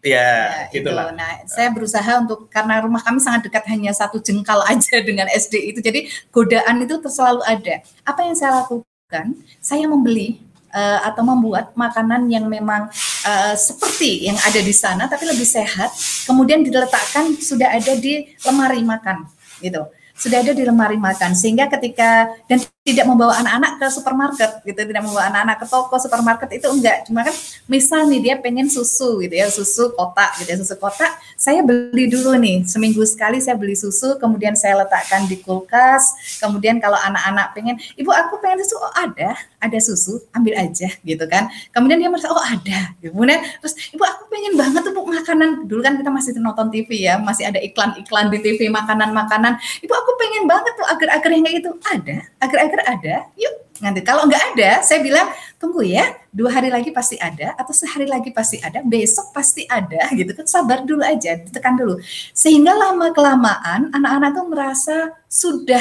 Ya, 0.00 0.68
ya 0.72 0.80
itulah. 0.80 1.12
Itu. 1.12 1.20
Nah, 1.20 1.30
saya 1.44 1.68
berusaha 1.68 2.10
untuk 2.24 2.48
karena 2.48 2.80
rumah 2.80 3.04
kami 3.04 3.20
sangat 3.20 3.48
dekat 3.48 3.68
hanya 3.68 3.92
satu 3.92 4.16
jengkal 4.16 4.64
aja 4.72 4.96
dengan 5.04 5.28
SD 5.28 5.76
itu, 5.76 5.78
jadi 5.84 6.08
godaan 6.32 6.80
itu 6.84 6.96
selalu 7.04 7.44
ada. 7.44 7.84
Apa 8.08 8.24
yang 8.24 8.36
saya 8.36 8.64
lakukan? 8.64 9.36
Saya 9.60 9.84
membeli 9.84 10.40
uh, 10.72 11.04
atau 11.04 11.20
membuat 11.20 11.76
makanan 11.76 12.32
yang 12.32 12.48
memang 12.48 12.88
uh, 13.28 13.54
seperti 13.54 14.24
yang 14.24 14.40
ada 14.40 14.60
di 14.64 14.72
sana, 14.72 15.04
tapi 15.04 15.28
lebih 15.28 15.44
sehat. 15.44 15.92
Kemudian 16.24 16.64
diletakkan 16.64 17.36
sudah 17.36 17.68
ada 17.76 17.92
di 18.00 18.24
lemari 18.48 18.80
makan, 18.80 19.28
gitu. 19.60 19.84
Sudah 20.16 20.40
ada 20.40 20.52
di 20.56 20.64
lemari 20.64 20.96
makan, 20.96 21.36
sehingga 21.36 21.68
ketika 21.68 22.28
dan 22.48 22.60
tidak 22.80 23.04
membawa 23.04 23.36
anak-anak 23.44 23.76
ke 23.76 23.86
supermarket 23.92 24.50
gitu 24.64 24.80
tidak 24.88 25.04
membawa 25.04 25.28
anak-anak 25.28 25.56
ke 25.60 25.66
toko 25.68 25.96
supermarket 26.00 26.48
itu 26.56 26.64
enggak. 26.64 27.04
Cuma 27.04 27.20
kan 27.20 27.36
misal 27.68 28.08
nih 28.08 28.20
dia 28.24 28.34
pengen 28.40 28.72
susu 28.72 29.20
gitu 29.20 29.36
ya 29.36 29.52
susu 29.52 29.92
kotak 29.92 30.40
gitu 30.40 30.48
ya 30.48 30.58
susu 30.64 30.80
kotak 30.80 31.12
saya 31.36 31.60
beli 31.60 32.08
dulu 32.08 32.32
nih. 32.40 32.64
Seminggu 32.64 33.04
sekali 33.04 33.36
saya 33.36 33.60
beli 33.60 33.76
susu 33.76 34.16
kemudian 34.16 34.56
saya 34.56 34.80
letakkan 34.80 35.28
di 35.28 35.36
kulkas. 35.44 36.36
Kemudian 36.40 36.80
kalau 36.80 36.96
anak-anak 36.96 37.52
pengen 37.52 37.76
ibu 38.00 38.08
aku 38.16 38.40
pengen 38.40 38.64
susu. 38.64 38.80
Oh 38.80 38.92
ada 38.96 39.36
ada 39.60 39.78
susu 39.80 40.24
ambil 40.32 40.56
aja 40.56 40.88
gitu 41.04 41.24
kan. 41.28 41.52
Kemudian 41.76 42.00
dia 42.00 42.08
merasa 42.08 42.32
oh 42.32 42.40
ada. 42.40 42.96
Kemudian 43.04 43.44
terus 43.60 43.76
ibu 43.92 44.00
aku 44.08 44.24
pengen 44.32 44.56
banget 44.56 44.88
tuh 44.88 44.96
makanan. 44.96 45.68
Dulu 45.68 45.84
kan 45.84 46.00
kita 46.00 46.08
masih 46.08 46.32
nonton 46.40 46.72
TV 46.72 47.04
ya 47.04 47.20
masih 47.20 47.44
ada 47.44 47.60
iklan-iklan 47.60 48.32
di 48.32 48.40
TV 48.40 48.72
makanan-makanan. 48.72 49.60
Ibu 49.84 49.92
aku 49.92 50.10
pengen 50.16 50.48
banget 50.48 50.72
tuh 50.80 50.88
agar-agar 50.88 51.28
yang 51.28 51.44
kayak 51.44 51.56
gitu. 51.60 51.70
Ada 51.84 52.16
agar-agar 52.40 52.69
ada, 52.78 53.26
yuk 53.34 53.70
Nanti 53.80 54.04
kalau 54.04 54.28
nggak 54.28 54.54
ada, 54.54 54.84
saya 54.84 55.00
bilang 55.00 55.32
tunggu 55.56 55.80
ya, 55.80 56.04
dua 56.28 56.52
hari 56.52 56.68
lagi 56.68 56.92
pasti 56.92 57.16
ada, 57.16 57.56
atau 57.56 57.72
sehari 57.72 58.04
lagi 58.04 58.28
pasti 58.28 58.60
ada, 58.60 58.84
besok 58.84 59.32
pasti 59.32 59.64
ada, 59.64 60.04
gitu 60.12 60.36
kan. 60.36 60.44
Sabar 60.44 60.84
dulu 60.84 61.00
aja, 61.00 61.40
ditekan 61.40 61.80
dulu. 61.80 61.96
Sehingga 62.36 62.76
lama 62.76 63.08
kelamaan 63.16 63.88
anak-anak 63.96 64.30
tuh 64.36 64.46
merasa 64.52 64.96
sudah 65.32 65.80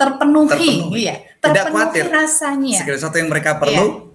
terpenuhi, 0.00 0.88
terpenuhi. 0.88 1.02
ya, 1.04 1.16
terpenuhi 1.36 1.52
Tidak 1.52 1.64
khawatir. 1.68 2.04
rasanya. 2.08 2.78
Segala 2.80 2.96
sesuatu 2.96 3.16
yang 3.20 3.28
mereka 3.28 3.50
perlu, 3.60 3.84
ya 3.84 4.08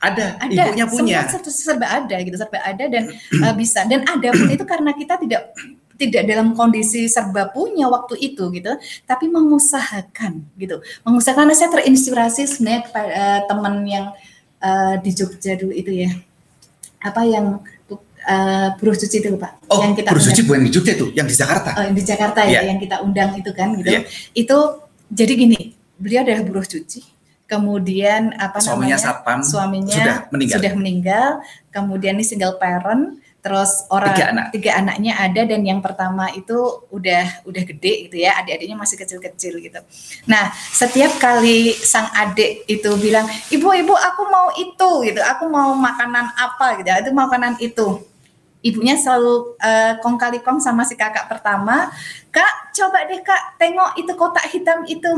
ada, 0.00 0.40
ada 0.40 0.48
ibunya 0.48 0.86
punya 0.88 1.28
semua 1.28 1.52
serba 1.52 1.86
ada 1.92 2.16
gitu 2.24 2.32
serba 2.40 2.56
ada 2.64 2.88
dan 2.88 3.12
uh, 3.44 3.52
bisa 3.52 3.84
dan 3.84 4.00
ada 4.08 4.32
pun 4.32 4.48
itu 4.48 4.64
karena 4.64 4.96
kita 4.96 5.20
tidak 5.20 5.52
tidak 6.00 6.24
dalam 6.24 6.56
kondisi 6.56 7.04
serba 7.12 7.52
punya 7.52 7.92
waktu 7.92 8.16
itu 8.16 8.48
gitu, 8.56 8.72
tapi 9.04 9.28
mengusahakan 9.28 10.40
gitu. 10.56 10.80
Mengusahakan 11.04 11.52
saya 11.52 11.68
terinspirasi 11.76 12.48
sebenarnya 12.48 12.82
kepada 12.88 13.08
uh, 13.12 13.40
teman 13.44 13.84
yang 13.84 14.06
uh, 14.64 14.96
di 15.04 15.12
Jogja 15.12 15.60
dulu 15.60 15.76
itu 15.76 15.92
ya. 15.92 16.16
Apa 17.04 17.28
yang 17.28 17.60
uh, 18.24 18.68
buruh 18.80 18.96
cuci 18.96 19.20
itu 19.20 19.36
Pak. 19.36 19.68
Oh, 19.68 19.84
yang 19.84 19.92
kita 19.92 20.08
buruh 20.16 20.24
cuci 20.24 20.40
bukan 20.48 20.60
di 20.64 20.72
Jogja 20.72 20.92
tuh, 20.96 21.12
yang 21.12 21.28
di 21.28 21.36
Jakarta. 21.36 21.76
Oh, 21.76 21.84
di 21.84 22.04
Jakarta 22.04 22.40
yeah. 22.48 22.48
ya, 22.48 22.60
iya. 22.64 22.68
yang 22.72 22.78
kita 22.80 22.96
undang 23.04 23.36
itu 23.36 23.50
kan 23.52 23.76
gitu. 23.76 23.88
Yeah. 23.92 24.02
Itu 24.32 24.88
jadi 25.12 25.32
gini, 25.36 25.76
beliau 26.00 26.24
adalah 26.24 26.42
buruh 26.48 26.64
cuci. 26.64 27.20
Kemudian 27.50 28.30
apa 28.38 28.62
suaminya 28.62 28.94
namanya? 28.94 28.98
Satpam, 29.02 29.40
suaminya 29.42 29.90
sudah 29.90 30.16
meninggal. 30.30 30.56
Sudah 30.62 30.72
meninggal. 30.78 31.28
Kemudian 31.74 32.14
ini 32.14 32.22
single 32.22 32.54
parent 32.62 33.18
terus 33.40 33.88
orang 33.88 34.12
tiga, 34.12 34.26
anak. 34.28 34.46
tiga 34.52 34.70
anaknya 34.76 35.12
ada 35.16 35.42
dan 35.48 35.64
yang 35.64 35.80
pertama 35.80 36.28
itu 36.36 36.84
udah 36.92 37.40
udah 37.48 37.62
gede 37.64 38.08
gitu 38.08 38.20
ya 38.20 38.36
adik-adiknya 38.36 38.76
masih 38.76 39.00
kecil-kecil 39.00 39.64
gitu. 39.64 39.80
Nah 40.28 40.52
setiap 40.52 41.16
kali 41.16 41.72
sang 41.72 42.12
adik 42.12 42.68
itu 42.68 42.90
bilang 43.00 43.24
ibu 43.48 43.72
ibu 43.72 43.96
aku 43.96 44.22
mau 44.28 44.52
itu 44.60 44.90
gitu 45.08 45.20
aku 45.24 45.48
mau 45.48 45.72
makanan 45.72 46.36
apa 46.36 46.84
gitu 46.84 46.88
itu 46.92 47.10
makanan 47.16 47.56
itu. 47.64 48.04
Ibunya 48.60 49.00
selalu 49.00 49.56
uh, 49.56 49.96
kong 50.04 50.20
kali 50.20 50.44
kong 50.44 50.60
sama 50.60 50.84
si 50.84 50.92
kakak 50.92 51.24
pertama 51.32 51.88
kak 52.28 52.76
coba 52.76 53.08
deh 53.08 53.24
kak 53.24 53.56
tengok 53.56 53.96
itu 53.96 54.12
kotak 54.20 54.44
hitam 54.52 54.84
itu. 54.84 55.16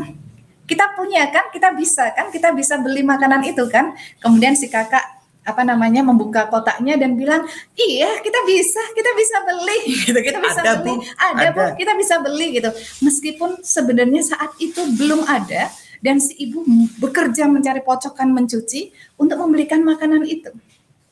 Kita 0.63 0.95
punya 0.95 1.27
kan 1.35 1.51
kita 1.51 1.75
bisa 1.75 2.15
kan 2.15 2.31
kita 2.31 2.55
bisa 2.55 2.79
beli 2.79 3.03
makanan 3.03 3.43
itu 3.43 3.67
kan. 3.67 3.99
Kemudian 4.23 4.55
si 4.55 4.71
kakak 4.71 5.22
apa 5.43 5.67
namanya 5.67 6.07
membuka 6.07 6.47
kotaknya 6.47 6.95
dan 6.95 7.19
bilang 7.19 7.43
iya 7.75 8.23
kita 8.23 8.41
bisa 8.47 8.83
kita 8.95 9.11
bisa 9.19 9.37
beli. 9.43 9.81
Gitu 10.07 10.19
kita 10.23 10.39
bisa 10.39 10.61
ada, 10.63 10.73
beli. 10.79 10.95
Bu. 10.95 11.03
ada, 11.19 11.43
ada. 11.43 11.49
Bu 11.51 11.63
kita 11.75 11.93
bisa 11.99 12.15
beli 12.23 12.47
gitu. 12.59 12.71
Meskipun 13.03 13.51
sebenarnya 13.63 14.23
saat 14.23 14.55
itu 14.63 14.81
belum 14.95 15.27
ada 15.27 15.71
dan 16.03 16.19
si 16.19 16.35
ibu 16.47 16.63
bekerja 16.99 17.47
mencari 17.51 17.83
pocokan 17.83 18.31
mencuci 18.31 18.95
untuk 19.19 19.39
membelikan 19.43 19.83
makanan 19.83 20.23
itu. 20.27 20.51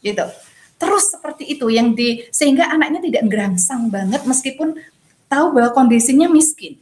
Gitu. 0.02 0.26
Terus 0.80 1.04
seperti 1.12 1.44
itu 1.50 1.68
yang 1.68 1.92
di 1.92 2.24
sehingga 2.30 2.70
anaknya 2.70 3.04
tidak 3.04 3.24
gerangsang 3.28 3.90
banget 3.92 4.24
meskipun 4.24 4.78
tahu 5.26 5.54
bahwa 5.54 5.70
kondisinya 5.74 6.26
miskin 6.26 6.78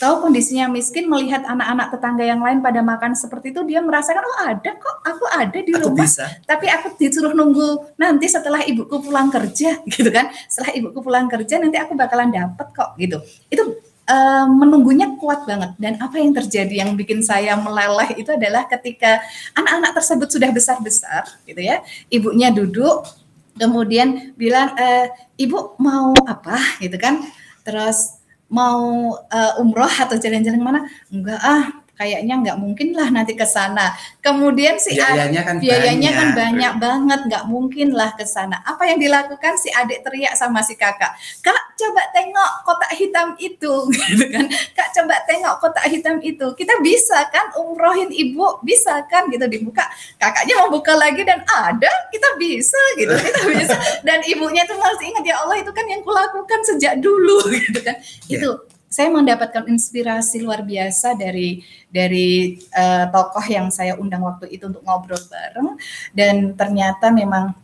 tahu 0.00 0.28
kondisinya 0.28 0.70
miskin 0.72 1.10
melihat 1.10 1.44
anak-anak 1.44 1.92
tetangga 1.92 2.24
yang 2.24 2.40
lain 2.40 2.64
pada 2.64 2.80
makan 2.80 3.12
seperti 3.12 3.52
itu 3.52 3.60
dia 3.68 3.84
merasakan 3.84 4.24
oh 4.24 4.38
ada 4.48 4.70
kok 4.76 4.96
aku 5.04 5.24
ada 5.28 5.58
di 5.58 5.72
aku 5.72 5.92
rumah. 5.92 6.06
bisa. 6.06 6.24
tapi 6.48 6.66
aku 6.70 6.96
disuruh 6.96 7.32
nunggu 7.36 7.96
nanti 8.00 8.26
setelah 8.30 8.64
ibuku 8.64 8.98
pulang 9.02 9.28
kerja 9.28 9.80
gitu 9.94 10.10
kan. 10.12 10.32
Setelah 10.48 10.72
ibuku 10.78 10.98
pulang 11.02 11.26
kerja 11.28 11.60
nanti 11.60 11.76
aku 11.76 11.92
bakalan 11.98 12.32
dapet 12.32 12.66
kok 12.72 12.96
gitu. 12.96 13.18
Itu 13.52 13.78
uh, 14.08 14.46
menunggunya 14.48 15.14
kuat 15.18 15.44
banget. 15.46 15.76
Dan 15.78 15.98
apa 16.02 16.16
yang 16.18 16.32
terjadi 16.34 16.84
yang 16.86 16.96
bikin 16.98 17.22
saya 17.22 17.54
meleleh 17.58 18.16
itu 18.18 18.32
adalah 18.32 18.66
ketika 18.66 19.22
anak-anak 19.54 19.92
tersebut 19.98 20.28
sudah 20.30 20.50
besar-besar 20.50 21.24
gitu 21.46 21.62
ya. 21.62 21.84
Ibunya 22.10 22.50
duduk 22.50 23.06
kemudian 23.52 24.32
bilang 24.32 24.72
e, 24.80 25.12
ibu 25.44 25.76
mau 25.76 26.16
apa? 26.24 26.56
Gitu 26.80 26.96
kan. 26.96 27.20
Terus 27.62 28.21
mau 28.52 29.16
uh, 29.16 29.52
umroh 29.64 29.88
atau 29.88 30.20
jalan-jalan 30.20 30.60
mana? 30.60 30.80
Enggak 31.08 31.40
ah, 31.40 31.81
kayaknya 32.02 32.34
nggak 32.42 32.58
mungkin 32.58 32.88
lah 32.98 33.08
nanti 33.14 33.38
ke 33.38 33.46
sana. 33.46 33.94
Kemudian 34.18 34.74
si 34.82 34.98
biayanya 34.98 35.46
kan 35.46 35.56
biayanya 35.62 36.10
banyak. 36.10 36.18
kan 36.18 36.28
banyak 36.34 36.72
banget, 36.82 37.20
nggak 37.30 37.44
mungkin 37.46 37.88
lah 37.94 38.10
ke 38.18 38.26
sana. 38.26 38.58
Apa 38.66 38.90
yang 38.90 38.98
dilakukan 38.98 39.54
si 39.54 39.70
adik 39.70 40.02
teriak 40.02 40.34
sama 40.34 40.66
si 40.66 40.74
kakak, 40.74 41.14
kak 41.38 41.62
coba 41.78 42.02
tengok 42.10 42.50
kotak 42.66 42.92
hitam 42.98 43.38
itu, 43.38 43.74
gitu 44.10 44.26
kan? 44.34 44.46
Kak 44.74 44.88
coba 44.98 45.14
tengok 45.30 45.54
kotak 45.62 45.86
hitam 45.86 46.18
itu. 46.18 46.46
Kita 46.58 46.74
bisa 46.82 47.22
kan 47.30 47.54
umrohin 47.54 48.10
ibu, 48.10 48.58
bisa 48.66 49.06
kan 49.06 49.30
gitu 49.30 49.46
dibuka. 49.46 49.86
Kakaknya 50.18 50.58
mau 50.66 50.74
buka 50.74 50.98
lagi 50.98 51.22
dan 51.22 51.46
ada, 51.46 51.90
kita 52.10 52.34
bisa 52.34 52.82
gitu, 52.98 53.14
kita 53.14 53.40
bisa. 53.54 53.76
Dan 54.02 54.26
ibunya 54.26 54.66
tuh 54.66 54.74
masih 54.74 55.14
ingat 55.14 55.22
ya 55.22 55.38
Allah 55.46 55.62
itu 55.62 55.70
kan 55.70 55.86
yang 55.86 56.02
kulakukan 56.02 56.60
sejak 56.66 56.98
dulu, 56.98 57.46
gitu 57.54 57.78
kan? 57.78 57.94
Yeah. 58.26 58.42
Itu 58.42 58.71
saya 58.92 59.08
mendapatkan 59.08 59.64
inspirasi 59.64 60.44
luar 60.44 60.60
biasa 60.60 61.16
dari 61.16 61.64
dari 61.88 62.60
uh, 62.76 63.08
tokoh 63.08 63.44
yang 63.48 63.72
saya 63.72 63.96
undang 63.96 64.20
waktu 64.28 64.52
itu 64.52 64.68
untuk 64.68 64.84
ngobrol 64.84 65.18
bareng 65.32 65.80
dan 66.12 66.52
ternyata 66.52 67.08
memang 67.08 67.56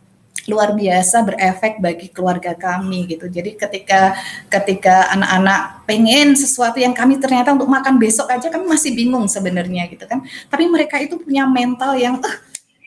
luar 0.48 0.72
biasa 0.72 1.28
berefek 1.28 1.76
bagi 1.78 2.08
keluarga 2.08 2.56
kami 2.56 3.04
gitu. 3.04 3.28
Jadi 3.28 3.54
ketika 3.54 4.16
ketika 4.48 5.12
anak-anak 5.12 5.84
pengen 5.84 6.32
sesuatu 6.32 6.80
yang 6.80 6.96
kami 6.96 7.20
ternyata 7.20 7.52
untuk 7.52 7.68
makan 7.68 8.00
besok 8.00 8.32
aja 8.32 8.48
kami 8.48 8.64
masih 8.64 8.96
bingung 8.96 9.28
sebenarnya 9.28 9.92
gitu 9.92 10.08
kan. 10.08 10.24
Tapi 10.48 10.64
mereka 10.64 10.96
itu 10.96 11.20
punya 11.20 11.44
mental 11.44 11.92
yang 12.00 12.16
uh, 12.16 12.36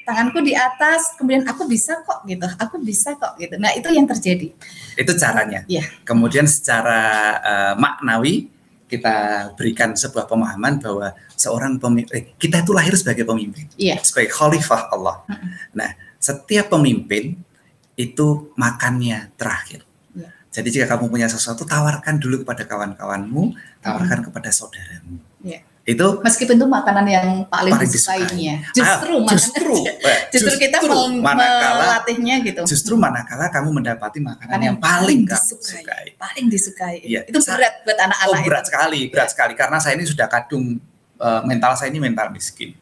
tanganku 0.03 0.41
di 0.41 0.53
atas, 0.57 1.15
kemudian 1.15 1.45
aku 1.45 1.65
bisa 1.69 2.01
kok 2.01 2.25
gitu, 2.25 2.47
aku 2.57 2.81
bisa 2.81 3.15
kok 3.15 3.37
gitu. 3.37 3.55
Nah 3.61 3.71
itu 3.77 3.87
yang 3.93 4.09
terjadi. 4.09 4.51
Itu 4.97 5.11
caranya. 5.15 5.63
Ya. 5.69 5.85
Kemudian 6.03 6.49
secara 6.49 7.01
uh, 7.41 7.73
maknawi 7.77 8.49
kita 8.91 9.49
berikan 9.55 9.95
sebuah 9.95 10.27
pemahaman 10.27 10.83
bahwa 10.83 11.15
seorang 11.39 11.79
pemimpin, 11.79 12.11
eh, 12.11 12.23
kita 12.35 12.59
itu 12.59 12.75
lahir 12.75 12.91
sebagai 12.99 13.23
pemimpin, 13.23 13.71
ya. 13.79 13.95
sebagai 14.03 14.35
khalifah 14.35 14.91
Allah. 14.91 15.23
-huh. 15.23 15.47
Nah 15.71 15.95
setiap 16.19 16.69
pemimpin 16.69 17.39
itu 17.95 18.51
makannya 18.59 19.31
terakhir. 19.39 19.87
Ya. 20.11 20.29
Jadi 20.51 20.67
jika 20.75 20.91
kamu 20.91 21.07
punya 21.07 21.31
sesuatu, 21.31 21.63
tawarkan 21.63 22.19
dulu 22.19 22.43
kepada 22.43 22.67
kawan-kawanmu, 22.67 23.55
tawarkan 23.79 24.27
kepada 24.27 24.51
saudaramu. 24.51 25.30
Itu 25.81 26.21
meskipun 26.21 26.61
itu 26.61 26.67
makanan 26.69 27.05
yang 27.09 27.27
paling, 27.49 27.73
paling 27.73 27.89
disukainya 27.89 28.61
justru 28.69 29.13
ah, 29.17 29.33
justru, 29.33 29.75
justru 29.81 30.33
justru 30.37 30.55
kita 30.61 30.77
manakala, 31.25 31.81
melatihnya 31.81 32.35
gitu. 32.45 32.61
justru 32.69 32.93
manakala 32.93 33.49
kamu 33.49 33.81
mendapati 33.81 34.21
makanan 34.21 34.59
yang, 34.61 34.65
yang 34.69 34.77
paling, 34.77 35.25
paling 35.25 35.41
disukai, 35.41 35.81
sukai. 35.81 36.05
paling 36.21 36.45
disukai. 36.53 36.95
Ya, 37.01 37.25
itu 37.25 37.39
berat 37.41 37.81
buat 37.81 37.97
anak-anak 37.97 38.29
oh, 38.29 38.45
berat 38.45 38.61
itu. 38.61 38.69
sekali 38.69 39.01
berat 39.09 39.29
ya. 39.29 39.31
sekali. 39.33 39.53
Karena 39.57 39.77
saya 39.81 39.93
ini 39.97 40.05
sudah 40.05 40.27
kadung 40.29 40.77
uh, 41.17 41.41
mental 41.49 41.73
saya 41.73 41.89
ini 41.89 41.97
mental 41.97 42.29
miskin 42.29 42.77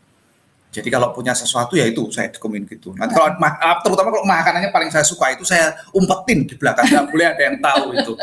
jadi 0.70 0.86
kalau 0.94 1.10
punya 1.18 1.34
sesuatu 1.34 1.74
ya 1.74 1.90
itu 1.90 2.14
saya 2.14 2.30
dokumen 2.30 2.62
gitu. 2.70 2.94
Nanti 2.94 3.18
kalau 3.18 3.34
ah, 3.42 3.82
terutama 3.82 4.14
kalau 4.14 4.26
makanannya 4.26 4.70
paling 4.70 4.94
saya 4.94 5.02
suka 5.02 5.34
itu 5.34 5.42
saya 5.42 5.74
umpetin 5.90 6.46
di 6.46 6.54
belakang 6.54 6.86
nggak 6.86 7.06
boleh 7.10 7.26
ada 7.26 7.42
yang 7.42 7.58
tahu 7.58 7.86
itu. 7.98 8.14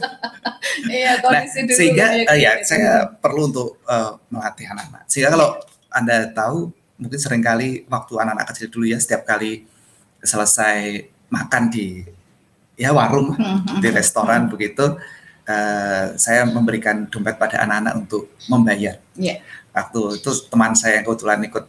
iya, 0.88 1.20
nah, 1.20 1.44
sehingga 1.52 2.06
uh, 2.32 2.38
ya 2.40 2.56
gitu. 2.56 2.72
saya 2.72 3.12
perlu 3.12 3.52
untuk 3.52 3.76
uh, 3.84 4.16
melatih 4.32 4.72
anak-anak. 4.72 5.04
Sehingga 5.04 5.36
kalau 5.36 5.60
anda 5.92 6.32
tahu 6.32 6.72
mungkin 6.96 7.20
sering 7.20 7.44
kali 7.44 7.84
waktu 7.92 8.12
anak-anak 8.16 8.46
kecil 8.56 8.72
dulu 8.72 8.88
ya 8.88 8.96
setiap 8.96 9.28
kali 9.28 9.68
selesai 10.24 11.12
makan 11.28 11.68
di 11.68 12.08
ya 12.80 12.96
warung 12.96 13.36
di 13.84 13.88
restoran 13.92 14.48
begitu 14.48 14.96
uh, 15.44 16.04
saya 16.16 16.48
memberikan 16.48 17.04
dompet 17.12 17.36
pada 17.36 17.60
anak-anak 17.68 18.00
untuk 18.00 18.32
membayar. 18.48 18.96
Yeah 19.12 19.44
waktu 19.70 20.00
itu 20.18 20.30
teman 20.50 20.72
saya 20.74 21.00
yang 21.00 21.04
kebetulan 21.06 21.40
ikut 21.46 21.64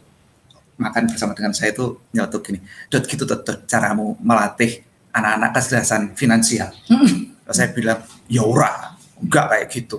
makan 0.80 1.02
bersama 1.06 1.32
dengan 1.36 1.54
saya 1.54 1.70
itu 1.70 2.00
nyotok 2.10 2.40
gini, 2.42 2.58
dot 2.90 3.04
gitu 3.06 3.22
dot, 3.22 3.46
dot 3.46 3.64
caramu 3.70 4.18
melatih 4.18 4.82
anak-anak 5.12 5.50
kecerdasan 5.54 6.02
finansial. 6.16 6.72
Hmm. 6.88 7.30
saya 7.52 7.68
bilang, 7.68 8.00
ya 8.32 8.40
ora, 8.48 8.96
enggak 9.20 9.46
kayak 9.52 9.66
gitu. 9.68 9.98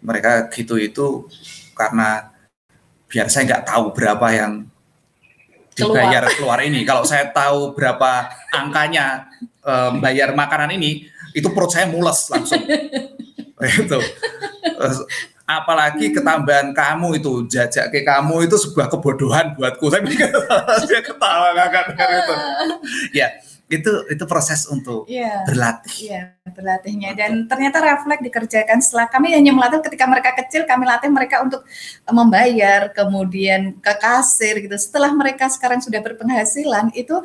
Mereka 0.00 0.48
gitu 0.48 0.80
itu 0.80 1.28
karena 1.76 2.32
biar 3.04 3.28
saya 3.28 3.44
nggak 3.44 3.68
tahu 3.68 3.92
berapa 3.92 4.26
yang 4.32 4.52
dibayar 5.76 6.24
keluar. 6.24 6.56
keluar 6.56 6.58
ini. 6.64 6.80
Kalau 6.88 7.04
saya 7.04 7.28
tahu 7.28 7.76
berapa 7.76 8.32
angkanya 8.54 9.28
um, 9.60 10.00
bayar 10.00 10.32
makanan 10.32 10.72
ini, 10.78 11.04
itu 11.36 11.52
perut 11.52 11.68
saya 11.68 11.84
mules 11.90 12.32
langsung. 12.32 12.64
itu 13.84 13.98
apalagi 15.44 16.12
ketambahan 16.12 16.72
kamu 16.72 17.20
itu 17.20 17.44
jajak 17.48 17.92
ke 17.92 18.00
kamu 18.00 18.48
itu 18.48 18.56
sebuah 18.56 18.88
kebodohan 18.88 19.52
buatku 19.56 19.92
saya 19.92 20.00
mikir 20.08 20.32
dia 20.88 21.00
ketawa 21.04 21.52
ngakak 21.52 21.92
itu 21.92 22.34
ya 23.12 23.28
itu 23.72 23.92
itu 24.12 24.24
proses 24.28 24.68
untuk 24.68 25.08
yeah. 25.08 25.40
berlatih. 25.48 25.96
Yeah, 26.12 26.26
berlatihnya 26.44 27.16
dan 27.16 27.48
ternyata 27.48 27.80
refleks 27.80 28.20
dikerjakan 28.20 28.78
setelah 28.84 29.08
kami 29.08 29.32
hanya 29.32 29.56
melatih 29.56 29.80
ketika 29.80 30.04
mereka 30.04 30.30
kecil 30.36 30.68
kami 30.68 30.84
latih 30.84 31.08
mereka 31.08 31.40
untuk 31.40 31.64
membayar, 32.04 32.92
kemudian 32.92 33.80
ke 33.80 33.94
kasir 33.96 34.60
gitu. 34.60 34.76
Setelah 34.76 35.16
mereka 35.16 35.48
sekarang 35.48 35.80
sudah 35.80 36.04
berpenghasilan 36.04 36.92
itu 36.92 37.24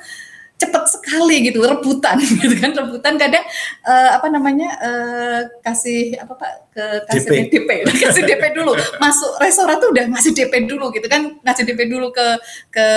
cepat 0.60 0.84
sekali 0.92 1.48
gitu 1.48 1.64
rebutan 1.64 2.20
gitu 2.44 2.56
kan. 2.60 2.76
Rebutan 2.76 3.16
kadang 3.16 3.46
uh, 3.88 4.10
apa 4.20 4.28
namanya 4.28 4.70
uh, 4.84 5.40
kasih 5.64 6.20
apa 6.20 6.36
pak? 6.36 6.52
Ke 6.76 6.86
kasih 7.08 7.30
DP, 7.48 7.64
DP 7.64 7.70
kasih 8.04 8.24
DP 8.28 8.44
dulu. 8.52 8.76
Masuk 9.00 9.40
restoran 9.40 9.80
tuh 9.80 9.96
udah 9.96 10.06
ngasih 10.12 10.36
DP 10.36 10.68
dulu 10.68 10.92
gitu 10.92 11.08
kan. 11.08 11.40
Ngasih 11.42 11.64
DP 11.64 11.88
dulu 11.88 12.12
ke 12.12 12.28
ke 12.70 12.88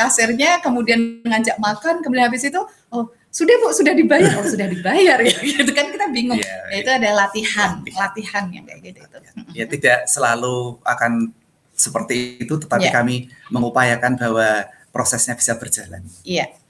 kasirnya 0.00 0.64
kemudian 0.64 1.20
ngajak 1.22 1.60
makan 1.60 2.00
kemudian 2.00 2.32
habis 2.32 2.48
itu 2.48 2.58
oh 2.90 3.12
sudah 3.28 3.54
bu 3.60 3.68
sudah 3.76 3.92
dibayar. 3.92 4.32
Oh 4.40 4.46
sudah 4.48 4.66
dibayar 4.66 5.20
ya 5.20 5.36
gitu 5.60 5.70
kan. 5.76 5.92
Kita 5.92 6.08
bingung. 6.08 6.40
Ya, 6.40 6.80
itu 6.80 6.88
ada 6.88 7.12
latihan 7.12 7.84
latihan. 7.84 8.48
yang 8.48 8.64
kayak 8.64 8.80
gitu 8.80 8.98
itu 9.04 9.18
ya 9.52 9.64
tidak 9.68 9.98
selalu 10.08 10.80
akan 10.82 11.36
seperti 11.74 12.38
itu 12.38 12.54
tetapi 12.54 12.86
yeah. 12.86 12.94
kami 12.94 13.26
mengupayakan 13.50 14.14
bahwa 14.16 14.70
prosesnya 14.94 15.34
bisa 15.34 15.58
berjalan. 15.58 16.06
Iya 16.22 16.63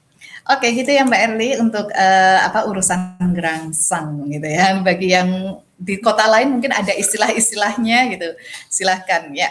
Oke, 0.45 0.69
gitu 0.77 0.93
ya 0.93 1.01
Mbak 1.01 1.21
Erli 1.25 1.49
untuk 1.57 1.89
uh, 1.89 2.39
apa 2.45 2.69
urusan 2.69 3.17
gerangsang 3.33 4.29
gitu 4.29 4.45
ya. 4.45 4.77
Bagi 4.77 5.09
yang 5.09 5.57
di 5.73 5.97
kota 5.97 6.29
lain 6.29 6.53
mungkin 6.53 6.69
ada 6.69 6.93
istilah-istilahnya 6.93 8.13
gitu. 8.13 8.29
Silahkan 8.69 9.25
ya. 9.33 9.49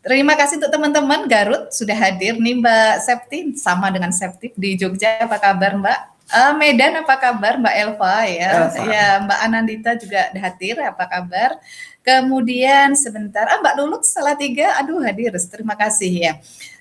Terima 0.00 0.32
kasih 0.32 0.60
untuk 0.60 0.72
teman-teman 0.72 1.28
Garut 1.28 1.68
sudah 1.76 1.92
hadir 1.92 2.40
nih 2.40 2.56
Mbak 2.56 3.04
Septi 3.04 3.52
sama 3.60 3.92
dengan 3.92 4.16
Septi 4.16 4.48
di 4.56 4.80
Jogja. 4.80 5.28
Apa 5.28 5.36
kabar 5.36 5.76
Mbak? 5.76 6.00
Uh, 6.24 6.52
Medan 6.56 7.04
apa 7.04 7.20
kabar 7.20 7.60
Mbak 7.60 7.74
Elva 7.84 8.16
ya? 8.24 8.48
Elva. 8.64 8.80
Ya 8.80 9.06
Mbak 9.28 9.38
Anandita 9.44 9.90
juga 10.00 10.32
hadir. 10.32 10.80
Apa 10.80 11.04
kabar? 11.04 11.60
Kemudian 12.00 12.96
sebentar, 12.96 13.44
ah 13.48 13.60
Mbak 13.60 13.74
Lulut 13.80 14.02
salah 14.08 14.36
tiga, 14.36 14.76
aduh 14.80 15.04
hadir. 15.04 15.36
Terima 15.36 15.76
kasih 15.76 16.12
ya. 16.12 16.32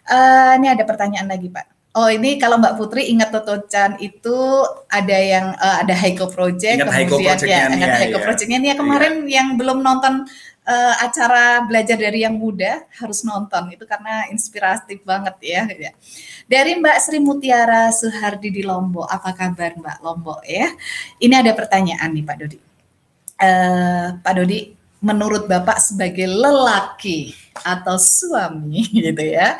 Uh, 0.07 0.59
ini 0.59 0.71
ada 0.71 0.83
pertanyaan 0.87 1.27
lagi 1.27 1.51
Pak. 1.51 1.72
Oh 1.93 2.09
ini 2.09 2.41
kalau 2.41 2.57
Mbak 2.57 2.73
Putri 2.73 3.05
ingat 3.13 3.29
Toto 3.29 3.69
Chan 3.69 4.01
itu 4.01 4.65
ada 4.89 5.13
yang 5.13 5.53
uh, 5.53 5.85
ada 5.85 5.93
Heiko 5.93 6.25
Project 6.25 6.81
ingat 6.81 6.89
kemudian 6.89 7.37
Heiko 7.37 7.45
ya 7.45 7.69
ingat 7.69 7.93
Heiko 8.01 8.17
ya. 8.17 8.23
Projectnya 8.25 8.57
ini 8.57 8.67
ya 8.73 8.75
kemarin 8.81 9.13
ya. 9.29 9.37
yang 9.37 9.47
belum 9.61 9.85
nonton 9.85 10.25
uh, 10.67 10.95
acara 11.03 11.63
belajar 11.67 11.99
dari 11.99 12.23
yang 12.23 12.35
muda 12.35 12.83
harus 12.97 13.23
nonton 13.23 13.71
itu 13.71 13.83
karena 13.85 14.27
inspiratif 14.31 15.03
banget 15.03 15.35
ya. 15.43 15.61
ya. 15.69 15.91
Dari 16.47 16.75
Mbak 16.79 16.97
Sri 16.97 17.19
Mutiara 17.21 17.91
Suhardi 17.91 18.49
di 18.51 18.63
Lombok, 18.63 19.07
apa 19.07 19.31
kabar 19.35 19.75
Mbak 19.77 19.97
Lombok 20.03 20.39
ya? 20.47 20.71
Ini 21.19 21.33
ada 21.39 21.51
pertanyaan 21.55 22.09
nih 22.11 22.25
Pak 22.25 22.35
Dodi. 22.39 22.59
Uh, 23.37 24.07
Pak 24.23 24.33
Dodi, 24.39 24.59
menurut 25.03 25.45
Bapak 25.51 25.83
sebagai 25.83 26.27
lelaki 26.31 27.35
atau 27.59 27.99
suami 27.99 28.87
gitu 28.95 29.23
ya, 29.23 29.59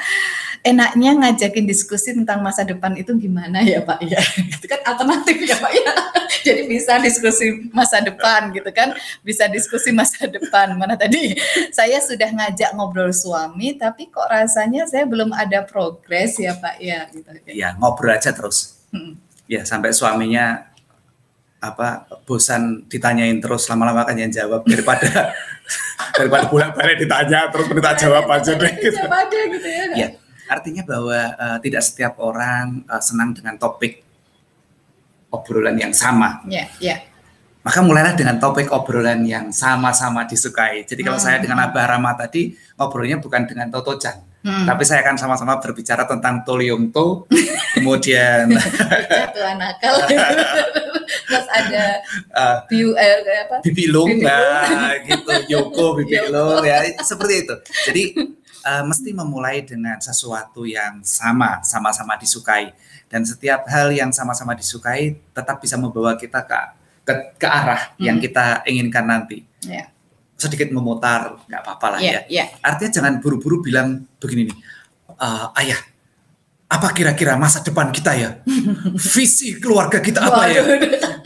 enaknya 0.63 1.11
ngajakin 1.19 1.67
diskusi 1.67 2.15
tentang 2.15 2.39
masa 2.39 2.63
depan 2.63 2.95
itu 2.95 3.11
gimana 3.19 3.59
ya 3.61 3.83
Pak? 3.83 3.99
Ya 4.07 4.23
itu 4.39 4.65
kan 4.65 4.79
alternatif 4.87 5.35
ya 5.43 5.59
Pak 5.59 5.71
ya. 5.75 5.93
Jadi 6.47 6.61
bisa 6.67 6.99
diskusi 7.03 7.71
masa 7.75 7.99
depan 7.99 8.51
gitu 8.55 8.71
kan. 8.71 8.95
Bisa 9.21 9.51
diskusi 9.51 9.91
masa 9.91 10.23
depan. 10.25 10.73
Mana 10.79 10.95
tadi 10.95 11.35
saya 11.75 11.99
sudah 11.99 12.31
ngajak 12.31 12.73
ngobrol 12.79 13.11
suami 13.11 13.75
tapi 13.75 14.07
kok 14.07 14.25
rasanya 14.31 14.87
saya 14.87 15.03
belum 15.03 15.35
ada 15.35 15.67
progres 15.67 16.39
ya 16.39 16.55
Pak 16.55 16.75
ya 16.79 17.11
gitu. 17.11 17.29
Ya 17.51 17.75
ngobrol 17.75 18.15
aja 18.15 18.31
terus. 18.31 18.79
Hmm. 18.93 19.17
ya 19.49 19.65
sampai 19.65 19.89
suaminya 19.89 20.69
apa 21.57 22.05
bosan 22.29 22.85
ditanyain 22.85 23.41
terus 23.41 23.65
lama-lama 23.65 24.05
kan 24.05 24.13
yang 24.13 24.29
jawab 24.29 24.61
daripada 24.69 25.33
daripada 26.19 26.45
pulang 26.45 26.77
balik 26.77 27.01
ditanya 27.01 27.49
terus 27.49 27.73
minta 27.73 27.97
jawab 27.97 28.29
aja 28.29 28.53
deh 28.53 28.69
gitu. 28.77 29.01
gitu 29.01 29.69
ya. 29.71 29.85
ya 29.97 30.07
Artinya 30.49 30.83
bahwa 30.83 31.19
uh, 31.35 31.57
tidak 31.63 31.83
setiap 31.83 32.19
orang 32.19 32.83
uh, 32.87 32.99
senang 32.99 33.31
dengan 33.31 33.55
topik 33.55 34.03
obrolan 35.33 35.75
yang 35.79 35.93
sama. 35.95 36.45
Yeah, 36.45 36.69
yeah. 36.77 36.99
Maka 37.63 37.79
mulailah 37.79 38.13
dengan 38.19 38.43
topik 38.43 38.69
obrolan 38.75 39.23
yang 39.23 39.55
sama-sama 39.55 40.27
disukai. 40.27 40.83
Jadi 40.83 40.99
kalau 40.99 41.15
hmm. 41.15 41.25
saya 41.25 41.39
dengan 41.39 41.63
Abah 41.63 41.95
Rama 41.95 42.11
tadi 42.11 42.51
ngobrolnya 42.75 43.23
bukan 43.23 43.47
dengan 43.47 43.71
Toto 43.71 43.95
Chan, 43.95 44.19
hmm. 44.43 44.67
tapi 44.67 44.83
saya 44.83 44.99
akan 45.07 45.15
sama-sama 45.15 45.63
berbicara 45.63 46.03
tentang 46.03 46.43
Toliongto, 46.43 47.23
kemudian 47.79 48.51
Tuan 49.31 49.55
nakal. 49.55 49.95
Terus 51.29 51.47
ada 51.47 51.83
uh, 52.35 52.57
Biu, 52.67 52.91
eh, 52.99 53.23
apa? 53.47 53.63
Bibi 53.63 53.85
Lung, 53.87 54.11
nah, 54.19 54.99
gitu, 55.07 55.31
Yoko, 55.47 56.03
Bibi 56.03 56.19
Lung, 56.35 56.67
ya 56.67 56.83
seperti 56.99 57.47
itu. 57.47 57.55
Jadi 57.87 58.03
uh, 58.63 58.83
mesti 58.87 59.11
memulai 59.11 59.61
dengan 59.61 59.99
sesuatu 59.99 60.63
yang 60.63 61.03
sama, 61.03 61.61
sama-sama 61.61 62.15
disukai. 62.17 62.73
Dan 63.11 63.21
setiap 63.27 63.69
hal 63.69 63.93
yang 63.93 64.09
sama-sama 64.09 64.57
disukai 64.57 65.19
tetap 65.35 65.61
bisa 65.61 65.77
membawa 65.77 66.17
kita 66.17 66.41
ke 66.41 66.59
ke, 67.03 67.13
ke 67.37 67.47
arah 67.47 67.93
hmm. 67.93 68.03
yang 68.03 68.17
kita 68.17 68.63
inginkan 68.65 69.05
nanti. 69.05 69.43
Yeah. 69.67 69.91
Sedikit 70.39 70.71
memutar, 70.73 71.39
nggak 71.45 71.61
apa-apa 71.61 71.87
lah 71.95 71.99
yeah, 72.01 72.23
ya. 72.25 72.43
Yeah. 72.43 72.47
Artinya 72.63 72.91
jangan 72.99 73.13
buru-buru 73.21 73.61
bilang 73.63 74.07
begini 74.17 74.49
nih, 74.49 74.57
uh, 75.19 75.51
ayah 75.59 75.79
apa 76.73 76.89
kira-kira 76.89 77.37
masa 77.37 77.61
depan 77.61 77.93
kita 77.93 78.17
ya? 78.17 78.41
Visi 78.97 79.61
keluarga 79.61 80.01
kita 80.01 80.25
apa 80.25 80.49
ya? 80.49 80.61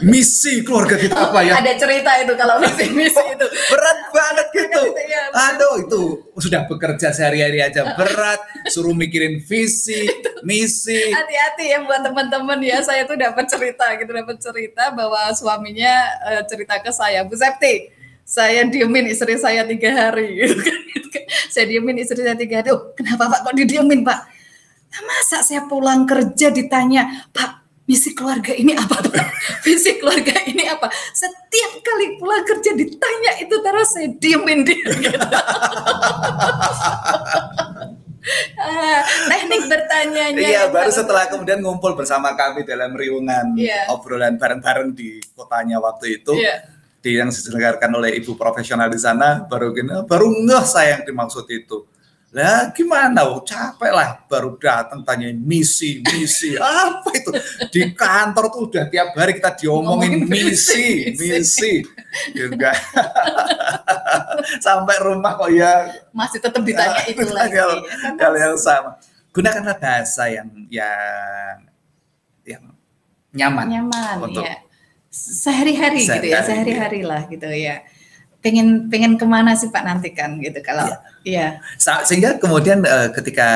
Misi 0.04 0.60
keluarga 0.68 1.00
kita 1.00 1.16
apa 1.16 1.40
ya? 1.40 1.64
Ada 1.64 1.74
cerita 1.80 2.12
itu 2.20 2.36
kalau 2.36 2.60
misi 2.60 2.92
misi 2.92 3.24
itu. 3.32 3.48
Berat 3.48 4.00
banget 4.12 4.48
gitu. 4.52 4.82
Ya, 5.08 5.22
Aduh 5.32 5.88
itu 5.88 6.02
sudah 6.36 6.68
bekerja 6.68 7.16
sehari-hari 7.16 7.64
aja 7.64 7.96
berat, 7.96 8.44
suruh 8.68 8.92
mikirin 8.92 9.40
visi, 9.40 10.04
misi. 10.44 11.16
Hati-hati 11.16 11.72
ya 11.72 11.80
buat 11.88 12.04
teman-teman 12.04 12.60
ya. 12.60 12.84
Saya 12.84 13.08
tuh 13.08 13.16
dapat 13.16 13.48
cerita 13.48 13.88
gitu, 13.96 14.12
dapat 14.12 14.38
cerita 14.44 14.92
bahwa 14.92 15.32
suaminya 15.32 16.12
uh, 16.28 16.42
cerita 16.44 16.84
ke 16.84 16.92
saya, 16.92 17.24
Bu 17.24 17.40
Septi, 17.40 17.88
saya 18.28 18.68
diemin 18.68 19.08
istri 19.08 19.40
saya 19.40 19.64
tiga 19.64 19.88
hari 19.96 20.44
saya 21.56 21.64
diemin 21.72 22.04
istri 22.04 22.20
saya 22.20 22.36
tiga 22.36 22.60
hari. 22.60 22.76
Oh, 22.76 22.92
kenapa 22.92 23.32
Pak 23.32 23.40
kok 23.48 23.56
didiemin 23.56 24.04
Pak? 24.04 24.37
Nah, 24.98 25.14
masa 25.14 25.46
saya 25.46 25.62
pulang 25.70 26.10
kerja 26.10 26.50
ditanya, 26.50 27.30
Pak, 27.30 27.86
misi 27.86 28.18
keluarga 28.18 28.50
ini 28.50 28.74
apa 28.74 28.98
Pak? 28.98 29.30
Misi 29.70 30.02
keluarga 30.02 30.34
ini 30.50 30.66
apa? 30.66 30.90
Setiap 31.14 31.86
kali 31.86 32.18
pulang 32.18 32.42
kerja 32.42 32.74
ditanya 32.74 33.38
itu 33.38 33.62
terus 33.62 33.94
saya 33.94 34.10
diemin 34.10 34.66
dia. 34.66 34.82
Gitu. 34.90 35.14
ah, 38.58 39.02
teknik 39.30 39.70
bertanyanya. 39.70 40.50
Iya, 40.50 40.74
baru 40.74 40.90
setelah 40.90 41.30
kemudian 41.30 41.62
ngumpul 41.62 41.94
bersama 41.94 42.34
kami 42.34 42.66
dalam 42.66 42.98
riungan 42.98 43.54
yeah. 43.54 43.86
obrolan 43.94 44.42
bareng-bareng 44.42 44.98
di 44.98 45.22
kotanya 45.38 45.78
waktu 45.78 46.18
itu. 46.18 46.34
Yeah. 46.34 46.74
Di 46.98 47.22
yang 47.22 47.30
diselenggarakan 47.30 47.94
oleh 48.02 48.18
ibu 48.18 48.34
profesional 48.34 48.90
di 48.90 48.98
sana 48.98 49.46
baru 49.46 49.78
gini, 49.78 49.94
baru 50.10 50.34
ngeh 50.34 50.66
saya 50.66 50.98
yang 50.98 51.06
dimaksud 51.06 51.46
itu 51.54 51.86
lah 52.36 52.76
gimana? 52.76 53.24
Oh, 53.24 53.40
capek 53.40 53.88
lah 53.88 54.20
baru 54.28 54.60
datang 54.60 55.00
tanya 55.08 55.32
misi, 55.32 56.04
misi 56.04 56.60
apa 56.60 57.08
itu 57.16 57.32
di 57.72 57.96
kantor 57.96 58.52
tuh 58.52 58.62
udah 58.68 58.84
tiap 58.92 59.16
hari 59.16 59.40
kita 59.40 59.56
diomongin 59.56 60.28
misi, 60.28 61.08
misi, 61.16 61.88
juga 62.36 62.76
sampai 64.66 64.96
rumah 65.00 65.40
kok 65.40 65.48
ya 65.56 65.88
masih 66.12 66.44
tetap 66.44 66.60
ditanya 66.68 67.00
itu 67.08 67.24
lagi. 67.32 67.56
Hal, 67.56 67.74
hal 68.20 68.34
yang 68.36 68.60
sama. 68.60 69.00
Gunakanlah 69.32 69.80
bahasa 69.80 70.28
yang 70.28 70.52
yang 70.68 71.58
yang 72.44 72.64
nyaman, 73.32 73.66
nyaman 73.72 74.16
untuk 74.28 74.44
ya. 74.44 74.60
sehari-hari 75.16 76.04
gitu 76.04 76.28
ya, 76.28 76.44
sehari-hari 76.44 77.08
lah 77.08 77.24
gitu 77.32 77.48
ya 77.48 77.88
pengen 78.48 78.88
pengen 78.88 79.18
ke 79.18 79.26
mana 79.26 79.58
sih 79.58 79.68
Pak 79.68 79.84
nanti 79.84 80.14
kan 80.14 80.38
gitu 80.40 80.62
kalau 80.62 80.88
ya. 80.88 80.98
Ya. 81.36 81.60
Sehingga 81.80 82.40
kemudian 82.40 82.86
uh, 82.88 83.12
ketika 83.12 83.50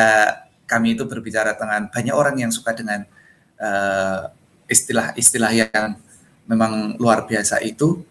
kami 0.68 0.96
itu 1.00 1.08
berbicara 1.08 1.56
dengan 1.56 1.88
banyak 1.88 2.16
orang 2.16 2.36
yang 2.40 2.52
suka 2.52 2.76
dengan 2.76 3.04
istilah-istilah 4.66 5.52
uh, 5.54 5.58
yang 5.62 5.88
memang 6.50 6.98
luar 6.98 7.30
biasa 7.30 7.62
itu 7.62 8.02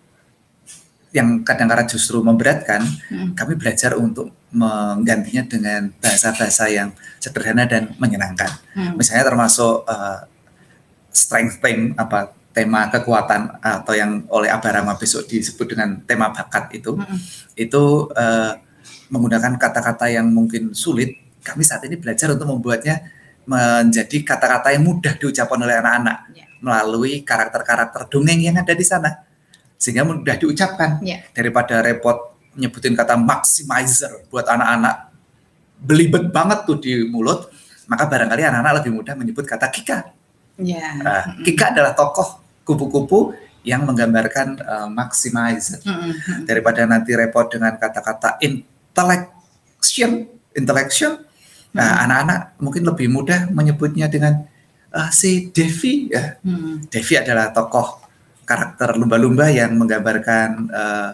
yang 1.10 1.42
kadang-kadang 1.42 1.90
justru 1.90 2.22
memberatkan, 2.22 2.86
hmm. 3.10 3.34
kami 3.34 3.58
belajar 3.58 3.98
untuk 3.98 4.30
menggantinya 4.54 5.42
dengan 5.42 5.90
bahasa-bahasa 5.98 6.70
yang 6.70 6.94
sederhana 7.18 7.66
dan 7.66 7.90
menyenangkan. 7.98 8.50
Hmm. 8.78 8.94
Misalnya 8.94 9.26
termasuk 9.26 9.82
uh, 9.90 10.22
strengthening 11.10 11.98
apa 11.98 12.30
tema 12.54 12.86
kekuatan 12.90 13.58
atau 13.62 13.94
yang 13.94 14.26
oleh 14.30 14.50
Abarama 14.50 14.98
besok 14.98 15.26
disebut 15.26 15.74
dengan 15.74 16.02
tema 16.02 16.34
bakat 16.34 16.74
itu 16.74 16.98
hmm. 16.98 17.18
itu 17.54 18.10
uh, 18.14 18.58
menggunakan 19.10 19.58
kata-kata 19.58 20.06
yang 20.08 20.30
mungkin 20.30 20.72
sulit 20.72 21.18
kami 21.42 21.66
saat 21.66 21.82
ini 21.84 21.98
belajar 21.98 22.30
untuk 22.32 22.46
membuatnya 22.46 23.02
menjadi 23.44 24.22
kata-kata 24.22 24.70
yang 24.76 24.86
mudah 24.86 25.16
diucapkan 25.18 25.58
oleh 25.58 25.76
anak-anak 25.82 26.18
ya. 26.36 26.46
melalui 26.62 27.26
karakter-karakter 27.26 28.06
dongeng 28.06 28.38
yang 28.38 28.56
ada 28.60 28.70
di 28.70 28.84
sana 28.86 29.26
sehingga 29.80 30.04
mudah 30.06 30.36
diucapkan 30.38 31.00
Ya. 31.02 31.24
daripada 31.34 31.80
repot 31.82 32.36
nyebutin 32.54 32.94
kata 32.94 33.16
maximizer 33.16 34.26
buat 34.28 34.44
anak-anak 34.46 35.10
belibet 35.80 36.28
banget 36.30 36.68
tuh 36.68 36.76
di 36.78 37.08
mulut 37.08 37.48
maka 37.88 38.04
barangkali 38.06 38.44
anak-anak 38.46 38.72
lebih 38.84 38.92
mudah 39.00 39.14
menyebut 39.18 39.44
kata 39.48 39.66
Kika 39.68 39.98
Ya. 40.60 40.92
Nah, 41.00 41.40
Kika 41.40 41.72
adalah 41.72 41.96
tokoh 41.96 42.36
kupu-kupu 42.68 43.32
yang 43.64 43.88
menggambarkan 43.88 44.60
uh, 44.60 44.88
maximizer 44.92 45.80
daripada 46.44 46.84
nanti 46.84 47.16
repot 47.16 47.48
dengan 47.48 47.80
kata-kata 47.80 48.36
intellection, 48.90 50.26
intellection. 50.52 51.12
Nah, 51.70 52.02
anak-anak 52.02 52.58
mungkin 52.58 52.82
lebih 52.82 53.06
mudah 53.06 53.46
menyebutnya 53.54 54.10
dengan 54.10 54.42
uh, 54.90 55.10
si 55.14 55.48
Devi. 55.54 56.10
Ya, 56.10 56.34
Mm. 56.42 56.90
Devi 56.90 57.14
adalah 57.14 57.54
tokoh 57.54 58.02
karakter 58.42 58.98
lumba-lumba 58.98 59.46
yang 59.46 59.78
menggambarkan 59.78 60.66
uh, 60.74 61.10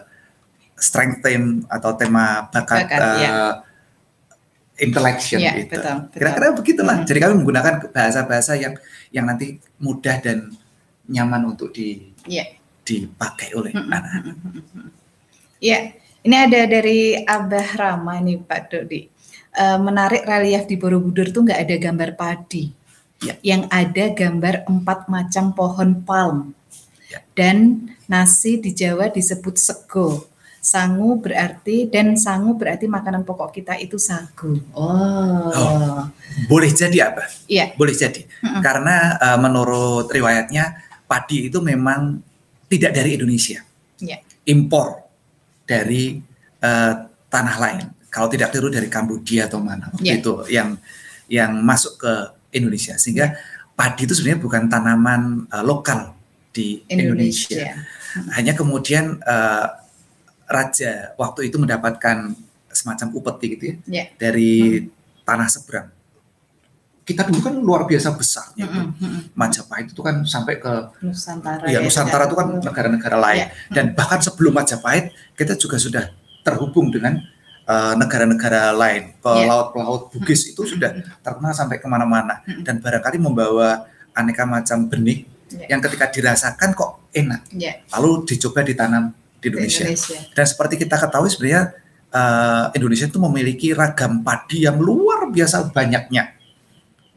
strength 0.73 1.21
theme 1.21 1.61
atau 1.69 1.93
tema 1.93 2.49
bakat, 2.49 2.89
Bakat, 2.89 3.01
uh, 3.01 3.17
ya. 3.21 3.31
intellection 4.77 5.37
Iya, 5.41 5.51
gitu. 5.61 5.77
Kira-kira 6.17 6.47
begitulah. 6.53 6.97
Hmm. 7.01 7.05
Jadi 7.05 7.19
kami 7.21 7.33
menggunakan 7.37 7.73
bahasa-bahasa 7.93 8.57
yang 8.57 8.73
yang 9.13 9.25
nanti 9.29 9.61
mudah 9.77 10.17
dan 10.21 10.49
nyaman 11.05 11.53
untuk 11.53 11.69
di 11.69 12.13
Iya. 12.25 12.57
dipakai 12.81 13.53
oleh 13.53 13.71
Mm-mm. 13.73 13.93
anak-anak. 13.93 14.35
Ya, 15.61 15.93
ini 16.27 16.35
ada 16.35 16.61
dari 16.67 17.15
Abah 17.15 17.69
Rama 17.79 18.19
nih 18.19 18.43
Pak 18.43 18.61
Dodi. 18.67 19.07
Eh, 19.57 19.79
menarik 19.79 20.27
relief 20.27 20.67
di 20.67 20.75
Borobudur 20.75 21.31
tuh 21.31 21.47
nggak 21.47 21.63
ada 21.63 21.75
gambar 21.79 22.09
padi. 22.19 22.67
Ya. 23.23 23.33
Yang 23.41 23.63
ada 23.71 24.05
gambar 24.11 24.55
empat 24.67 24.99
macam 25.07 25.55
pohon 25.55 26.03
palm. 26.03 26.51
Ya. 27.07 27.23
Dan 27.31 27.87
nasi 28.11 28.59
di 28.59 28.75
Jawa 28.75 29.07
disebut 29.07 29.55
sego. 29.55 30.27
Sangu 30.59 31.15
berarti 31.23 31.87
dan 31.87 32.19
sangu 32.19 32.59
berarti 32.59 32.91
makanan 32.91 33.23
pokok 33.23 33.55
kita 33.55 33.79
itu 33.79 33.95
sagu. 33.95 34.59
Oh. 34.75 35.47
Oh. 35.47 36.03
Boleh 36.51 36.69
jadi 36.75 37.07
apa? 37.07 37.23
Iya. 37.47 37.71
Boleh 37.79 37.95
jadi. 37.95 38.27
Mm-mm. 38.43 38.59
Karena 38.59 39.15
uh, 39.15 39.39
menurut 39.39 40.11
riwayatnya 40.11 40.75
padi 41.07 41.47
itu 41.47 41.63
memang 41.63 42.19
tidak 42.67 42.99
dari 42.99 43.15
Indonesia. 43.15 43.63
Iya. 44.03 44.19
Impor 44.43 45.06
dari 45.67 46.23
uh, 46.63 46.93
tanah 47.27 47.55
lain. 47.59 47.85
Kalau 48.07 48.31
tidak 48.31 48.55
keliru 48.55 48.71
dari 48.71 48.87
Kambodia 48.87 49.45
atau 49.45 49.59
mana 49.59 49.91
waktu 49.93 50.07
Iya. 50.07 50.15
itu 50.23 50.33
yang 50.49 50.69
yang 51.27 51.51
masuk 51.61 51.99
ke 51.99 52.13
Indonesia. 52.55 52.95
Sehingga 52.95 53.35
padi 53.75 54.07
itu 54.07 54.15
sebenarnya 54.15 54.41
bukan 54.41 54.63
tanaman 54.71 55.21
uh, 55.51 55.61
lokal 55.61 56.15
di 56.55 56.81
Indonesia. 56.87 57.59
Indonesia. 57.61 58.33
Hanya 58.33 58.57
kemudian 58.57 59.19
uh, 59.21 59.67
raja 60.47 61.13
waktu 61.19 61.51
itu 61.51 61.59
mendapatkan 61.59 62.31
semacam 62.71 63.07
upeti 63.13 63.45
gitu 63.53 63.63
ya 63.67 63.75
Ya. 63.85 64.03
dari 64.17 64.87
tanah 65.27 65.51
seberang. 65.51 65.91
Kita 67.07 67.23
dulu 67.23 67.39
kan 67.39 67.55
luar 67.55 67.87
biasa 67.87 68.11
besarnya. 68.13 68.67
Mm-mm, 68.67 68.99
mm-mm. 68.99 69.21
Majapahit 69.31 69.95
itu 69.95 70.01
kan 70.03 70.27
sampai 70.27 70.59
ke 70.59 70.91
Nusantara. 70.99 71.63
ya 71.65 71.79
Nusantara 71.79 72.27
itu 72.27 72.35
kan 72.35 72.47
negara-negara 72.59 73.15
lain 73.15 73.47
Ya. 73.47 73.71
dan 73.71 73.95
bahkan 73.95 74.19
sebelum 74.19 74.51
Majapahit 74.51 75.15
kita 75.33 75.55
juga 75.55 75.79
sudah 75.79 76.11
terhubung 76.43 76.91
dengan 76.91 77.23
uh, 77.63 77.95
negara-negara 77.95 78.75
lain. 78.75 79.15
Pelaut-pelaut 79.17 80.11
Bugis 80.11 80.51
itu 80.51 80.67
sudah 80.67 80.91
terkenal 81.23 81.55
sampai 81.55 81.79
ke 81.79 81.87
mana-mana 81.87 82.43
dan 82.61 82.77
barangkali 82.77 83.17
membawa 83.17 83.87
aneka 84.11 84.43
macam 84.43 84.85
benih 84.85 85.23
Ya. 85.47 85.63
yang 85.71 85.79
ketika 85.79 86.11
dirasakan 86.11 86.75
kok 86.75 87.07
enak. 87.15 87.47
Ya, 87.55 87.79
Lalu 87.95 88.27
dicoba 88.27 88.67
ditanam 88.67 89.15
di 89.39 89.47
di 89.47 89.55
Indonesia. 89.55 89.87
Indonesia. 89.87 90.19
Dan 90.35 90.43
seperti 90.43 90.75
kita 90.75 90.99
ketahui 90.99 91.31
sebenarnya 91.31 91.71
eh, 92.11 92.65
Indonesia 92.75 93.07
itu 93.07 93.15
memiliki 93.15 93.71
ragam 93.71 94.27
padi 94.27 94.67
yang 94.67 94.75
luar 94.75 95.31
biasa 95.31 95.71
banyaknya 95.71 96.35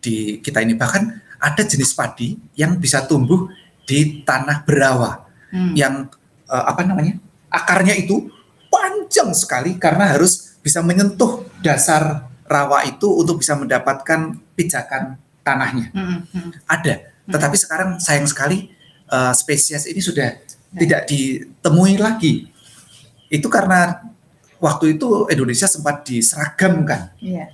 di 0.01 0.41
kita 0.41 0.65
ini. 0.65 0.75
Bahkan 0.75 1.03
ada 1.41 1.63
jenis 1.65 1.93
padi 1.93 2.37
yang 2.57 2.77
bisa 2.77 3.05
tumbuh 3.05 3.49
di 3.85 4.21
tanah 4.25 4.65
berawa 4.65 5.29
Hmm. 5.51 5.75
yang 5.75 6.07
eh, 6.47 6.65
apa 6.71 6.87
namanya 6.87 7.19
akarnya 7.51 7.99
itu 7.99 8.31
panjang 8.71 9.35
sekali 9.35 9.75
karena 9.83 10.15
harus 10.15 10.55
bisa 10.63 10.79
menyentuh 10.79 11.43
dasar 11.59 12.31
rawa 12.47 12.87
itu 12.87 13.11
untuk 13.11 13.43
bisa 13.43 13.59
mendapatkan 13.59 14.39
pijakan 14.55 15.19
tanahnya. 15.43 15.91
Mm-mm, 15.91 16.23
mm. 16.31 16.51
Ada, 16.71 17.03
tetapi 17.27 17.57
sekarang 17.59 17.99
sayang 17.99 18.31
sekali 18.31 18.71
eh, 19.11 19.33
spesies 19.35 19.91
ini 19.91 19.99
sudah 19.99 20.39
Ya. 20.71 20.87
tidak 20.87 21.11
ditemui 21.11 21.99
lagi. 21.99 22.47
Itu 23.27 23.51
karena 23.51 23.99
waktu 24.63 24.95
itu 24.95 25.27
Indonesia 25.27 25.67
sempat 25.67 26.07
diseragamkan. 26.07 27.11
Iya. 27.19 27.51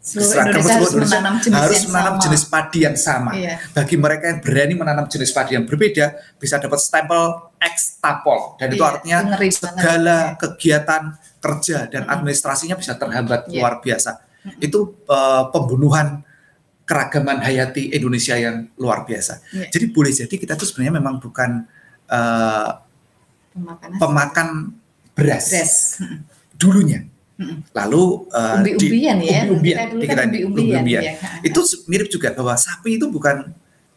Seluruh 0.00 0.32
Indonesia 0.32 0.80
harus 0.80 0.92
menanam 0.96 1.34
jenis 1.38 1.60
harus 1.60 1.76
yang 1.76 1.92
menanam 1.92 2.14
sama. 2.16 2.24
jenis 2.24 2.42
padi 2.48 2.78
yang 2.80 2.96
sama. 2.96 3.30
Iya. 3.36 3.54
Bagi 3.70 3.96
mereka 4.00 4.24
yang 4.32 4.40
berani 4.40 4.74
menanam 4.74 5.04
jenis 5.06 5.28
padi 5.30 5.52
yang 5.60 5.68
berbeda, 5.68 6.06
bisa 6.40 6.56
dapat 6.56 6.80
stempel 6.80 7.22
X 7.60 8.00
Tapol. 8.00 8.56
Dan 8.56 8.72
itu 8.72 8.80
Iya, 8.80 8.88
artinya 8.96 9.18
itu 9.20 9.28
banget. 9.36 9.52
segala 9.60 10.16
Iya. 10.16 10.36
kegiatan 10.40 11.02
kerja 11.36 11.78
dan 11.86 12.02
administrasinya 12.08 12.76
bisa 12.80 12.96
terhambat 12.96 13.44
Iya. 13.46 13.60
luar 13.60 13.74
biasa. 13.78 14.24
Itu 14.56 15.04
eh, 15.04 15.44
pembunuhan 15.52 16.24
keragaman 16.82 17.44
hayati 17.44 17.92
Indonesia 17.92 18.34
yang 18.34 18.72
luar 18.80 19.04
biasa. 19.04 19.44
Iya. 19.52 19.68
Jadi 19.68 19.84
boleh 19.92 20.10
jadi 20.10 20.32
kita 20.32 20.56
tuh 20.56 20.64
sebenarnya 20.64 20.96
memang 20.96 21.20
bukan 21.20 21.68
Pemakanan 23.50 23.98
pemakan 23.98 24.48
beras, 25.12 25.50
beras. 25.50 25.74
Dulunya. 26.54 27.02
Lalu 27.70 28.02
eh, 28.28 28.56
di- 28.60 28.72
Umbi-umbian 28.76 29.16
ya. 29.18 29.40
umbi-umbian, 29.42 29.76
Kita 29.76 29.84
dulu 29.88 30.02
kan 30.06 30.26
ini, 30.26 30.38
umbi-umbian. 30.44 30.82
umbi-umbian. 30.82 31.02
ya. 31.02 31.40
Itu 31.40 31.60
mirip 31.86 32.08
juga 32.08 32.28
bahwa 32.30 32.54
sapi 32.54 32.96
itu 32.96 33.06
bukan 33.06 33.48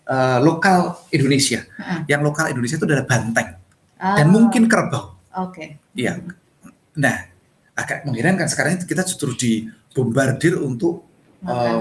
eh, 0.03 0.37
lokal 0.39 0.79
Indonesia. 1.09 1.59
Heeh. 1.69 1.99
Yang 2.07 2.21
lokal 2.23 2.45
Indonesia 2.49 2.75
itu 2.75 2.85
adalah 2.85 3.03
banteng 3.03 3.49
Ah, 3.95 4.15
dan 4.15 4.27
mungkin 4.27 4.65
kerbau. 4.65 5.15
Oke. 5.33 5.79
Iya. 5.93 6.19
Nah, 6.93 7.15
agak 7.73 8.03
mengherankan 8.03 8.45
sekarang 8.45 8.75
kita 8.79 9.01
justru 9.01 9.31
dibombardir 9.33 10.55
untuk 10.57 11.07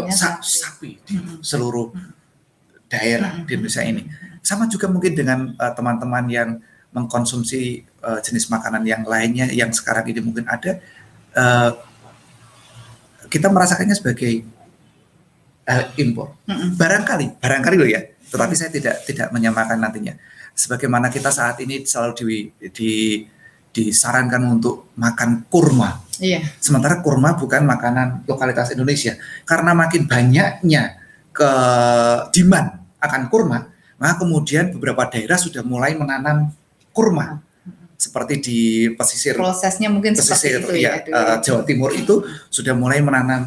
sa- 0.08 0.38
sapi. 0.38 0.98
di 1.00 1.14
seluruh 1.40 1.90
daerah 2.86 3.40
di 3.40 3.50
Indonesia 3.52 3.82
ini. 3.82 4.02
Sama 4.38 4.66
juga 4.66 4.86
mungkin 4.86 5.12
dengan 5.12 5.38
eh, 5.52 5.72
teman-teman 5.72 6.24
yang 6.26 6.50
mengkonsumsi 6.92 7.60
eh, 7.82 8.20
jenis 8.20 8.46
makanan 8.46 8.82
yang 8.82 9.02
lainnya 9.02 9.46
yang 9.48 9.70
sekarang 9.70 10.06
ini 10.06 10.20
mungkin 10.20 10.46
ada. 10.46 10.78
Eh, 11.32 11.70
kita 13.28 13.48
merasakannya 13.48 13.96
sebagai 13.96 14.44
eh, 15.64 15.84
impor. 16.00 16.36
Mm-mm. 16.48 16.76
Barangkali, 16.76 17.40
barangkali 17.40 17.76
loh 17.80 17.88
ya. 17.88 18.00
Tetapi 18.32 18.54
saya 18.56 18.72
tidak 18.72 19.04
tidak 19.04 19.28
menyamakan 19.32 19.80
nantinya. 19.80 20.16
Sebagaimana 20.52 21.08
kita 21.08 21.32
saat 21.32 21.60
ini 21.64 21.84
selalu 21.84 22.12
di, 22.16 22.38
di 22.72 22.92
disarankan 23.72 24.60
untuk 24.60 24.92
makan 25.00 25.48
kurma. 25.48 26.04
Iya. 26.20 26.44
Sementara 26.60 27.00
kurma 27.00 27.34
bukan 27.34 27.64
makanan 27.64 28.28
lokalitas 28.28 28.70
Indonesia. 28.76 29.16
Karena 29.48 29.72
makin 29.72 30.04
banyaknya 30.04 31.00
ke 31.32 31.50
demand 32.36 32.84
akan 33.00 33.22
kurma, 33.32 33.72
maka 33.96 34.20
kemudian 34.20 34.70
beberapa 34.76 35.08
daerah 35.08 35.40
sudah 35.40 35.64
mulai 35.64 35.96
menanam 35.96 36.52
kurma. 36.92 37.40
Seperti 38.02 38.34
di 38.42 38.58
pesisir 38.98 39.38
Prosesnya 39.38 39.86
mungkin 39.86 40.18
pesisir 40.18 40.58
seperti 40.58 40.82
itu 40.82 40.90
ya. 40.90 40.98
ya, 40.98 41.06
eh, 41.06 41.36
Jawa 41.38 41.62
Timur 41.62 41.94
itu 41.94 42.26
sudah 42.50 42.74
mulai 42.74 42.98
menanam 42.98 43.46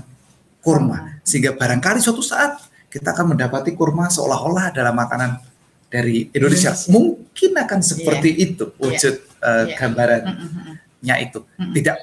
kurma. 0.64 1.20
Sehingga 1.28 1.52
barangkali 1.52 2.00
suatu 2.00 2.24
saat 2.24 2.64
kita 2.88 3.12
akan 3.12 3.36
mendapati 3.36 3.76
kurma 3.76 4.08
seolah-olah 4.08 4.72
adalah 4.72 4.96
makanan 4.96 5.44
dari 5.92 6.32
Indonesia. 6.32 6.72
Indonesia. 6.72 6.88
Mungkin 6.88 7.52
akan 7.52 7.80
seperti 7.84 8.30
itu 8.32 8.72
wujud 8.80 9.16
eh, 9.44 9.66
Iya. 9.68 9.76
gambarannya 9.76 10.32
Mm-mm, 10.32 11.04
mm-mm, 11.04 11.26
itu. 11.28 11.40
Mm-mm. 11.44 11.74
Tidak 11.76 11.98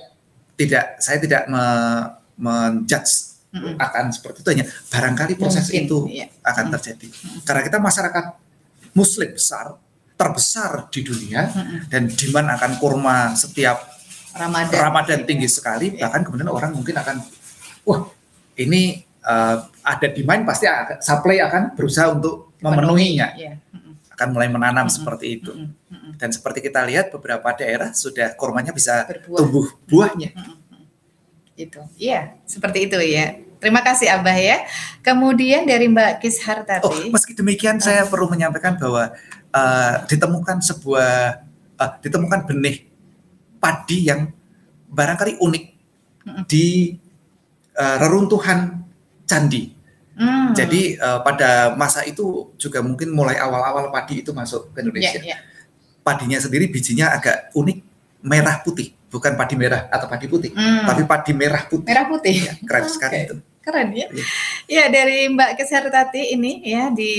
tidak 0.53 0.85
saya 1.01 1.19
tidak 1.19 1.43
me- 1.49 2.09
menjudge 2.37 3.13
mm-mm. 3.51 3.81
akan 3.81 4.13
seperti 4.13 4.45
itu 4.45 4.49
hanya 4.53 4.67
barangkali 4.93 5.41
proses 5.41 5.73
Mungkin, 5.73 5.85
itu 5.89 5.99
iya. 6.13 6.27
akan 6.45 6.69
Mm. 6.69 6.73
terjadi. 6.77 7.07
Karena 7.43 7.63
kita 7.65 7.79
masyarakat 7.81 8.25
muslim 8.93 9.33
besar 9.33 9.73
terbesar 10.23 10.87
di 10.87 11.03
dunia 11.03 11.51
Mm-mm. 11.51 11.79
dan 11.91 12.07
demand 12.07 12.49
akan 12.55 12.73
kurma 12.79 13.35
setiap 13.35 13.83
Ramadan. 14.33 14.79
Ramadan 14.79 15.21
tinggi 15.27 15.51
sekali 15.51 15.93
Iya. 15.93 16.07
bahkan 16.07 16.23
kemudian 16.23 16.47
orang 16.47 16.71
mungkin 16.73 16.95
akan 16.95 17.19
wah 17.83 18.07
ini 18.55 19.03
eh, 19.03 19.57
ada 19.83 20.07
demand 20.09 20.47
pasti 20.47 20.71
supply 21.03 21.43
akan 21.43 21.75
berusaha 21.75 22.15
untuk 22.15 22.55
memenuhinya 22.63 23.35
Iya. 23.35 23.59
Mm-mm, 23.75 24.15
akan 24.15 24.29
mulai 24.31 24.47
menanam 24.47 24.87
Mm-mm. 24.87 24.95
seperti 24.95 25.43
itu 25.43 25.53
mm-mm, 25.53 25.91
mm-mm. 25.91 26.13
dan 26.17 26.31
seperti 26.31 26.63
kita 26.63 26.87
lihat 26.87 27.11
beberapa 27.11 27.51
daerah 27.53 27.91
sudah 27.93 28.33
kurmanya 28.39 28.71
bisa 28.71 29.05
Berbuah. 29.11 29.39
tumbuh 29.43 29.67
buahnya 29.91 30.31
mm. 30.33 30.61
Itu. 31.53 31.85
Iya, 32.01 32.41
seperti 32.49 32.89
itu 32.89 32.97
ya. 32.97 33.37
Terima 33.61 33.85
kasih 33.85 34.09
Abah 34.09 34.35
ya. 34.35 34.65
Kemudian 35.05 35.69
dari 35.69 35.85
Mbak 35.87 36.25
Kis 36.25 36.41
Hartati. 36.43 36.83
Oh, 36.83 36.97
meski 37.13 37.37
demikian 37.37 37.77
uh. 37.77 37.85
saya 37.85 38.09
perlu 38.09 38.27
menyampaikan 38.27 38.75
bahwa 38.81 39.13
uh, 39.53 39.95
ditemukan 40.09 40.59
sebuah 40.65 41.13
uh, 41.79 41.91
ditemukan 42.01 42.49
benih 42.49 42.89
padi 43.63 44.11
yang 44.11 44.33
barangkali 44.93 45.39
unik 45.39 45.65
di 46.49 46.97
uh, 47.79 47.97
reruntuhan 48.03 48.83
candi. 49.25 49.73
Hmm. 50.13 50.53
Jadi 50.53 51.01
uh, 51.01 51.25
pada 51.25 51.73
masa 51.73 52.05
itu 52.05 52.53
juga 52.61 52.85
mungkin 52.85 53.17
mulai 53.17 53.41
awal-awal 53.41 53.89
padi 53.89 54.21
itu 54.21 54.37
masuk 54.37 54.77
ke 54.77 54.85
Indonesia. 54.85 55.17
Yeah, 55.17 55.39
yeah. 55.39 55.41
Padinya 56.05 56.37
sendiri 56.37 56.69
bijinya 56.69 57.15
agak 57.17 57.55
unik, 57.57 57.79
merah 58.27 58.61
putih, 58.61 58.93
bukan 59.09 59.39
padi 59.39 59.55
merah 59.55 59.89
atau 59.89 60.11
padi 60.11 60.27
putih, 60.27 60.51
hmm. 60.53 60.85
tapi 60.85 61.03
padi 61.07 61.33
merah 61.33 61.65
putih. 61.65 61.87
Merah 61.89 62.05
putih. 62.11 62.35
Ya, 62.45 62.55
keren 62.61 62.85
okay. 62.85 62.93
sekali 62.99 63.17
itu. 63.25 63.37
Keren 63.63 63.95
ya. 63.95 64.11
Yeah. 64.11 64.27
Ya 64.67 64.85
dari 64.91 65.31
Mbak 65.31 65.55
Kesertati 65.55 66.35
ini 66.35 66.67
ya 66.67 66.91
di 66.91 67.13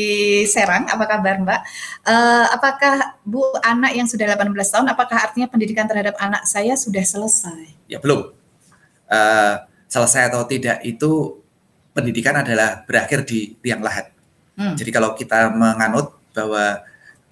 Serang, 0.44 0.92
apa 0.92 1.08
kabar 1.08 1.40
Mbak? 1.40 1.62
Uh, 2.04 2.46
apakah 2.52 3.16
Bu 3.24 3.48
anak 3.64 3.96
yang 3.96 4.08
sudah 4.12 4.28
18 4.36 4.52
tahun, 4.52 4.88
apakah 4.92 5.24
artinya 5.24 5.48
pendidikan 5.48 5.88
terhadap 5.88 6.20
anak 6.20 6.44
saya 6.44 6.76
sudah 6.76 7.04
selesai? 7.04 7.72
Ya 7.88 8.04
belum. 8.04 8.36
Uh, 9.08 9.56
selesai 9.88 10.28
atau 10.28 10.44
tidak 10.44 10.84
itu 10.84 11.40
pendidikan 11.96 12.36
adalah 12.36 12.84
berakhir 12.84 13.24
di 13.24 13.56
tiang 13.64 13.80
lahat. 13.80 14.12
Hmm. 14.60 14.76
Jadi 14.76 14.92
kalau 14.92 15.16
kita 15.16 15.48
menganut 15.54 16.12
bahwa 16.36 16.84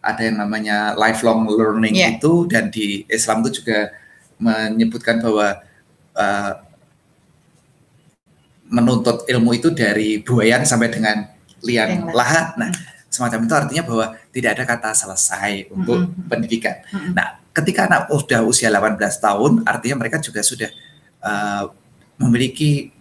ada 0.02 0.22
yang 0.22 0.40
namanya 0.40 0.98
lifelong 0.98 1.46
learning 1.52 1.94
yeah. 1.94 2.16
itu 2.16 2.48
dan 2.50 2.72
di 2.74 3.06
Islam 3.12 3.46
itu 3.46 3.62
juga 3.62 3.94
menyebutkan 4.42 5.22
bahwa 5.22 5.62
uh, 6.18 6.52
menuntut 8.72 9.28
ilmu 9.28 9.52
itu 9.52 9.70
dari 9.76 10.24
buayan 10.24 10.64
sampai 10.64 10.90
dengan 10.90 11.28
liang 11.62 12.10
lahat. 12.16 12.56
Nah, 12.56 12.72
semacam 13.12 13.44
itu 13.44 13.54
artinya 13.54 13.84
bahwa 13.84 14.06
tidak 14.32 14.50
ada 14.58 14.64
kata 14.64 14.90
selesai 14.96 15.68
untuk 15.76 16.08
-hmm. 16.08 16.26
pendidikan. 16.32 16.80
-hmm. 16.88 17.12
Nah, 17.12 17.44
ketika 17.52 17.92
anak 17.92 18.08
sudah 18.08 18.42
usia 18.48 18.72
18 18.72 18.98
tahun, 19.20 19.52
artinya 19.68 19.96
mereka 20.00 20.24
juga 20.24 20.40
sudah 20.40 20.72
uh, 21.20 21.68
memiliki 22.16 22.96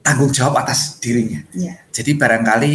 tanggung 0.00 0.32
jawab 0.32 0.64
atas 0.64 0.96
dirinya. 0.96 1.44
Yeah. 1.52 1.76
Jadi 1.92 2.16
barangkali 2.16 2.72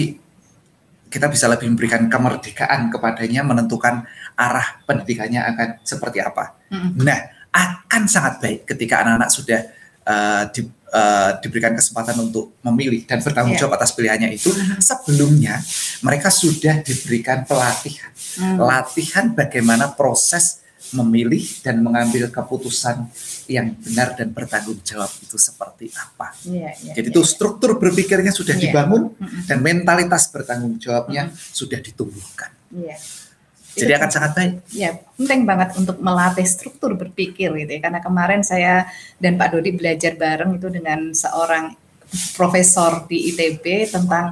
kita 1.10 1.32
bisa 1.32 1.50
lebih 1.50 1.72
memberikan 1.74 2.06
kemerdekaan 2.12 2.92
kepadanya 2.92 3.42
menentukan 3.42 4.04
arah 4.36 4.84
pendidikannya 4.84 5.42
akan 5.42 5.68
seperti 5.82 6.20
apa. 6.20 6.60
Mm. 6.68 7.02
Nah, 7.02 7.20
akan 7.56 8.04
sangat 8.12 8.44
baik 8.44 8.60
ketika 8.68 9.00
anak-anak 9.00 9.32
sudah 9.32 9.62
uh, 10.04 10.44
di, 10.52 10.68
uh, 10.96 11.32
diberikan 11.44 11.76
kesempatan 11.76 12.16
untuk 12.24 12.56
memilih 12.64 13.04
dan 13.04 13.20
bertanggung 13.20 13.60
yeah. 13.60 13.68
jawab 13.68 13.76
atas 13.76 13.92
pilihannya 13.92 14.32
itu. 14.32 14.50
Sebelumnya 14.90 15.60
mereka 16.00 16.32
sudah 16.32 16.80
diberikan 16.80 17.44
pelatihan, 17.44 18.12
mm. 18.40 18.58
latihan 18.64 19.26
bagaimana 19.36 19.92
proses 19.92 20.64
memilih 20.94 21.42
dan 21.66 21.82
mengambil 21.82 22.30
keputusan 22.30 23.10
yang 23.50 23.74
benar 23.74 24.14
dan 24.14 24.30
bertanggung 24.30 24.78
jawab 24.86 25.10
itu 25.18 25.34
seperti 25.36 25.90
apa. 25.92 26.32
Yeah, 26.46 26.78
yeah, 26.78 26.96
Jadi 26.96 27.10
yeah, 27.10 27.16
itu 27.18 27.22
struktur 27.26 27.82
berpikirnya 27.82 28.30
sudah 28.30 28.54
yeah. 28.56 28.70
dibangun 28.70 29.12
mm 29.12 29.18
-hmm. 29.18 29.42
dan 29.50 29.58
mentalitas 29.66 30.30
bertanggung 30.30 30.78
jawabnya 30.78 31.28
mm 31.28 31.32
-hmm. 31.34 31.52
sudah 31.58 31.80
ditumbuhkan. 31.82 32.54
Yeah. 32.70 33.02
Jadi 33.76 33.92
itu, 33.92 34.00
akan 34.00 34.10
sangat 34.10 34.32
baik. 34.34 34.54
Ya, 34.72 34.96
penting 35.20 35.44
banget 35.44 35.76
untuk 35.76 36.00
melatih 36.00 36.48
struktur 36.48 36.96
berpikir 36.96 37.52
gitu 37.52 37.72
ya. 37.76 37.82
Karena 37.84 38.00
kemarin 38.00 38.42
saya 38.42 38.88
dan 39.20 39.36
Pak 39.36 39.52
Dodi 39.52 39.76
belajar 39.76 40.16
bareng 40.16 40.56
itu 40.56 40.68
dengan 40.72 41.12
seorang 41.12 41.76
profesor 42.40 43.04
di 43.12 43.36
ITB 43.36 43.92
tentang 43.92 44.32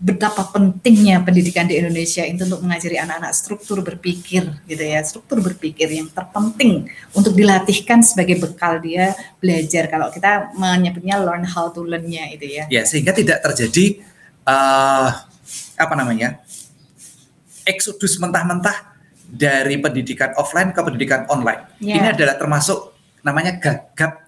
betapa 0.00 0.48
pentingnya 0.48 1.20
pendidikan 1.20 1.68
di 1.68 1.76
Indonesia 1.76 2.24
itu 2.24 2.48
untuk 2.48 2.64
mengajari 2.64 2.96
anak-anak 2.96 3.36
struktur 3.36 3.84
berpikir 3.84 4.48
gitu 4.64 4.80
ya 4.80 5.04
struktur 5.04 5.44
berpikir 5.44 5.92
yang 5.92 6.08
terpenting 6.08 6.88
untuk 7.12 7.36
dilatihkan 7.36 8.00
sebagai 8.00 8.40
bekal 8.40 8.80
dia 8.80 9.12
belajar 9.36 9.92
kalau 9.92 10.08
kita 10.08 10.56
menyebutnya 10.56 11.20
learn 11.20 11.44
how 11.44 11.68
to 11.68 11.84
learn-nya 11.84 12.32
itu 12.32 12.48
ya 12.48 12.64
ya 12.72 12.88
sehingga 12.88 13.12
tidak 13.12 13.44
terjadi 13.44 14.00
uh, 14.48 15.20
apa 15.76 15.94
namanya 16.00 16.40
eksodus 17.70 18.18
mentah-mentah 18.18 18.98
dari 19.30 19.78
pendidikan 19.78 20.34
offline 20.34 20.74
ke 20.74 20.82
pendidikan 20.82 21.22
online 21.30 21.70
ya. 21.78 21.94
ini 22.02 22.06
adalah 22.10 22.34
termasuk 22.34 22.98
namanya 23.22 23.62
gagap 23.62 24.26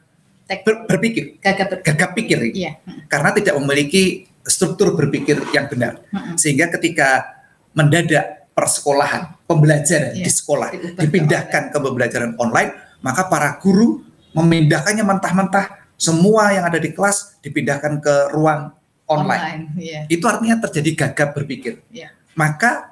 ber, 0.63 0.87
berpikir 0.87 1.43
gagap, 1.43 1.75
berpikir. 1.75 1.91
gagap 1.91 2.11
pikir 2.15 2.39
ya. 2.55 2.73
karena 3.11 3.35
tidak 3.35 3.59
memiliki 3.59 4.31
struktur 4.47 4.95
berpikir 4.99 5.39
yang 5.55 5.71
benar. 5.71 6.03
Hmm. 6.11 6.35
Sehingga 6.35 6.71
ketika 6.79 7.43
mendadak 7.73 8.51
persekolahan, 8.53 9.39
pembelajaran 9.49 10.13
yeah. 10.13 10.27
di 10.27 10.31
sekolah 10.31 10.69
dipindahkan 10.99 11.73
ke 11.73 11.79
pembelajaran 11.79 12.37
online, 12.37 12.75
maka 13.01 13.27
para 13.31 13.57
guru 13.63 14.05
memindahkannya 14.37 15.05
mentah-mentah 15.07 15.67
semua 15.97 16.53
yang 16.53 16.67
ada 16.67 16.83
di 16.83 16.91
kelas 16.93 17.39
dipindahkan 17.41 18.03
ke 18.03 18.15
ruang 18.35 18.75
online. 19.09 19.41
online 19.41 19.63
yeah. 19.79 20.05
Itu 20.11 20.27
artinya 20.29 20.61
terjadi 20.69 21.09
gagap 21.09 21.33
berpikir. 21.33 21.81
Yeah. 21.89 22.13
Maka 22.37 22.92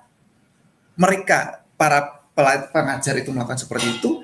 mereka 1.00 1.64
para 1.80 2.28
pengajar 2.70 3.16
itu 3.16 3.32
melakukan 3.32 3.56
seperti 3.56 3.96
itu 3.96 4.20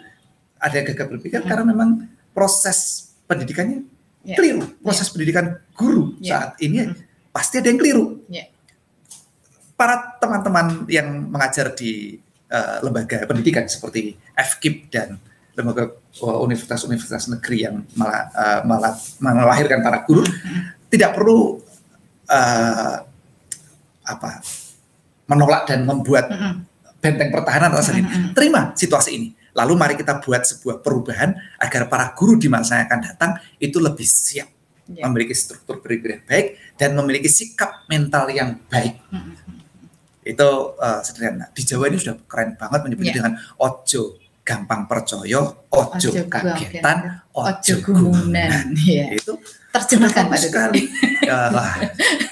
ada 0.61 0.85
gagap 0.85 1.09
berpikir 1.09 1.41
hmm. 1.41 1.49
karena 1.49 1.65
memang 1.73 2.05
proses 2.37 3.11
pendidikannya 3.25 3.89
yeah. 4.25 4.37
keliru. 4.37 4.69
Proses 4.85 5.09
yeah. 5.09 5.13
pendidikan 5.17 5.47
guru 5.73 6.05
yeah. 6.21 6.31
saat 6.37 6.51
ini 6.61 6.79
hmm 6.85 7.07
pasti 7.37 7.61
ada 7.61 7.69
yang 7.69 7.77
keliru. 7.77 8.25
Yeah. 8.33 8.49
Para 9.77 10.17
teman-teman 10.17 10.89
yang 10.89 11.29
mengajar 11.29 11.77
di 11.77 12.17
uh, 12.49 12.81
lembaga 12.81 13.29
pendidikan 13.29 13.69
seperti 13.69 14.17
FKIP 14.33 14.89
dan 14.89 15.21
lembaga 15.53 15.93
uh, 16.25 16.41
universitas-universitas 16.41 17.29
negeri 17.29 17.69
yang 17.69 17.85
malah, 17.93 18.33
uh, 18.33 18.61
malah 18.65 18.97
melahirkan 19.21 19.85
para 19.85 20.01
guru 20.09 20.25
mm-hmm. 20.25 20.89
tidak 20.89 21.13
perlu 21.13 21.61
uh, 22.33 23.05
apa 24.01 24.41
menolak 25.27 25.67
dan 25.67 25.87
membuat 25.87 26.31
benteng 27.03 27.31
pertahanan 27.31 27.75
atas. 27.75 27.93
Terima 28.35 28.73
situasi 28.75 29.11
ini. 29.15 29.29
Lalu 29.57 29.73
mari 29.73 29.95
kita 29.97 30.21
buat 30.21 30.45
sebuah 30.45 30.85
perubahan 30.85 31.33
agar 31.57 31.89
para 31.89 32.13
guru 32.13 32.37
di 32.37 32.45
masa 32.45 32.77
yang 32.77 32.93
akan 32.93 33.01
datang 33.01 33.31
itu 33.57 33.81
lebih 33.81 34.05
siap 34.05 34.53
yeah. 34.91 35.09
memiliki 35.09 35.33
struktur 35.33 35.81
berpikir 35.81 36.21
yang 36.21 36.25
baik 36.29 36.47
dan 36.77 36.93
memiliki 36.93 37.29
sikap 37.33 37.89
mental 37.89 38.29
yang 38.29 38.61
baik. 38.69 39.01
Mm 39.09 39.17
-hmm. 39.17 40.29
Itu 40.29 40.77
uh, 40.77 41.01
sederhana. 41.01 41.49
Di 41.57 41.63
Jawa 41.65 41.89
ini 41.89 41.97
sudah 41.97 42.21
keren 42.29 42.59
banget 42.61 42.81
menyebutnya 42.85 43.13
yeah. 43.15 43.19
dengan 43.23 43.35
ojo 43.57 44.03
gampang 44.47 44.87
percaya, 44.87 45.43
ojo, 45.75 46.11
kagetan, 46.31 47.25
ojo 47.35 47.75
gumunan. 47.83 48.77
Yeah. 48.77 49.17
Itu 49.17 49.41
terjemahkan 49.85 50.25
Pak 50.33 50.39
sekali. 50.41 50.83
ya, 51.27 51.53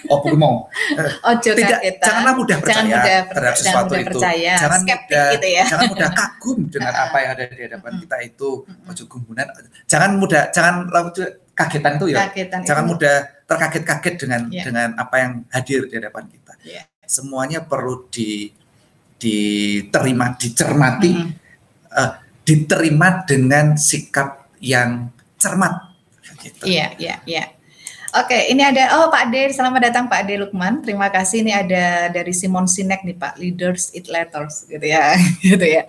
oh 0.09 0.21
mau. 0.39 0.71
Ojo 1.31 1.51
tidak, 1.53 1.81
kagetan. 1.83 2.07
Janganlah 2.07 2.35
mudah 2.39 2.57
percaya 2.61 2.75
jangan 2.75 2.87
mudah 2.89 3.19
terhadap 3.29 3.55
sesuatu 3.59 3.85
mudah 3.85 4.01
itu. 4.01 4.09
Percaya. 4.09 4.53
Jangan 4.57 4.81
mudah, 4.81 4.99
gitu 5.35 5.49
ya. 5.49 5.65
jangan 5.69 5.87
mudah 5.91 6.11
kagum 6.15 6.59
dengan 6.71 6.95
apa 6.95 7.17
yang 7.21 7.31
ada 7.37 7.45
di 7.51 7.63
hadapan 7.65 7.93
kita 8.01 8.17
itu. 8.23 8.51
Ojo 8.65 9.03
gumunan. 9.11 9.47
Jangan 9.85 10.11
mudah, 10.17 10.43
jangan 10.55 10.75
kagetan 11.55 11.93
itu 11.97 12.07
ya. 12.11 12.17
Kagetan 12.29 12.61
Jangan 12.67 12.85
itu. 12.85 12.91
mudah 12.97 13.17
terkaget-kaget 13.45 14.15
dengan 14.19 14.41
yeah. 14.51 14.65
dengan 14.67 14.89
apa 14.99 15.17
yang 15.23 15.33
hadir 15.55 15.81
di 15.87 15.95
hadapan 15.97 16.25
kita. 16.29 16.53
Yeah. 16.67 16.85
Semuanya 17.07 17.65
perlu 17.65 18.11
di 18.11 18.51
diterima, 19.15 20.37
dicermati, 20.37 21.13
mm 21.15 21.23
-hmm. 21.25 21.97
uh, 21.97 22.13
diterima 22.45 23.25
dengan 23.25 23.79
sikap 23.79 24.53
yang 24.61 25.09
cermat. 25.39 25.94
Gitu. 26.45 26.63
Iya, 26.69 26.87
iya, 27.01 27.17
iya. 27.25 27.45
Oke, 28.15 28.47
ini 28.47 28.63
ada 28.63 29.03
oh 29.03 29.11
Pak 29.11 29.27
Ade, 29.27 29.51
selamat 29.51 29.91
datang 29.91 30.05
Pak 30.07 30.23
Ade 30.23 30.39
Lukman. 30.39 30.87
Terima 30.87 31.11
kasih. 31.11 31.43
Ini 31.43 31.53
ada 31.67 31.85
dari 32.15 32.31
Simon 32.31 32.71
Sinek 32.71 33.03
nih 33.03 33.19
Pak, 33.19 33.35
Leaders 33.43 33.91
It 33.91 34.07
Letters 34.07 34.71
gitu 34.71 34.87
ya, 34.87 35.19
gitu 35.43 35.67
ya. 35.67 35.83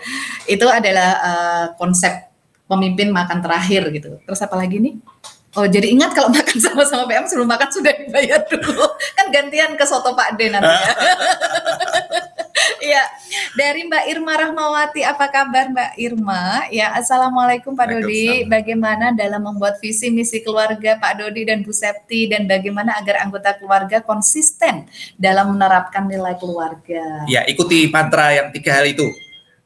Itu 0.49 0.66
adalah 0.66 1.10
uh, 1.22 1.66
konsep 1.78 2.34
pemimpin 2.66 3.14
makan 3.14 3.45
terakhir 3.45 3.93
gitu. 3.93 4.18
Terus 4.26 4.41
apa 4.41 4.58
lagi 4.58 4.82
nih? 4.82 4.97
Oh 5.56 5.70
jadi 5.70 5.88
ingat 5.88 6.18
kalau 6.18 6.34
makan 6.36 6.58
sama-sama 6.58 7.06
PM 7.06 7.30
sebelum 7.30 7.45
makan 7.45 7.70
sudah 7.70 7.93
dibayar 7.93 8.41
dulu. 8.49 8.89
Kan 9.14 9.30
gantian 9.30 9.78
ke 9.78 9.86
soto 9.86 10.18
Pak 10.18 10.34
D 10.41 10.49
nanti 10.49 10.66
ya. 10.66 10.93
Iya, 12.82 13.03
dari 13.53 13.86
Mbak 13.86 14.03
Irma 14.09 14.34
Rahmawati, 14.38 15.01
apa 15.05 15.26
kabar 15.30 15.70
Mbak 15.72 15.91
Irma? 15.97 16.66
Ya, 16.70 16.93
Assalamualaikum 16.97 17.74
Pak 17.74 17.88
Dodi. 17.91 18.45
Bagaimana 18.45 19.13
dalam 19.13 19.41
membuat 19.45 19.78
visi 19.82 20.09
misi 20.09 20.41
keluarga 20.41 20.97
Pak 20.97 21.22
Dodi 21.22 21.45
dan 21.45 21.61
Bu 21.61 21.72
Septi 21.74 22.30
dan 22.30 22.49
bagaimana 22.49 22.97
agar 22.97 23.26
anggota 23.26 23.55
keluarga 23.57 24.01
konsisten 24.01 24.89
dalam 25.18 25.53
menerapkan 25.53 26.05
nilai 26.05 26.38
keluarga? 26.38 27.26
Ya, 27.30 27.45
ikuti 27.45 27.89
mantra 27.89 28.34
yang 28.34 28.47
tiga 28.53 28.82
hal 28.82 28.86
itu. 28.89 29.05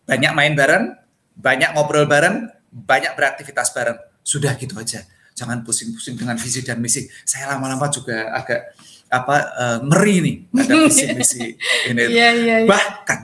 Banyak 0.08 0.32
main 0.34 0.54
bareng, 0.58 0.96
banyak 1.38 1.70
ngobrol 1.76 2.10
bareng, 2.10 2.50
banyak 2.72 3.14
beraktivitas 3.16 3.72
bareng. 3.72 4.00
Sudah 4.24 4.54
gitu 4.58 4.78
aja 4.78 5.06
jangan 5.40 5.64
pusing-pusing 5.64 6.20
dengan 6.20 6.36
visi 6.36 6.60
dan 6.60 6.84
misi. 6.84 7.08
Saya 7.24 7.56
lama-lama 7.56 7.88
juga 7.88 8.36
agak 8.36 8.76
apa 9.10 9.36
uh, 9.58 9.80
ngeri 9.90 10.16
nih 10.22 10.36
ada 10.54 10.74
visi 10.86 11.06
misi 11.18 11.46
ini. 11.90 12.02
Yeah, 12.14 12.34
yeah, 12.38 12.60
yeah. 12.64 12.70
Bahkan 12.70 13.20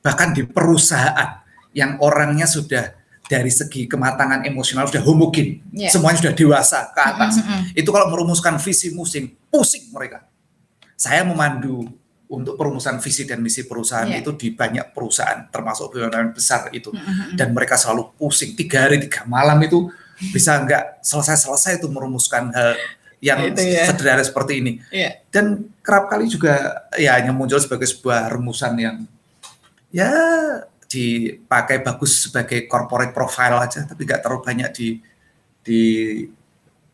bahkan 0.00 0.32
di 0.32 0.48
perusahaan 0.48 1.44
yang 1.76 2.00
orangnya 2.00 2.48
sudah 2.48 2.96
dari 3.26 3.50
segi 3.52 3.90
kematangan 3.90 4.46
emosional 4.46 4.88
sudah 4.88 5.02
homogen, 5.04 5.60
yeah. 5.74 5.92
semuanya 5.92 6.24
sudah 6.24 6.34
dewasa 6.34 6.88
ke 6.94 7.00
atas. 7.02 7.42
Mm 7.42 7.44
-hmm. 7.44 7.60
Itu 7.84 7.90
kalau 7.92 8.08
merumuskan 8.08 8.56
visi 8.62 8.94
musim, 8.94 9.34
pusing 9.50 9.90
mereka. 9.92 10.24
Saya 10.96 11.26
memandu 11.26 11.90
untuk 12.26 12.54
perumusan 12.58 12.98
visi 13.02 13.26
dan 13.28 13.42
misi 13.42 13.66
perusahaan 13.66 14.08
yeah. 14.08 14.22
itu 14.22 14.32
di 14.38 14.54
banyak 14.54 14.94
perusahaan, 14.94 15.46
termasuk 15.50 15.92
BUMN 15.94 16.32
besar 16.32 16.70
itu, 16.70 16.94
mm 16.94 17.02
-hmm. 17.02 17.28
dan 17.34 17.50
mereka 17.50 17.74
selalu 17.74 18.14
pusing 18.14 18.54
tiga 18.54 18.86
hari 18.86 19.02
tiga 19.02 19.26
malam 19.26 19.58
itu 19.60 19.90
bisa 20.32 20.56
nggak 20.64 21.04
selesai-selesai 21.04 21.82
itu 21.82 21.92
merumuskan 21.92 22.48
hal 22.56 22.72
yang 23.20 23.38
itu 23.48 23.62
ya. 23.64 23.88
sederhana 23.88 24.22
seperti 24.22 24.52
ini. 24.60 24.72
Yeah. 24.92 25.24
Dan 25.32 25.72
kerap 25.80 26.12
kali 26.12 26.28
juga 26.28 26.86
ya 26.96 27.16
hanya 27.16 27.32
muncul 27.32 27.60
sebagai 27.60 27.88
sebuah 27.88 28.28
rumusan 28.32 28.72
yang 28.76 28.96
ya 29.90 30.12
dipakai 30.86 31.82
bagus 31.82 32.28
sebagai 32.28 32.68
corporate 32.70 33.10
profile 33.16 33.58
aja, 33.58 33.82
tapi 33.88 34.06
nggak 34.06 34.20
terlalu 34.22 34.40
banyak 34.44 34.68
di 34.76 34.88
di 35.66 35.80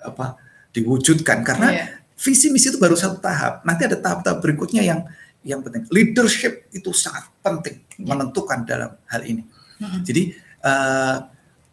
apa 0.00 0.38
diwujudkan 0.72 1.44
karena 1.44 1.68
yeah. 1.70 1.88
visi 2.16 2.48
misi 2.48 2.72
itu 2.72 2.78
baru 2.78 2.96
satu 2.96 3.20
tahap. 3.20 3.66
Nanti 3.66 3.84
ada 3.84 3.98
tahap-tahap 3.98 4.38
berikutnya 4.40 4.80
yang 4.80 5.00
yang 5.42 5.60
penting. 5.60 5.84
Leadership 5.90 6.70
itu 6.70 6.94
sangat 6.94 7.26
penting 7.42 7.82
yeah. 7.98 8.14
menentukan 8.14 8.62
dalam 8.62 8.94
hal 9.10 9.22
ini. 9.26 9.42
Mm-hmm. 9.82 10.02
Jadi 10.06 10.22
uh, 10.62 11.16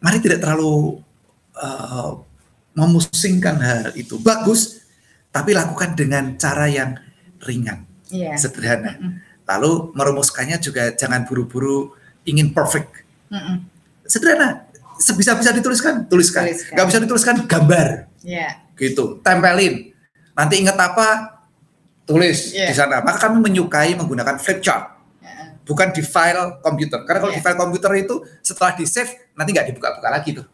mari 0.02 0.18
tidak 0.18 0.42
terlalu 0.42 0.98
uh, 1.54 2.18
memusingkan 2.80 3.60
hal 3.60 3.92
itu. 3.92 4.16
Bagus, 4.16 4.80
tapi 5.28 5.52
lakukan 5.52 5.92
dengan 5.92 6.34
cara 6.40 6.66
yang 6.66 6.96
ringan, 7.44 7.84
yeah. 8.08 8.34
sederhana. 8.40 8.96
Mm-hmm. 8.96 9.12
Lalu 9.44 9.72
merumuskannya 9.94 10.56
juga 10.58 10.94
jangan 10.96 11.28
buru-buru 11.28 11.92
ingin 12.24 12.50
perfect. 12.56 13.04
Mm-mm. 13.28 13.66
Sederhana, 14.08 14.66
sebisa-bisa 14.98 15.54
dituliskan, 15.54 16.08
tuliskan. 16.08 16.48
tuliskan. 16.48 16.74
Gak 16.76 16.86
bisa 16.88 16.98
dituliskan, 16.98 17.34
gambar. 17.46 17.88
Yeah. 18.24 18.64
Gitu, 18.74 19.20
tempelin. 19.22 19.92
Nanti 20.34 20.54
ingat 20.60 20.76
apa, 20.78 21.38
tulis 22.08 22.50
yeah. 22.50 22.70
di 22.70 22.74
sana. 22.74 23.04
Maka 23.04 23.28
kami 23.28 23.38
menyukai 23.38 23.94
menggunakan 23.94 24.40
flip 24.42 24.58
chart. 24.64 24.98
Yeah. 25.22 25.54
Bukan 25.62 25.94
di 25.94 26.02
file 26.02 26.58
komputer. 26.58 27.06
Karena 27.06 27.18
kalau 27.22 27.32
yeah. 27.34 27.38
di 27.38 27.44
file 27.44 27.58
komputer 27.58 27.90
itu 28.02 28.14
setelah 28.42 28.74
di 28.74 28.84
save, 28.86 29.30
nanti 29.38 29.54
nggak 29.54 29.70
dibuka-buka 29.70 30.08
lagi 30.10 30.34
tuh. 30.34 30.46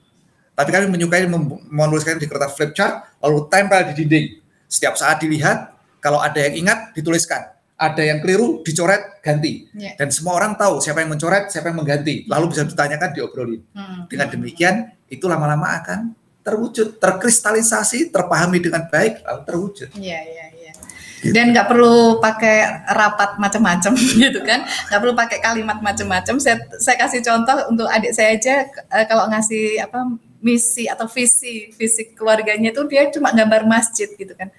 Tapi 0.57 0.69
kami 0.73 0.89
menyukai 0.89 1.29
menuliskan 1.69 2.17
di 2.17 2.25
kertas 2.25 2.57
flip 2.57 2.73
chart, 2.73 3.21
lalu 3.21 3.45
tempel 3.53 3.93
di 3.93 4.03
dinding. 4.03 4.27
Setiap 4.65 4.97
saat 4.97 5.21
dilihat, 5.21 5.77
kalau 6.01 6.19
ada 6.19 6.41
yang 6.41 6.65
ingat, 6.65 6.97
dituliskan 6.97 7.57
ada 7.77 8.01
yang 8.01 8.25
keliru 8.25 8.65
dicoret 8.65 9.21
ganti 9.21 9.69
yeah. 9.77 9.93
dan 10.01 10.09
semua 10.09 10.41
orang 10.41 10.57
tahu 10.57 10.81
siapa 10.81 11.05
yang 11.05 11.13
mencoret 11.13 11.53
siapa 11.53 11.69
yang 11.69 11.77
mengganti 11.77 12.25
lalu 12.25 12.57
bisa 12.57 12.65
ditanyakan 12.65 13.13
diobrolin 13.13 13.61
hmm. 13.77 14.09
dengan 14.09 14.33
demikian 14.33 14.75
itu 15.13 15.29
lama-lama 15.29 15.77
akan 15.85 16.17
terwujud 16.41 16.97
terkristalisasi 16.97 18.09
terpahami 18.09 18.65
dengan 18.65 18.89
baik 18.89 19.21
lalu 19.29 19.41
terwujud 19.45 19.89
yeah, 20.01 20.25
yeah, 20.25 20.49
yeah. 20.57 20.75
Gitu. 21.21 21.37
dan 21.37 21.53
nggak 21.53 21.69
perlu 21.69 22.17
pakai 22.17 22.89
rapat 22.97 23.37
macam-macam 23.37 23.93
gitu 24.25 24.41
kan 24.41 24.65
nggak 24.65 25.01
perlu 25.05 25.13
pakai 25.13 25.39
kalimat 25.45 25.77
macam-macam 25.85 26.41
saya 26.41 26.57
saya 26.81 26.97
kasih 26.97 27.21
contoh 27.21 27.57
untuk 27.69 27.89
adik 27.93 28.17
saya 28.17 28.41
aja 28.41 28.65
eh, 28.73 29.05
kalau 29.05 29.29
ngasih 29.29 29.85
apa 29.85 30.17
misi 30.41 30.87
atau 30.87 31.09
visi 31.09 31.73
visi 31.75 32.13
keluarganya 32.13 32.71
itu 32.73 32.83
dia 32.89 33.09
cuma 33.11 33.33
gambar 33.33 33.65
masjid 33.65 34.09
gitu 34.13 34.33
kan. 34.37 34.53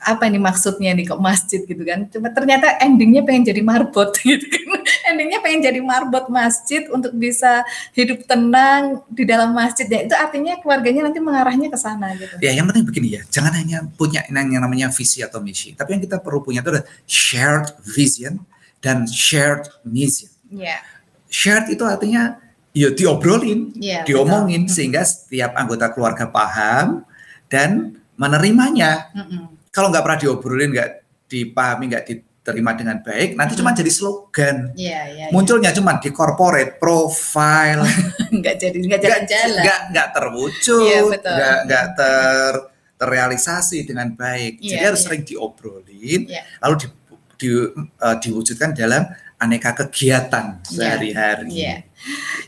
Apa 0.00 0.32
ini 0.32 0.40
maksudnya 0.40 0.96
nih 0.96 1.12
kok 1.12 1.20
masjid 1.20 1.60
gitu 1.60 1.84
kan? 1.84 2.08
Cuma 2.08 2.32
ternyata 2.32 2.80
endingnya 2.80 3.20
pengen 3.20 3.52
jadi 3.52 3.60
marbot 3.60 4.16
gitu 4.24 4.48
kan. 4.48 4.80
Endingnya 5.12 5.44
pengen 5.44 5.60
jadi 5.60 5.80
marbot 5.84 6.32
masjid 6.32 6.88
untuk 6.88 7.12
bisa 7.12 7.60
hidup 7.92 8.24
tenang 8.24 9.04
di 9.12 9.28
dalam 9.28 9.52
masjid. 9.52 9.84
Ya 9.84 10.08
itu 10.08 10.16
artinya 10.16 10.56
keluarganya 10.64 11.04
nanti 11.04 11.20
mengarahnya 11.20 11.68
ke 11.68 11.76
sana 11.76 12.16
gitu. 12.16 12.32
Ya 12.40 12.56
yang 12.56 12.64
penting 12.72 12.88
begini 12.88 13.20
ya 13.20 13.22
jangan 13.28 13.52
hanya 13.60 13.84
punya 13.92 14.24
yang 14.32 14.64
namanya 14.64 14.88
visi 14.88 15.20
atau 15.20 15.44
misi. 15.44 15.76
Tapi 15.76 16.00
yang 16.00 16.02
kita 16.02 16.16
perlu 16.16 16.40
punya 16.40 16.64
itu 16.64 16.72
adalah 16.72 16.88
shared 17.04 17.68
vision 17.84 18.40
dan 18.80 19.04
shared 19.04 19.68
mission. 19.84 20.32
Yeah. 20.50 20.82
shared 21.30 21.70
itu 21.70 21.86
artinya 21.86 22.42
ya 22.70 22.94
diobrolin 22.94 23.74
yeah, 23.78 24.06
diomongin 24.06 24.66
betul. 24.66 24.74
sehingga 24.78 25.02
setiap 25.02 25.58
anggota 25.58 25.90
keluarga 25.90 26.30
paham 26.30 27.02
dan 27.50 27.98
menerimanya 28.14 29.10
mm 29.10 29.26
-mm 29.26 29.50
kalau 29.70 29.88
nggak 29.90 30.02
pernah 30.02 30.18
diobrolin, 30.18 30.70
nggak 30.74 30.90
dipahami, 31.30 31.84
nggak 31.94 32.04
diterima 32.10 32.74
dengan 32.74 32.98
baik, 33.06 33.38
nanti 33.38 33.54
hmm. 33.54 33.60
cuma 33.62 33.70
jadi 33.70 33.92
slogan. 33.94 34.56
Yeah, 34.74 35.06
yeah, 35.06 35.30
iya. 35.30 35.34
Munculnya 35.34 35.70
yeah. 35.70 35.78
cuma 35.78 36.02
di 36.02 36.10
corporate 36.10 36.82
profile. 36.82 37.86
nggak 38.42 38.54
jadi 38.58 38.76
nggak 38.76 39.00
jalan-jalan. 39.00 39.62
Nggak 39.62 39.80
nggak 39.94 40.08
terwujud, 40.10 40.86
yeah, 40.90 41.02
nggak 41.06 41.58
nggak 41.70 41.86
ter 41.94 42.54
terrealisasi 43.00 43.78
dengan 43.86 44.12
baik. 44.12 44.58
Yeah, 44.60 44.70
jadi 44.76 44.84
harus 44.92 45.00
yeah. 45.00 45.06
sering 45.06 45.22
diobrolin, 45.22 46.20
yeah. 46.26 46.44
lalu 46.60 46.74
di, 46.84 46.86
di, 47.40 47.48
uh, 47.78 48.16
diwujudkan 48.20 48.76
dalam 48.76 49.06
aneka 49.40 49.72
kegiatan 49.72 50.60
iya. 50.60 50.66
sehari-hari. 50.66 51.48
Iya. 51.48 51.64
Yeah. 51.64 51.78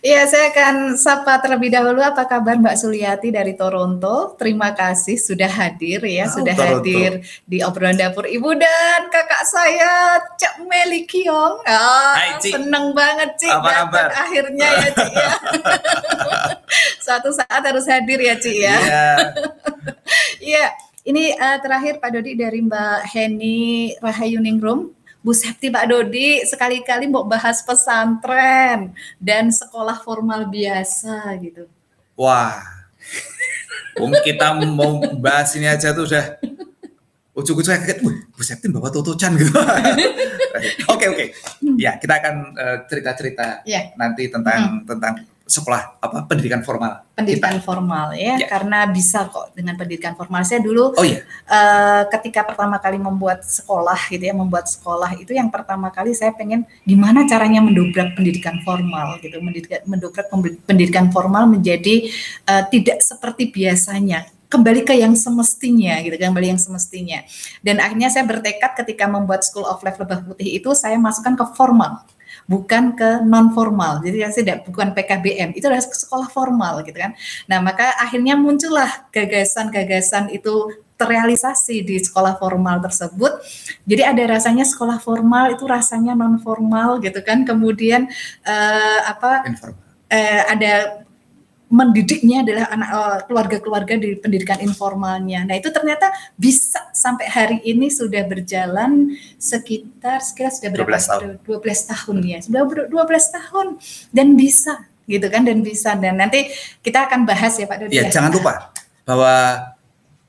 Iya, 0.03 0.24
saya 0.26 0.48
akan 0.50 0.96
sapa 0.96 1.38
terlebih 1.44 1.68
dahulu 1.70 2.00
apa 2.00 2.24
kabar 2.24 2.57
Mbak 2.57 2.74
Suliati 2.74 3.28
dari 3.28 3.53
Toronto. 3.53 4.32
Terima 4.40 4.72
kasih 4.72 5.20
sudah 5.20 5.46
hadir 5.46 6.00
ya, 6.03 6.26
oh, 6.26 6.40
sudah 6.40 6.57
Toronto. 6.57 6.80
hadir 6.80 7.11
di 7.44 7.61
obrolan 7.61 8.00
dapur 8.00 8.24
Ibu 8.24 8.50
dan 8.57 9.12
kakak 9.12 9.44
saya 9.44 10.18
Cak 10.40 10.64
Meli 10.64 11.05
Kiong. 11.05 11.61
Ah, 11.68 12.16
Hai, 12.16 12.40
seneng 12.40 12.96
banget 12.96 13.36
Cik 13.38 13.53
apa 13.53 13.70
kabar? 13.84 14.09
akhirnya 14.16 14.68
ya 14.72 14.88
Cik 14.90 15.12
ya. 15.12 15.32
Suatu 17.05 17.28
saat 17.30 17.62
harus 17.62 17.84
hadir 17.86 18.18
ya 18.18 18.34
Cik 18.40 18.57
ya. 18.57 18.76
Iya. 18.80 19.07
Iya, 20.42 20.74
ini 21.07 21.32
uh, 21.38 21.57
terakhir 21.62 22.03
Pak 22.03 22.11
Dodi 22.18 22.34
dari 22.34 22.61
Mbak 22.61 23.14
Heni 23.14 23.94
Rahayuningrum 24.03 24.90
Bu 25.23 25.31
Septi 25.31 25.70
Pak 25.70 25.87
Dodi 25.87 26.43
sekali-kali 26.43 27.07
mau 27.07 27.23
bahas 27.23 27.62
pesantren 27.62 28.91
dan 29.23 29.55
sekolah 29.55 30.03
formal 30.03 30.51
biasa 30.51 31.39
gitu. 31.39 31.70
Wah, 32.18 32.59
Wong 34.03 34.18
kita 34.27 34.59
mau 34.59 34.99
bahas 35.23 35.55
ini 35.55 35.70
aja 35.70 35.95
tuh 35.95 36.11
udah 36.11 36.43
ujung-ujung 37.39 37.70
saya 37.70 37.81
kaget, 37.87 38.03
Bu 38.03 38.43
Septi 38.43 38.66
bawa 38.66 38.91
tutucan 38.91 39.39
gitu. 39.39 39.55
Oke 40.93 41.09
oke, 41.09 41.25
ya 41.81 41.97
kita 41.97 42.20
akan 42.23 42.35
uh, 42.55 42.79
cerita-cerita 42.87 43.64
yeah. 43.66 43.91
nanti 43.99 44.29
tentang 44.29 44.85
hmm. 44.85 44.87
tentang 44.87 45.25
sekolah 45.53 46.00
apa 46.00 46.24
pendidikan 46.24 46.64
formal 46.64 47.05
pendidikan 47.12 47.61
kita. 47.61 47.64
formal 47.64 48.16
ya, 48.16 48.40
ya. 48.40 48.48
Karena 48.48 48.88
bisa 48.88 49.28
kok 49.28 49.53
dengan 49.53 49.76
pendidikan 49.76 50.16
formal. 50.16 50.40
Saya 50.48 50.64
dulu 50.64 50.96
oh, 50.96 51.05
iya. 51.05 51.20
uh, 51.44 52.09
ketika 52.09 52.42
pertama 52.48 52.80
kali 52.80 52.96
membuat 52.96 53.44
sekolah 53.44 54.09
gitu 54.09 54.24
ya 54.24 54.32
membuat 54.32 54.66
sekolah 54.66 55.12
itu 55.20 55.36
yang 55.36 55.53
pertama 55.53 55.92
kali 55.92 56.16
saya 56.16 56.32
pengen 56.32 56.64
gimana 56.88 57.28
caranya 57.28 57.61
mendobrak 57.61 58.16
pendidikan 58.16 58.64
formal 58.64 59.20
gitu. 59.20 59.36
Mendobrak 59.84 60.32
pendidikan 60.64 61.12
formal 61.12 61.44
menjadi 61.44 62.09
uh, 62.48 62.64
tidak 62.72 63.05
seperti 63.05 63.53
biasanya. 63.53 64.24
Kembali 64.53 64.84
ke 64.84 64.92
yang 64.92 65.16
semestinya 65.16 65.96
gitu 66.05 66.12
kembali 66.12 66.53
yang 66.53 66.61
semestinya. 66.61 67.24
Dan 67.64 67.80
akhirnya 67.80 68.12
saya 68.12 68.28
bertekad 68.28 68.84
ketika 68.84 69.09
membuat 69.09 69.48
School 69.48 69.64
of 69.64 69.80
Life 69.80 69.96
Lebah 69.96 70.28
Putih 70.28 70.61
itu 70.61 70.76
saya 70.76 71.00
masukkan 71.00 71.32
ke 71.40 71.44
formal 71.57 72.05
bukan 72.47 72.95
ke 72.99 73.22
non 73.26 73.51
formal. 73.55 74.01
Jadi 74.03 74.22
tidak 74.43 74.66
bukan 74.66 74.95
PKBM, 74.97 75.55
itu 75.55 75.64
adalah 75.66 75.82
sekolah 75.82 76.28
formal 76.30 76.82
gitu 76.86 76.99
kan. 76.99 77.14
Nah, 77.47 77.59
maka 77.62 77.95
akhirnya 77.99 78.34
muncullah 78.38 79.09
gagasan-gagasan 79.14 80.30
itu 80.34 80.70
terrealisasi 81.03 81.82
di 81.82 81.99
sekolah 81.99 82.38
formal 82.38 82.78
tersebut. 82.78 83.43
Jadi 83.82 84.03
ada 84.07 84.22
rasanya 84.38 84.62
sekolah 84.62 85.03
formal 85.03 85.51
itu 85.59 85.66
rasanya 85.66 86.14
non 86.14 86.38
formal 86.38 87.03
gitu 87.03 87.18
kan. 87.26 87.43
Kemudian 87.43 88.07
uh, 88.47 89.01
apa? 89.11 89.43
Uh, 90.12 90.43
ada 90.47 91.03
mendidiknya 91.73 92.45
adalah 92.45 92.68
anak 92.68 92.89
eh, 92.93 93.18
keluarga-keluarga 93.33 93.95
di 93.97 94.20
pendidikan 94.20 94.61
informalnya. 94.61 95.49
Nah, 95.49 95.57
itu 95.57 95.73
ternyata 95.73 96.12
bisa 96.37 96.93
sampai 96.93 97.27
hari 97.33 97.59
ini 97.64 97.89
sudah 97.89 98.29
berjalan 98.29 99.16
sekitar 99.41 100.20
sekitar 100.20 100.53
sudah 100.53 100.70
berapa? 100.77 101.01
12 101.01 101.09
tahun. 101.09 101.29
12 101.49 101.91
tahun 101.97 102.16
ya. 102.29 102.39
Sudah 102.45 102.61
12 102.68 102.93
tahun 103.41 103.66
dan 104.12 104.37
bisa 104.37 104.85
gitu 105.09 105.27
kan 105.27 105.43
dan 105.43 105.59
bisa 105.66 105.99
dan 105.99 106.14
nanti 106.14 106.47
kita 106.79 107.11
akan 107.11 107.27
bahas 107.27 107.57
ya 107.57 107.66
Pak 107.66 107.77
Dodi. 107.89 107.97
Ya, 107.97 108.07
ya. 108.07 108.12
jangan 108.12 108.31
lupa 108.31 108.70
bahwa 109.09 109.35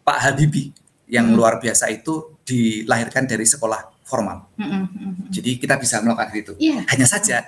Pak 0.01 0.17
Habibie 0.23 0.71
yang 1.11 1.29
hmm. 1.29 1.37
luar 1.37 1.59
biasa 1.59 1.91
itu 1.91 2.39
dilahirkan 2.47 3.27
dari 3.27 3.43
sekolah 3.43 4.01
formal. 4.07 4.47
Hmm, 4.55 4.63
hmm, 4.63 4.85
hmm, 4.87 5.11
hmm. 5.11 5.27
Jadi 5.29 5.51
kita 5.59 5.75
bisa 5.75 5.99
melakukan 5.99 6.31
itu. 6.33 6.53
Yeah. 6.57 6.87
Hanya 6.89 7.05
saja 7.05 7.43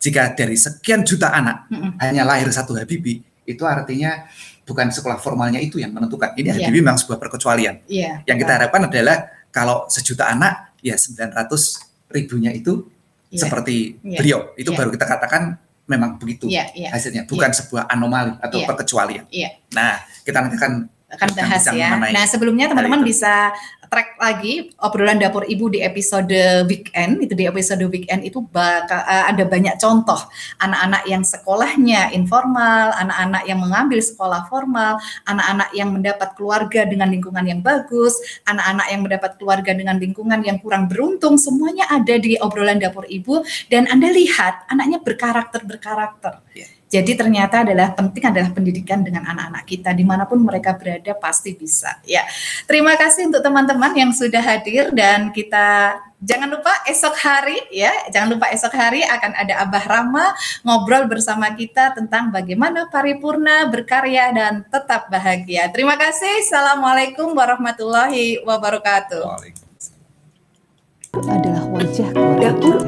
jika 0.00 0.36
dari 0.36 0.56
sekian 0.58 1.06
juta 1.06 1.32
anak 1.32 1.70
hmm. 1.72 1.96
hanya 2.02 2.28
lahir 2.28 2.50
satu 2.52 2.76
Habibie, 2.76 3.24
itu 3.44 3.62
artinya 3.64 4.24
bukan 4.64 4.88
sekolah 4.88 5.20
formalnya 5.20 5.60
itu 5.60 5.78
yang 5.78 5.92
menentukan. 5.92 6.32
Ini 6.34 6.56
yeah. 6.56 6.72
memang 6.72 6.96
sebuah 6.96 7.20
perkecualian. 7.20 7.84
Yeah. 7.86 8.24
Yang 8.24 8.36
kita 8.44 8.52
harapkan 8.60 8.88
adalah 8.88 9.16
kalau 9.52 9.86
sejuta 9.86 10.26
anak 10.28 10.74
ya 10.80 10.96
900 10.96 11.46
ribunya 12.10 12.50
itu 12.50 12.88
yeah. 13.28 13.40
seperti 13.44 14.00
yeah. 14.00 14.18
beliau 14.18 14.38
itu 14.56 14.72
yeah. 14.72 14.78
baru 14.80 14.90
kita 14.92 15.06
katakan 15.06 15.42
memang 15.84 16.16
begitu 16.16 16.48
yeah, 16.48 16.72
yeah. 16.72 16.90
hasilnya 16.90 17.28
bukan 17.28 17.52
yeah. 17.52 17.58
sebuah 17.60 17.82
anomali 17.92 18.32
atau 18.40 18.58
yeah. 18.60 18.68
perkecualian. 18.68 19.24
Yeah. 19.28 19.52
Nah 19.76 20.00
kita 20.24 20.38
nanti 20.40 20.56
akan 20.56 20.72
akan 21.14 21.28
bahas 21.36 21.62
ya. 21.70 21.88
Nah 22.10 22.24
sebelumnya 22.26 22.66
teman-teman 22.72 23.06
bisa 23.06 23.54
track 23.94 24.18
lagi 24.18 24.74
obrolan 24.82 25.22
dapur 25.22 25.46
ibu 25.46 25.70
di 25.70 25.78
episode 25.78 26.34
weekend 26.66 27.22
itu 27.22 27.38
di 27.38 27.46
episode 27.46 27.86
weekend 27.86 28.26
itu 28.26 28.42
bakal 28.50 28.98
uh, 29.06 29.30
ada 29.30 29.46
banyak 29.46 29.78
contoh. 29.78 30.18
Anak-anak 30.58 31.06
yang 31.06 31.22
sekolahnya 31.22 32.10
informal, 32.10 32.90
anak-anak 32.98 33.46
yang 33.46 33.62
mengambil 33.62 34.02
sekolah 34.02 34.50
formal, 34.50 34.98
anak-anak 35.30 35.70
yang 35.78 35.94
mendapat 35.94 36.34
keluarga 36.34 36.82
dengan 36.82 37.06
lingkungan 37.06 37.46
yang 37.46 37.62
bagus, 37.62 38.18
anak-anak 38.50 38.86
yang 38.90 39.00
mendapat 39.06 39.38
keluarga 39.38 39.70
dengan 39.70 40.02
lingkungan 40.02 40.42
yang 40.42 40.58
kurang 40.58 40.90
beruntung, 40.90 41.38
semuanya 41.38 41.86
ada 41.86 42.18
di 42.18 42.34
obrolan 42.42 42.82
dapur 42.82 43.06
ibu. 43.06 43.46
Dan 43.70 43.86
Anda 43.86 44.10
lihat 44.10 44.66
anaknya 44.74 44.98
berkarakter 45.06 45.62
berkarakter. 45.62 46.42
Yeah 46.50 46.66
jadi 46.94 47.18
ternyata 47.18 47.66
adalah 47.66 47.90
penting 47.90 48.22
adalah 48.30 48.54
pendidikan 48.54 49.02
dengan 49.02 49.26
anak-anak 49.26 49.66
kita 49.66 49.90
di 49.90 50.06
mana 50.06 50.30
pun 50.30 50.38
mereka 50.38 50.78
berada 50.78 51.10
pasti 51.18 51.50
bisa. 51.58 51.98
Ya, 52.06 52.22
terima 52.70 52.94
kasih 52.94 53.34
untuk 53.34 53.42
teman-teman 53.42 53.90
yang 53.98 54.14
sudah 54.14 54.38
hadir 54.38 54.94
dan 54.94 55.34
kita 55.34 55.98
jangan 56.22 56.54
lupa 56.54 56.70
esok 56.86 57.18
hari 57.18 57.58
ya, 57.74 57.90
jangan 58.14 58.38
lupa 58.38 58.46
esok 58.54 58.70
hari 58.78 59.02
akan 59.02 59.34
ada 59.34 59.66
Abah 59.66 59.84
Rama 59.90 60.26
ngobrol 60.62 61.10
bersama 61.10 61.50
kita 61.58 61.98
tentang 61.98 62.30
bagaimana 62.30 62.86
paripurna 62.86 63.66
berkarya 63.74 64.30
dan 64.30 64.62
tetap 64.70 65.10
bahagia. 65.10 65.66
Terima 65.74 65.98
kasih. 65.98 66.46
Assalamualaikum 66.46 67.34
warahmatullahi 67.34 68.38
wabarakatuh. 68.46 69.50
Adalah 71.26 71.66
wajah 71.74 72.06
keluarga 72.14 72.54
dapur. 72.54 72.78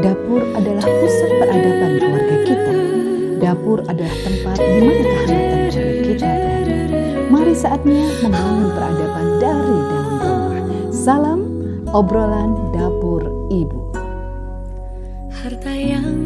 Dapur 0.00 0.40
adalah 0.56 0.84
pusat 0.84 1.30
peradaban 1.36 1.90
keluarga 2.00 2.43
Dapur 3.44 3.84
adalah 3.92 4.16
tempat 4.24 4.56
di 4.56 4.80
mana 4.80 5.04
kehangatan 5.04 5.60
keluarga 5.68 6.00
kita 6.00 6.28
berada. 6.32 6.76
Mari 7.28 7.52
saatnya 7.52 8.04
membangun 8.24 8.68
peradaban 8.72 9.26
dari 9.36 9.76
dalam 9.84 10.16
rumah. 10.16 10.62
Salam 10.88 11.40
obrolan 11.92 12.56
dapur 12.72 13.20
ibu. 13.52 13.92
Harta 15.28 15.76
yang 15.76 16.23